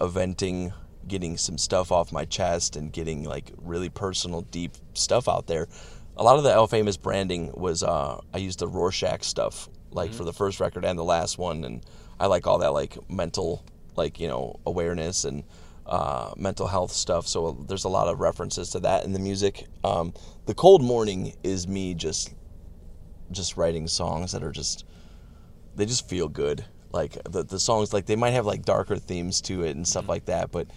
venting, 0.00 0.72
getting 1.06 1.36
some 1.36 1.58
stuff 1.58 1.92
off 1.92 2.12
my 2.12 2.24
chest, 2.24 2.76
and 2.76 2.92
getting 2.92 3.24
like 3.24 3.52
really 3.58 3.88
personal, 3.88 4.42
deep 4.42 4.72
stuff 4.94 5.28
out 5.28 5.46
there. 5.46 5.68
A 6.16 6.22
lot 6.22 6.36
of 6.36 6.44
the 6.44 6.52
El 6.52 6.66
Famous 6.66 6.96
branding 6.96 7.52
was 7.54 7.82
uh, 7.82 8.20
I 8.32 8.38
used 8.38 8.60
the 8.60 8.68
Rorschach 8.68 9.24
stuff, 9.24 9.68
like 9.90 10.12
for 10.12 10.24
the 10.24 10.32
first 10.32 10.60
record 10.60 10.84
and 10.84 10.98
the 10.98 11.04
last 11.04 11.38
one, 11.38 11.64
and 11.64 11.84
I 12.20 12.26
like 12.26 12.46
all 12.46 12.58
that 12.58 12.72
like 12.72 12.98
mental, 13.10 13.64
like 13.96 14.20
you 14.20 14.28
know, 14.28 14.60
awareness 14.66 15.24
and 15.24 15.44
uh, 15.86 16.32
mental 16.36 16.66
health 16.66 16.92
stuff. 16.92 17.26
So 17.26 17.52
there's 17.68 17.84
a 17.84 17.88
lot 17.88 18.08
of 18.08 18.20
references 18.20 18.70
to 18.70 18.80
that 18.80 19.04
in 19.04 19.12
the 19.12 19.18
music. 19.18 19.66
Um, 19.82 20.14
the 20.46 20.54
Cold 20.54 20.82
Morning 20.82 21.34
is 21.42 21.66
me 21.68 21.94
just 21.94 22.32
just 23.30 23.56
writing 23.56 23.88
songs 23.88 24.32
that 24.32 24.42
are 24.42 24.52
just 24.52 24.84
they 25.76 25.86
just 25.86 26.08
feel 26.08 26.28
good. 26.28 26.64
Like 26.94 27.18
the 27.24 27.42
the 27.42 27.58
songs, 27.58 27.92
like 27.92 28.06
they 28.06 28.14
might 28.16 28.30
have 28.38 28.46
like 28.46 28.62
darker 28.64 28.96
themes 28.96 29.40
to 29.42 29.64
it 29.64 29.74
and 29.74 29.86
stuff 29.86 30.08
like 30.08 30.26
that, 30.26 30.52
but 30.52 30.68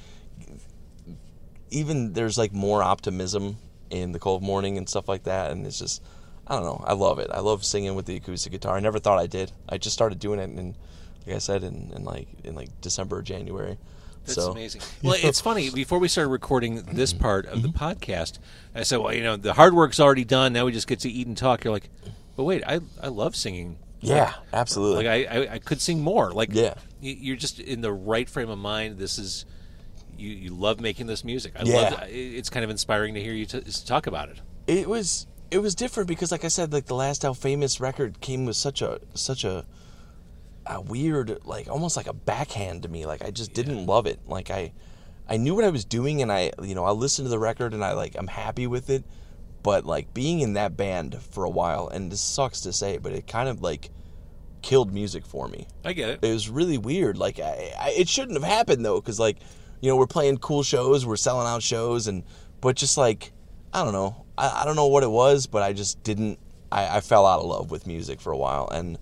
even 1.70 2.14
there's 2.14 2.38
like 2.38 2.54
more 2.54 2.82
optimism 2.82 3.58
in 3.90 4.12
the 4.14 4.20
cold 4.20 4.42
morning 4.42 4.78
and 4.78 4.88
stuff 4.90 5.08
like 5.08 5.24
that, 5.24 5.52
and 5.52 5.66
it's 5.66 5.80
just 5.80 6.02
I 6.48 6.56
don't 6.56 6.66
know. 6.66 6.84
I 6.88 6.94
love 6.94 7.20
it. 7.20 7.30
I 7.32 7.40
love 7.42 7.64
singing 7.66 7.96
with 7.96 8.06
the 8.06 8.16
acoustic 8.16 8.52
guitar. 8.52 8.76
I 8.76 8.80
never 8.80 9.00
thought 9.00 9.20
I 9.20 9.28
did. 9.28 9.52
I 9.70 9.78
just 9.78 9.94
started 9.94 10.20
doing 10.20 10.40
it, 10.40 10.50
and 10.50 10.76
like 11.26 11.36
I 11.36 11.40
said, 11.40 11.64
in, 11.64 11.92
in 11.96 12.04
like 12.04 12.28
in 12.44 12.56
like 12.56 12.70
December 12.82 13.18
or 13.18 13.22
January. 13.22 13.78
That's 14.26 14.36
so, 14.36 14.52
amazing. 14.52 14.82
Well, 15.04 15.18
it's 15.22 15.40
funny. 15.40 15.70
Before 15.70 16.00
we 16.00 16.08
started 16.08 16.30
recording 16.32 16.82
this 16.84 17.14
part 17.14 17.46
of 17.46 17.62
the 17.62 17.70
Mm-hmm. 17.70 17.84
podcast, 17.84 18.40
I 18.76 18.84
said, 18.84 18.98
"Well, 18.98 19.14
you 19.14 19.24
know, 19.24 19.36
the 19.38 19.54
hard 19.54 19.74
work's 19.74 20.00
already 20.00 20.26
done. 20.26 20.52
Now 20.54 20.66
we 20.66 20.72
just 20.72 20.88
get 20.88 21.00
to 21.02 21.10
eat 21.10 21.28
and 21.28 21.38
talk." 21.38 21.64
You're 21.64 21.74
like, 21.74 21.90
"But 22.36 22.44
wait, 22.46 22.64
I 22.66 22.80
I 23.02 23.08
love 23.10 23.36
singing. 23.36 23.78
Yeah, 24.00 24.34
absolutely. 24.54 25.06
Like 25.06 25.28
I 25.30 25.40
I, 25.40 25.54
I 25.54 25.60
could 25.60 25.82
sing 25.82 26.02
more. 26.02 26.32
Like 26.32 26.50
Yeah. 26.52 26.76
you're 27.02 27.36
just 27.36 27.60
in 27.60 27.82
the 27.82 27.92
right 27.92 28.30
frame 28.30 28.50
of 28.50 28.58
mind. 28.60 28.98
This 28.98 29.18
is." 29.20 29.46
You, 30.20 30.30
you 30.32 30.52
love 30.52 30.80
making 30.82 31.06
this 31.06 31.24
music. 31.24 31.54
I 31.56 31.62
Yeah. 31.64 31.76
love. 31.76 32.04
It's 32.10 32.50
kind 32.50 32.64
of 32.64 32.72
inspiring 32.72 33.14
to 33.14 33.22
hear 33.22 33.34
you 33.34 33.46
t- 33.46 33.62
talk 33.86 34.08
about 34.08 34.30
it. 34.30 34.42
it 34.66 34.90
was 34.90 35.28
it 35.52 35.60
was 35.60 35.76
different 35.76 36.10
because 36.10 36.32
like 36.32 36.44
I 36.44 36.48
said, 36.48 36.74
like 36.74 36.88
the 36.88 36.96
last 36.96 37.24
El 37.24 37.36
Famous 37.36 37.80
record 37.80 38.20
came 38.20 38.48
with 38.48 38.56
such 38.56 38.82
a 38.82 39.00
such 39.14 39.44
a 39.44 39.64
a 40.66 40.82
weird 40.82 41.38
like 41.46 41.70
almost 41.70 41.96
like 41.96 42.08
a 42.08 42.14
backhand 42.14 42.82
to 42.82 42.90
me. 42.90 43.06
Like 43.06 43.24
I 43.24 43.30
just 43.30 43.54
didn't 43.54 43.86
love 43.86 44.08
it. 44.08 44.20
Like 44.28 44.50
I 44.50 44.74
I 45.30 45.38
knew 45.38 45.54
what 45.54 45.64
I 45.66 45.70
was 45.70 45.86
doing 45.86 46.24
and 46.24 46.32
I 46.32 46.52
you 46.64 46.74
know, 46.74 46.84
I 46.86 46.92
listened 46.92 47.28
to 47.28 47.30
the 47.30 47.38
record 47.38 47.76
and 47.76 47.84
I 47.84 47.94
like 47.94 48.16
I'm 48.18 48.26
happy 48.28 48.66
with 48.66 48.90
it. 48.90 49.04
But 49.68 49.86
like 49.86 50.14
being 50.14 50.40
in 50.40 50.54
that 50.54 50.78
band 50.78 51.22
for 51.22 51.44
a 51.44 51.50
while, 51.50 51.90
and 51.90 52.10
this 52.10 52.22
sucks 52.22 52.62
to 52.62 52.72
say, 52.72 53.00
but 53.00 53.12
it 53.12 53.28
kind 53.28 53.50
of 53.50 53.62
like 53.62 53.90
killed 54.62 54.94
music 54.94 55.26
for 55.26 55.50
me 55.50 55.68
I 55.84 55.92
get 55.92 56.08
it. 56.10 56.20
it 56.24 56.32
was 56.32 56.48
really 56.48 56.78
weird. 56.78 57.18
Like 57.18 57.38
I, 57.42 57.74
I, 57.78 57.90
it 57.90 58.08
shouldn't 58.08 58.42
have 58.42 58.50
happened 58.50 58.86
though, 58.86 59.02
because 59.02 59.20
like, 59.20 59.40
you 59.82 59.90
know, 59.90 59.98
we're 59.98 60.08
playing 60.08 60.38
cool 60.38 60.64
shows, 60.64 61.06
we're 61.06 61.18
selling 61.18 61.48
out 61.48 61.64
shows, 61.64 62.08
and 62.08 62.24
but 62.62 62.78
just 62.78 62.98
like, 62.98 63.34
I 63.74 63.84
don't 63.84 63.92
know, 63.92 64.24
I, 64.38 64.62
I 64.62 64.64
don't 64.64 64.78
know 64.78 64.88
what 64.88 65.04
it 65.04 65.12
was, 65.12 65.48
but 65.48 65.64
I 65.64 65.74
just 65.74 66.02
didn't. 66.02 66.40
I, 66.72 67.00
I 67.00 67.02
fell 67.02 67.26
out 67.26 67.42
of 67.42 67.48
love 67.48 67.70
with 67.70 67.86
music 67.88 68.22
for 68.22 68.32
a 68.32 68.38
while, 68.38 68.70
and 68.70 68.98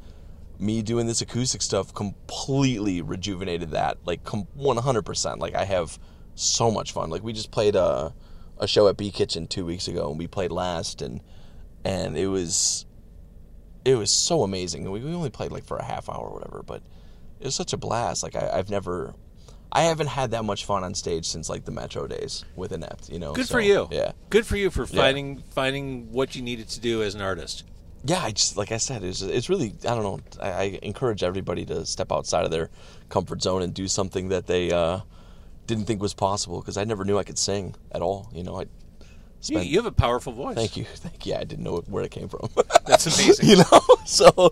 me 0.58 0.82
doing 0.82 1.06
this 1.06 1.22
acoustic 1.22 1.62
stuff 1.62 1.94
completely 1.94 3.04
rejuvenated 3.04 3.70
that, 3.70 4.00
like 4.04 4.28
one 4.56 4.78
hundred 4.78 5.04
percent. 5.04 5.38
Like 5.38 5.54
I 5.54 5.66
have 5.66 6.00
so 6.34 6.72
much 6.72 6.92
fun. 6.92 7.12
Like 7.12 7.22
we 7.22 7.34
just 7.34 7.52
played 7.52 7.76
a 7.76 8.16
a 8.58 8.68
show 8.68 8.88
at 8.88 8.98
Beat 8.98 9.14
Kitchen 9.14 9.48
two 9.48 9.66
weeks 9.66 9.88
ago, 9.88 10.10
and 10.10 10.18
we 10.20 10.28
played 10.28 10.52
last, 10.52 11.02
and 11.02 11.22
and 11.84 12.18
it 12.18 12.28
was 12.28 12.86
it 13.84 13.96
was 13.96 14.10
so 14.12 14.44
amazing. 14.44 14.84
And 14.84 14.92
We, 14.92 15.02
we 15.02 15.14
only 15.14 15.30
played 15.30 15.52
like 15.52 15.64
for 15.66 15.78
a 15.78 15.84
half 15.84 16.10
hour 16.10 16.26
or 16.28 16.34
whatever, 16.34 16.64
but 16.66 16.82
it 17.40 17.46
was 17.46 17.56
such 17.56 17.74
a 17.74 17.78
blast. 17.78 18.24
Like 18.24 18.36
I, 18.36 18.50
I've 18.58 18.70
never, 18.70 19.14
I 19.72 19.84
haven't 19.84 20.08
had 20.08 20.32
that 20.32 20.44
much 20.44 20.66
fun 20.66 20.84
on 20.84 20.96
stage 20.96 21.26
since 21.28 21.50
like 21.50 21.66
the 21.66 21.72
Metro 21.72 22.08
days 22.08 22.44
with 22.56 22.72
Inept. 22.72 23.10
You 23.10 23.20
know, 23.20 23.34
Good 23.34 23.48
So, 23.48 23.54
for 23.56 23.62
you. 23.62 23.88
Yeah, 23.92 24.14
Good 24.30 24.46
for 24.46 24.58
you 24.58 24.72
for 24.72 24.86
finding 24.88 25.44
finding 25.52 26.12
what 26.12 26.36
you 26.36 26.42
needed 26.42 26.70
to 26.70 26.80
do 26.80 27.04
as 27.04 27.14
an 27.14 27.22
artist. 27.22 27.64
yeah. 28.06 28.24
I 28.24 28.32
just 28.32 28.58
like 28.58 28.72
I 28.72 28.78
said, 28.78 29.04
it's 29.04 29.22
it's 29.22 29.50
really 29.50 29.76
I 29.88 29.94
don't 29.94 30.04
know. 30.04 30.20
I, 30.42 30.50
I 30.50 30.80
encourage 30.82 31.22
everybody 31.24 31.66
to 31.66 31.86
step 31.86 32.12
outside 32.12 32.46
of 32.46 32.52
their 32.52 32.70
comfort 33.10 33.42
zone 33.44 33.62
and 33.62 33.74
do 33.74 33.88
something 33.88 34.30
that 34.30 34.48
they 34.48 34.72
uh, 34.72 35.02
didn't 35.68 35.86
think 35.86 36.02
was 36.02 36.14
possible 36.14 36.60
because 36.60 36.78
I 36.78 36.84
never 36.84 37.04
knew 37.06 37.18
I 37.18 37.24
could 37.24 37.38
sing 37.38 37.76
at 37.92 38.02
all. 38.02 38.30
You 38.34 38.44
know, 38.44 38.56
I 38.58 38.62
You, 38.62 38.68
spent. 39.42 39.66
you 39.68 39.78
have 39.78 39.86
a 39.86 39.92
powerful 39.92 40.34
voice. 40.34 40.56
Thank 40.56 40.78
you, 40.78 40.84
thank 40.96 41.26
you. 41.26 41.34
Yeah, 41.34 41.40
I 41.40 41.44
didn't 41.44 41.64
know 41.64 41.78
where 41.88 42.04
it 42.04 42.12
came 42.12 42.28
from. 42.30 42.50
That's 42.86 43.06
amazing. 43.08 43.50
you 43.50 43.58
know 43.58 43.80
so 44.06 44.52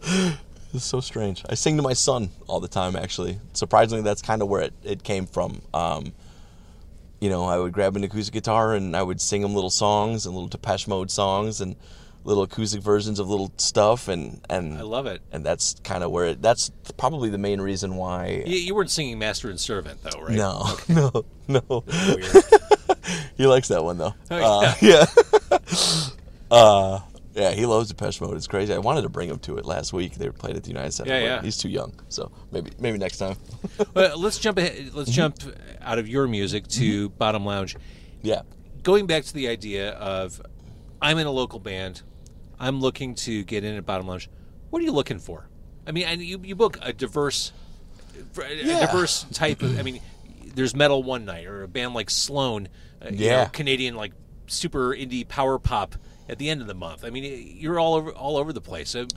it's 0.74 0.84
so 0.86 0.99
strange 0.99 1.43
i 1.49 1.53
sing 1.53 1.78
to 1.78 1.84
my 1.84 1.93
son 1.93 2.30
all 2.47 2.59
the 2.59 2.68
time 2.68 2.95
actually 2.95 3.39
surprisingly 3.53 4.01
that's 4.03 4.24
kind 4.24 4.41
of 4.41 4.47
where 4.47 4.61
it, 4.61 4.74
it 4.84 5.03
came 5.03 5.28
from 5.28 5.61
um, 5.76 6.11
you 7.22 7.30
know 7.30 7.43
i 7.45 7.55
would 7.59 7.72
grab 7.72 7.95
an 7.95 8.03
acoustic 8.03 8.34
guitar 8.34 8.74
and 8.74 8.95
i 8.97 9.03
would 9.03 9.22
sing 9.22 9.43
him 9.43 9.53
little 9.53 9.70
songs 9.70 10.26
and 10.26 10.34
little 10.34 10.47
depeche 10.49 10.88
mode 10.88 11.11
songs 11.11 11.61
and 11.61 11.76
little 12.26 12.43
acoustic 12.43 12.82
versions 12.82 13.19
of 13.19 13.30
little 13.30 13.51
stuff 13.57 14.07
and 14.07 14.39
and 14.49 14.78
I 14.78 14.82
love 14.82 15.05
it. 15.07 15.21
and 15.32 15.45
that's 15.45 15.76
kind 15.84 16.03
of 16.03 16.11
where 16.11 16.26
it 16.28 16.41
that's 16.41 16.71
probably 16.97 17.30
the 17.30 17.38
main 17.38 17.59
reason 17.59 17.95
why 17.95 18.43
You, 18.45 18.55
you 18.57 18.76
weren't 18.76 18.89
singing 18.91 19.19
Master 19.19 19.49
and 19.49 19.59
Servant 19.59 20.01
though, 20.03 20.21
right? 20.21 20.32
no 20.36 20.78
no 20.88 21.26
no 21.47 21.84
Weird. 21.88 22.43
he 23.38 23.45
likes 23.47 23.67
that 23.67 23.84
one 23.84 23.97
though 23.97 24.13
Oh, 24.32 24.61
uh, 24.65 24.74
yeah 24.82 25.05
uh 26.51 26.99
yeah, 27.36 27.49
he 27.49 27.65
loves 27.65 27.89
Depeche 27.89 28.21
Mode. 28.21 28.38
It's 28.38 28.45
crazy. 28.45 28.76
I 28.76 28.78
wanted 28.78 29.01
to 29.01 29.09
bring 29.09 29.28
him 29.28 29.39
to 29.39 29.57
it 29.57 29.65
last 29.65 29.91
week. 29.91 30.13
They 30.13 30.30
played 30.30 30.55
at 30.55 30.61
the 30.61 30.69
United 30.69 30.91
Center. 30.91 31.09
Yeah, 31.13 31.24
yeah. 31.24 31.41
He's 31.41 31.57
too 31.57 31.67
young, 31.67 31.99
so 32.07 32.32
maybe 32.51 32.69
maybe 32.78 32.99
next 32.99 33.17
time. 33.17 33.38
Well, 33.95 34.19
let's 34.19 34.38
jump 34.38 34.59
ahead. 34.59 34.93
Let's 34.93 35.09
jump 35.09 35.38
out 35.82 35.97
of 35.97 36.07
your 36.07 36.28
music 36.28 36.67
to 36.67 37.09
Bottom 37.09 37.43
Lounge. 37.43 37.76
yeah, 38.21 38.43
Going 38.84 39.07
back 39.07 39.24
to 39.24 39.34
the 39.34 39.47
idea 39.47 39.93
of, 39.93 40.39
I'm 41.01 41.17
in 41.17 41.26
a 41.26 41.32
local 41.32 41.57
band. 41.57 42.03
I'm 42.64 42.80
looking 42.80 43.14
to 43.16 43.43
get 43.43 43.64
in 43.66 43.76
at 43.76 43.86
Bottom 43.86 44.07
Lounge. 44.07 44.30
What 44.70 44.82
are 44.82 44.86
you 44.86 44.93
looking 44.93 45.20
for? 45.20 45.49
I 45.86 45.91
mean, 45.91 46.05
and 46.05 46.22
you, 46.22 46.39
you 46.43 46.55
book 46.55 46.78
a 46.82 46.93
diverse, 46.93 47.51
a 48.41 48.53
Yeah. 48.55 48.80
diverse 48.80 49.26
type 49.34 49.61
of. 49.61 49.78
I 49.78 49.84
mean, 49.84 49.99
there's 50.55 50.74
metal 50.76 51.03
one 51.03 51.26
night, 51.26 51.45
or 51.45 51.64
a 51.64 51.68
band 51.68 51.93
like 51.93 52.09
Sloan, 52.09 52.70
uh, 53.01 53.09
you 53.11 53.26
Yeah. 53.26 53.43
know, 53.43 53.49
Canadian 53.51 53.95
like 53.95 54.14
super 54.47 54.95
indie 54.95 55.28
power 55.28 55.59
pop 55.59 55.95
at 56.30 56.38
the 56.38 56.49
end 56.49 56.61
of 56.61 56.68
the 56.68 56.74
month. 56.74 57.03
I 57.03 57.09
mean, 57.09 57.53
you're 57.57 57.80
all 57.80 57.95
over 57.95 58.11
all 58.11 58.38
over 58.38 58.53
the 58.53 58.61
place. 58.61 58.89
So, 58.91 59.07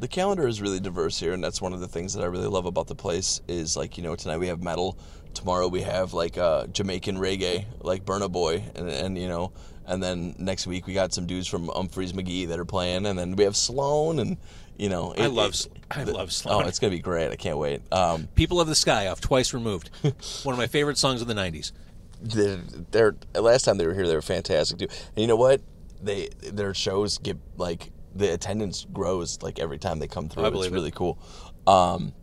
the 0.00 0.08
calendar 0.08 0.48
is 0.48 0.60
really 0.60 0.80
diverse 0.80 1.20
here, 1.20 1.32
and 1.32 1.42
that's 1.44 1.62
one 1.62 1.72
of 1.72 1.78
the 1.80 1.88
things 1.88 2.12
that 2.14 2.22
I 2.22 2.26
really 2.26 2.48
love 2.48 2.66
about 2.66 2.88
the 2.88 2.96
place. 2.96 3.40
Is 3.46 3.76
like 3.76 3.96
you 3.96 4.02
know 4.02 4.16
tonight 4.16 4.38
we 4.38 4.48
have 4.48 4.62
metal, 4.64 4.98
tomorrow 5.32 5.68
we 5.68 5.82
have 5.82 6.12
like 6.12 6.36
uh, 6.36 6.66
Jamaican 6.66 7.18
reggae, 7.18 7.66
like 7.80 8.04
Burna 8.04 8.30
Boy, 8.30 8.64
and, 8.74 8.88
and 8.88 9.16
you 9.16 9.28
know, 9.28 9.52
and 9.86 10.02
then 10.02 10.34
next 10.38 10.66
week 10.66 10.86
we 10.86 10.94
got 10.94 11.12
some 11.12 11.26
dudes 11.26 11.46
from 11.46 11.68
Umphrey's 11.68 12.12
McGee 12.12 12.48
that 12.48 12.58
are 12.58 12.64
playing, 12.64 13.06
and 13.06 13.18
then 13.18 13.36
we 13.36 13.44
have 13.44 13.56
Sloan, 13.56 14.18
and 14.18 14.36
you 14.78 14.88
know, 14.88 15.14
I 15.16 15.26
love 15.26 15.52
it- 15.54 15.68
I 15.90 16.04
the- 16.04 16.12
love 16.12 16.32
Sloan. 16.32 16.64
Oh, 16.64 16.68
it's 16.68 16.78
gonna 16.78 16.90
be 16.90 16.98
great! 16.98 17.30
I 17.30 17.36
can't 17.36 17.58
wait. 17.58 17.80
Um, 17.92 18.28
People 18.34 18.60
of 18.60 18.68
the 18.68 18.74
Sky 18.74 19.06
off 19.08 19.20
Twice 19.20 19.54
Removed, 19.54 19.90
one 20.42 20.52
of 20.52 20.58
my 20.58 20.66
favorite 20.66 20.98
songs 20.98 21.22
of 21.22 21.28
the 21.28 21.34
'90s. 21.34 21.72
they're, 22.22 22.56
they're 22.90 23.14
last 23.40 23.64
time 23.64 23.76
they 23.78 23.86
were 23.86 23.92
here 23.94 24.06
they 24.06 24.14
were 24.14 24.22
fantastic 24.22 24.78
too 24.78 24.86
and 24.88 25.18
you 25.22 25.26
know 25.26 25.36
what 25.36 25.60
they 26.02 26.28
their 26.50 26.72
shows 26.72 27.18
get 27.18 27.36
like 27.58 27.90
the 28.14 28.32
attendance 28.32 28.86
grows 28.90 29.38
like 29.42 29.58
every 29.58 29.76
time 29.78 29.98
they 29.98 30.08
come 30.08 30.26
through 30.26 30.42
I 30.44 30.46
it's 30.46 30.54
believe 30.54 30.72
it. 30.72 30.74
really 30.74 30.90
cool 30.90 31.18
um 31.66 32.14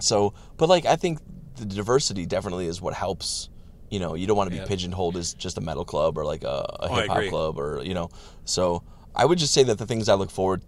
so 0.00 0.34
but 0.56 0.68
like 0.68 0.86
i 0.86 0.96
think 0.96 1.20
the 1.56 1.64
diversity 1.64 2.26
definitely 2.26 2.66
is 2.66 2.80
what 2.82 2.94
helps 2.94 3.48
you 3.92 4.00
know 4.00 4.14
you 4.14 4.26
don't 4.26 4.36
want 4.36 4.48
to 4.48 4.50
be 4.50 4.56
Yeah. 4.56 4.64
pigeonholed 4.66 5.16
as 5.16 5.34
just 5.34 5.58
a 5.58 5.60
metal 5.60 5.84
club 5.84 6.16
or 6.18 6.24
like 6.24 6.42
a, 6.44 6.56
a 6.80 6.88
Oh, 6.90 6.94
hip 6.96 7.06
hop 7.08 7.16
agree. 7.18 7.28
club 7.28 7.58
or 7.58 7.80
you 7.84 7.94
know 7.94 8.08
so 8.44 8.82
i 9.14 9.24
would 9.24 9.38
just 9.38 9.52
say 9.52 9.62
that 9.64 9.78
the 9.78 9.86
things 9.86 10.08
i 10.08 10.14
look 10.14 10.30
forward 10.30 10.62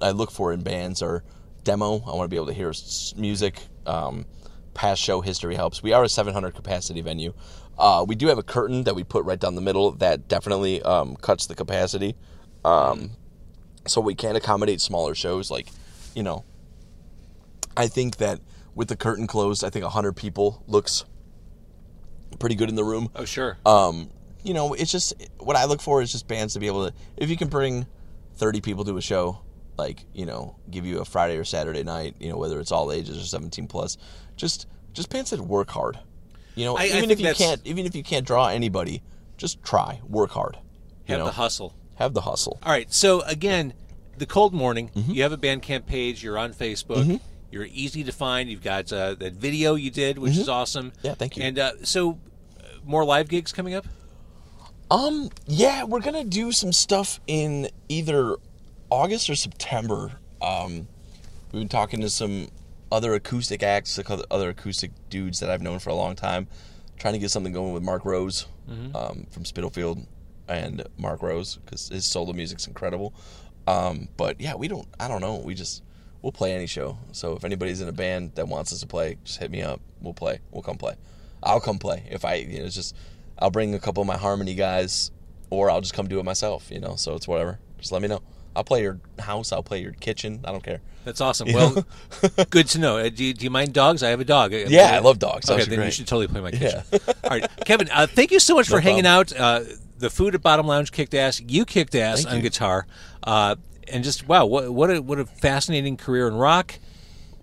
I 0.00 0.10
look 0.10 0.30
for 0.30 0.52
in 0.52 0.60
bands 0.62 1.00
are 1.02 1.22
demo. 1.62 1.94
I 2.04 2.10
want 2.16 2.24
to 2.24 2.28
be 2.28 2.36
able 2.36 2.48
to 2.48 2.52
hear 2.52 2.72
music. 3.16 3.62
Um, 3.86 4.26
past 4.74 5.00
show 5.00 5.20
history 5.22 5.54
helps. 5.54 5.82
We 5.82 5.92
are 5.94 6.02
a 6.02 6.08
700 6.08 6.52
capacity 6.54 7.00
venue. 7.00 7.32
Uh, 7.78 8.04
we 8.06 8.14
do 8.16 8.26
have 8.26 8.36
a 8.36 8.42
curtain 8.42 8.84
that 8.84 8.94
we 8.96 9.04
put 9.04 9.24
right 9.24 9.38
down 9.38 9.54
the 9.54 9.62
middle 9.62 9.92
that 9.92 10.28
definitely 10.28 10.82
um, 10.82 11.14
cuts 11.16 11.46
the 11.46 11.54
capacity. 11.54 12.16
Um, 12.64 13.12
so 13.86 14.00
we 14.00 14.14
can 14.16 14.34
accommodate 14.36 14.80
smaller 14.80 15.14
shows. 15.14 15.50
Like, 15.50 15.68
you 16.14 16.24
know, 16.24 16.44
I 17.76 17.86
think 17.86 18.16
that 18.16 18.40
with 18.74 18.88
the 18.88 18.96
curtain 18.96 19.26
closed, 19.26 19.64
I 19.64 19.70
think 19.70 19.84
100 19.84 20.12
people 20.14 20.62
looks 20.66 21.04
pretty 22.38 22.54
good 22.56 22.68
in 22.68 22.74
the 22.74 22.84
room 22.84 23.08
Oh, 23.16 23.24
sure. 23.24 23.58
um, 23.66 24.10
you 24.42 24.52
know, 24.54 24.74
it's 24.74 24.92
just 24.92 25.14
what 25.38 25.56
I 25.56 25.64
look 25.64 25.80
for 25.80 26.02
is 26.02 26.12
just 26.12 26.28
bands 26.28 26.52
to 26.54 26.60
be 26.60 26.66
able 26.66 26.88
to. 26.88 26.94
If 27.16 27.30
you 27.30 27.36
can 27.36 27.48
bring 27.48 27.86
thirty 28.36 28.60
people 28.60 28.84
to 28.84 28.96
a 28.96 29.00
show, 29.00 29.38
like 29.78 30.04
you 30.12 30.26
know, 30.26 30.56
give 30.70 30.84
you 30.84 31.00
a 31.00 31.04
Friday 31.04 31.36
or 31.38 31.44
Saturday 31.44 31.82
night, 31.82 32.16
you 32.20 32.28
know, 32.28 32.36
whether 32.36 32.60
it's 32.60 32.70
all 32.72 32.92
ages 32.92 33.16
or 33.16 33.22
seventeen 33.26 33.66
plus, 33.66 33.96
just 34.36 34.66
just 34.92 35.08
bands 35.10 35.30
that 35.30 35.40
work 35.40 35.70
hard. 35.70 35.98
You 36.54 36.64
know, 36.66 36.76
I- 36.76 36.82
I 36.82 36.86
even 36.86 37.00
think 37.00 37.12
if 37.12 37.18
you 37.20 37.24
that's- 37.26 37.38
can't, 37.38 37.60
even 37.64 37.86
if 37.86 37.96
you 37.96 38.02
can't 38.04 38.26
draw 38.26 38.48
anybody, 38.48 39.02
just 39.38 39.62
try, 39.64 40.00
work 40.08 40.30
hard. 40.30 40.58
Have 41.06 41.18
know, 41.20 41.24
the 41.26 41.32
hustle. 41.32 41.74
have 41.96 42.14
the 42.14 42.20
hustle. 42.20 42.58
All 42.62 42.70
right. 42.70 42.92
So 42.92 43.22
again, 43.22 43.72
the 44.18 44.26
cold 44.26 44.52
morning. 44.54 44.90
Mm-hmm. 44.94 45.10
You 45.10 45.22
have 45.22 45.32
a 45.32 45.36
Bandcamp 45.38 45.86
page. 45.86 46.22
You're 46.22 46.38
on 46.38 46.52
Facebook. 46.52 47.18
You're 47.50 47.66
easy 47.72 48.04
to 48.04 48.12
find. 48.12 48.48
You've 48.50 48.62
got 48.62 48.92
uh, 48.92 49.14
that 49.14 49.32
video 49.34 49.74
you 49.74 49.90
did, 49.90 50.18
which 50.18 50.36
is 50.36 50.48
awesome. 50.48 50.90
Mm-hmm. 50.90 51.06
Yeah, 51.06 51.14
thank 51.14 51.36
you. 51.36 51.42
And 51.44 51.58
uh, 51.58 51.72
so, 51.84 52.18
more 52.86 53.04
live 53.04 53.28
gigs 53.28 53.52
coming 53.52 53.74
up. 53.74 53.86
Um, 54.90 55.30
yeah, 55.46 55.84
we're 55.84 56.00
gonna 56.00 56.24
do 56.24 56.52
some 56.52 56.72
stuff 56.72 57.20
in 57.26 57.68
either 57.88 58.36
August 58.90 59.28
or 59.30 59.34
September. 59.34 60.12
Um, 60.42 60.86
we've 61.52 61.60
been 61.62 61.68
talking 61.68 62.00
to 62.02 62.10
some 62.10 62.48
other 62.92 63.14
acoustic 63.14 63.62
acts, 63.62 63.96
like 63.98 64.10
other- 64.30 64.50
acoustic 64.50 64.92
dudes 65.08 65.40
that 65.40 65.50
I've 65.50 65.62
known 65.62 65.78
for 65.78 65.90
a 65.90 65.94
long 65.94 66.14
time, 66.14 66.46
trying 66.98 67.14
to 67.14 67.18
get 67.18 67.30
something 67.30 67.52
going 67.52 67.72
with 67.72 67.82
Mark 67.82 68.04
Rose 68.04 68.46
um, 68.94 69.26
from 69.30 69.44
Spitalfield 69.44 70.06
and 70.48 70.82
Mark 70.96 71.22
Rose 71.22 71.56
because 71.56 71.88
his 71.88 72.04
solo 72.04 72.32
music's 72.32 72.66
incredible. 72.66 73.14
Um, 73.66 74.08
but 74.16 74.40
yeah, 74.40 74.54
we 74.54 74.68
don't. 74.68 74.86
I 75.00 75.08
don't 75.08 75.20
know. 75.22 75.36
We 75.36 75.54
just 75.54 75.82
we'll 76.22 76.32
play 76.32 76.54
any 76.54 76.66
show. 76.66 76.98
So 77.12 77.34
if 77.34 77.44
anybody's 77.44 77.80
in 77.80 77.88
a 77.88 77.92
band 77.92 78.32
that 78.36 78.46
wants 78.48 78.72
us 78.72 78.80
to 78.80 78.86
play, 78.86 79.16
just 79.24 79.38
hit 79.38 79.50
me 79.50 79.62
up. 79.62 79.80
We'll 80.00 80.14
play. 80.14 80.40
We'll 80.50 80.62
come 80.62 80.76
play. 80.76 80.94
I'll 81.44 81.60
come 81.60 81.78
play 81.78 82.04
if 82.10 82.24
I. 82.24 82.34
You 82.34 82.60
know, 82.60 82.64
it's 82.66 82.74
just 82.74 82.96
I'll 83.38 83.50
bring 83.50 83.74
a 83.74 83.78
couple 83.78 84.00
of 84.00 84.06
my 84.06 84.16
harmony 84.16 84.54
guys, 84.54 85.10
or 85.50 85.70
I'll 85.70 85.80
just 85.80 85.94
come 85.94 86.08
do 86.08 86.18
it 86.18 86.24
myself. 86.24 86.70
You 86.70 86.80
know, 86.80 86.96
so 86.96 87.14
it's 87.14 87.28
whatever. 87.28 87.58
Just 87.78 87.92
let 87.92 88.02
me 88.02 88.08
know. 88.08 88.22
I'll 88.56 88.64
play 88.64 88.82
your 88.82 89.00
house. 89.18 89.52
I'll 89.52 89.62
play 89.62 89.80
your 89.82 89.92
kitchen. 89.92 90.40
I 90.44 90.52
don't 90.52 90.62
care. 90.62 90.80
That's 91.04 91.20
awesome. 91.20 91.52
Well, 91.52 91.84
good 92.50 92.68
to 92.68 92.78
know. 92.78 92.96
Uh, 92.98 93.08
do, 93.10 93.24
you, 93.24 93.34
do 93.34 93.44
you 93.44 93.50
mind 93.50 93.74
dogs? 93.74 94.02
I 94.02 94.08
have 94.10 94.20
a 94.20 94.24
dog. 94.24 94.52
Yeah, 94.52 94.92
I 94.94 95.00
love 95.00 95.18
dogs. 95.18 95.50
Okay, 95.50 95.64
then 95.64 95.84
you 95.84 95.90
should 95.90 96.06
totally 96.06 96.28
play 96.28 96.40
my 96.40 96.50
kitchen. 96.50 96.82
All 97.24 97.30
right, 97.30 97.46
Kevin. 97.64 97.88
Uh, 97.92 98.06
thank 98.06 98.30
you 98.30 98.40
so 98.40 98.54
much 98.54 98.68
for 98.68 98.76
No 98.76 98.80
hanging 98.82 99.06
out. 99.06 99.32
Uh, 99.36 99.64
the 99.98 100.08
food 100.08 100.34
at 100.34 100.42
Bottom 100.42 100.66
Lounge 100.66 100.92
kicked 100.92 101.14
ass. 101.14 101.40
You 101.46 101.64
kicked 101.64 101.94
ass 101.94 102.22
Thank 102.22 102.30
on 102.30 102.36
you. 102.36 102.42
guitar, 102.42 102.86
uh, 103.22 103.56
and 103.92 104.02
just 104.02 104.26
wow, 104.26 104.46
what 104.46 104.72
what 104.72 104.90
a 104.90 105.02
what 105.02 105.18
a 105.18 105.26
fascinating 105.26 105.96
career 105.96 106.26
in 106.26 106.34
rock. 106.34 106.78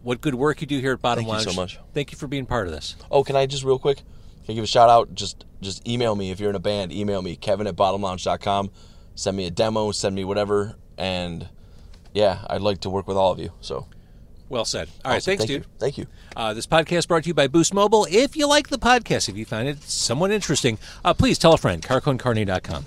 What 0.04 0.22
good 0.22 0.36
work 0.36 0.62
you 0.62 0.68
do 0.68 0.80
here 0.80 0.94
at 0.94 1.02
Bottom 1.02 1.26
Thank 1.26 1.46
you 1.46 1.52
so 1.52 1.60
much. 1.62 1.80
Thank 1.94 2.12
you 2.12 2.18
for 2.18 2.28
being 2.28 2.46
part 2.46 2.68
of 2.68 2.74
this. 2.74 2.96
Oh, 3.12 3.24
can 3.24 3.36
I 3.36 3.46
just 3.46 3.64
real 3.64 3.78
quick? 3.80 3.98
Can 3.98 4.54
I 4.54 4.54
give 4.54 4.64
a 4.64 4.68
shout 4.68 4.90
out? 4.90 5.14
Just 5.14 5.46
just 5.62 5.88
email 5.88 6.16
me 6.16 6.32
if 6.32 6.40
you're 6.40 6.50
in 6.50 6.56
a 6.56 6.60
band. 6.60 6.92
Email 6.92 7.22
me 7.22 7.36
Kevin 7.36 7.68
at 7.68 7.76
bottomlounge.com. 7.76 8.72
Send 9.14 9.38
me 9.38 9.46
a 9.46 9.52
demo. 9.52 9.92
Send 9.92 10.16
me 10.16 10.24
whatever. 10.24 10.76
And 10.98 11.48
yeah, 12.14 12.46
I'd 12.50 12.62
like 12.62 12.80
to 12.82 12.90
work 12.90 13.08
with 13.08 13.18
all 13.18 13.32
of 13.32 13.40
you. 13.40 13.52
So 13.62 13.88
Well 14.50 14.66
said. 14.66 14.90
All 15.06 15.12
right, 15.12 15.18
awesome. 15.18 15.26
thanks, 15.32 15.42
Thank 15.42 15.48
dude. 15.50 15.62
You. 15.64 15.70
Thank 15.78 15.98
you. 16.00 16.08
Uh, 16.36 16.54
this 16.54 16.66
podcast 16.66 17.08
brought 17.08 17.24
to 17.24 17.28
you 17.30 17.34
by 17.36 17.48
Boost 17.48 17.74
Mobile. 17.74 18.08
If 18.10 18.36
you 18.36 18.48
like 18.48 18.70
the 18.70 18.80
podcast, 18.80 19.30
if 19.30 19.38
you 19.38 19.46
find 19.46 19.68
it 19.68 19.84
somewhat 19.84 20.32
interesting, 20.32 20.80
uh, 21.06 21.14
please 21.14 21.38
tell 21.38 21.54
a 21.54 21.58
friend. 21.58 21.84
carconcarne.com. 21.84 22.86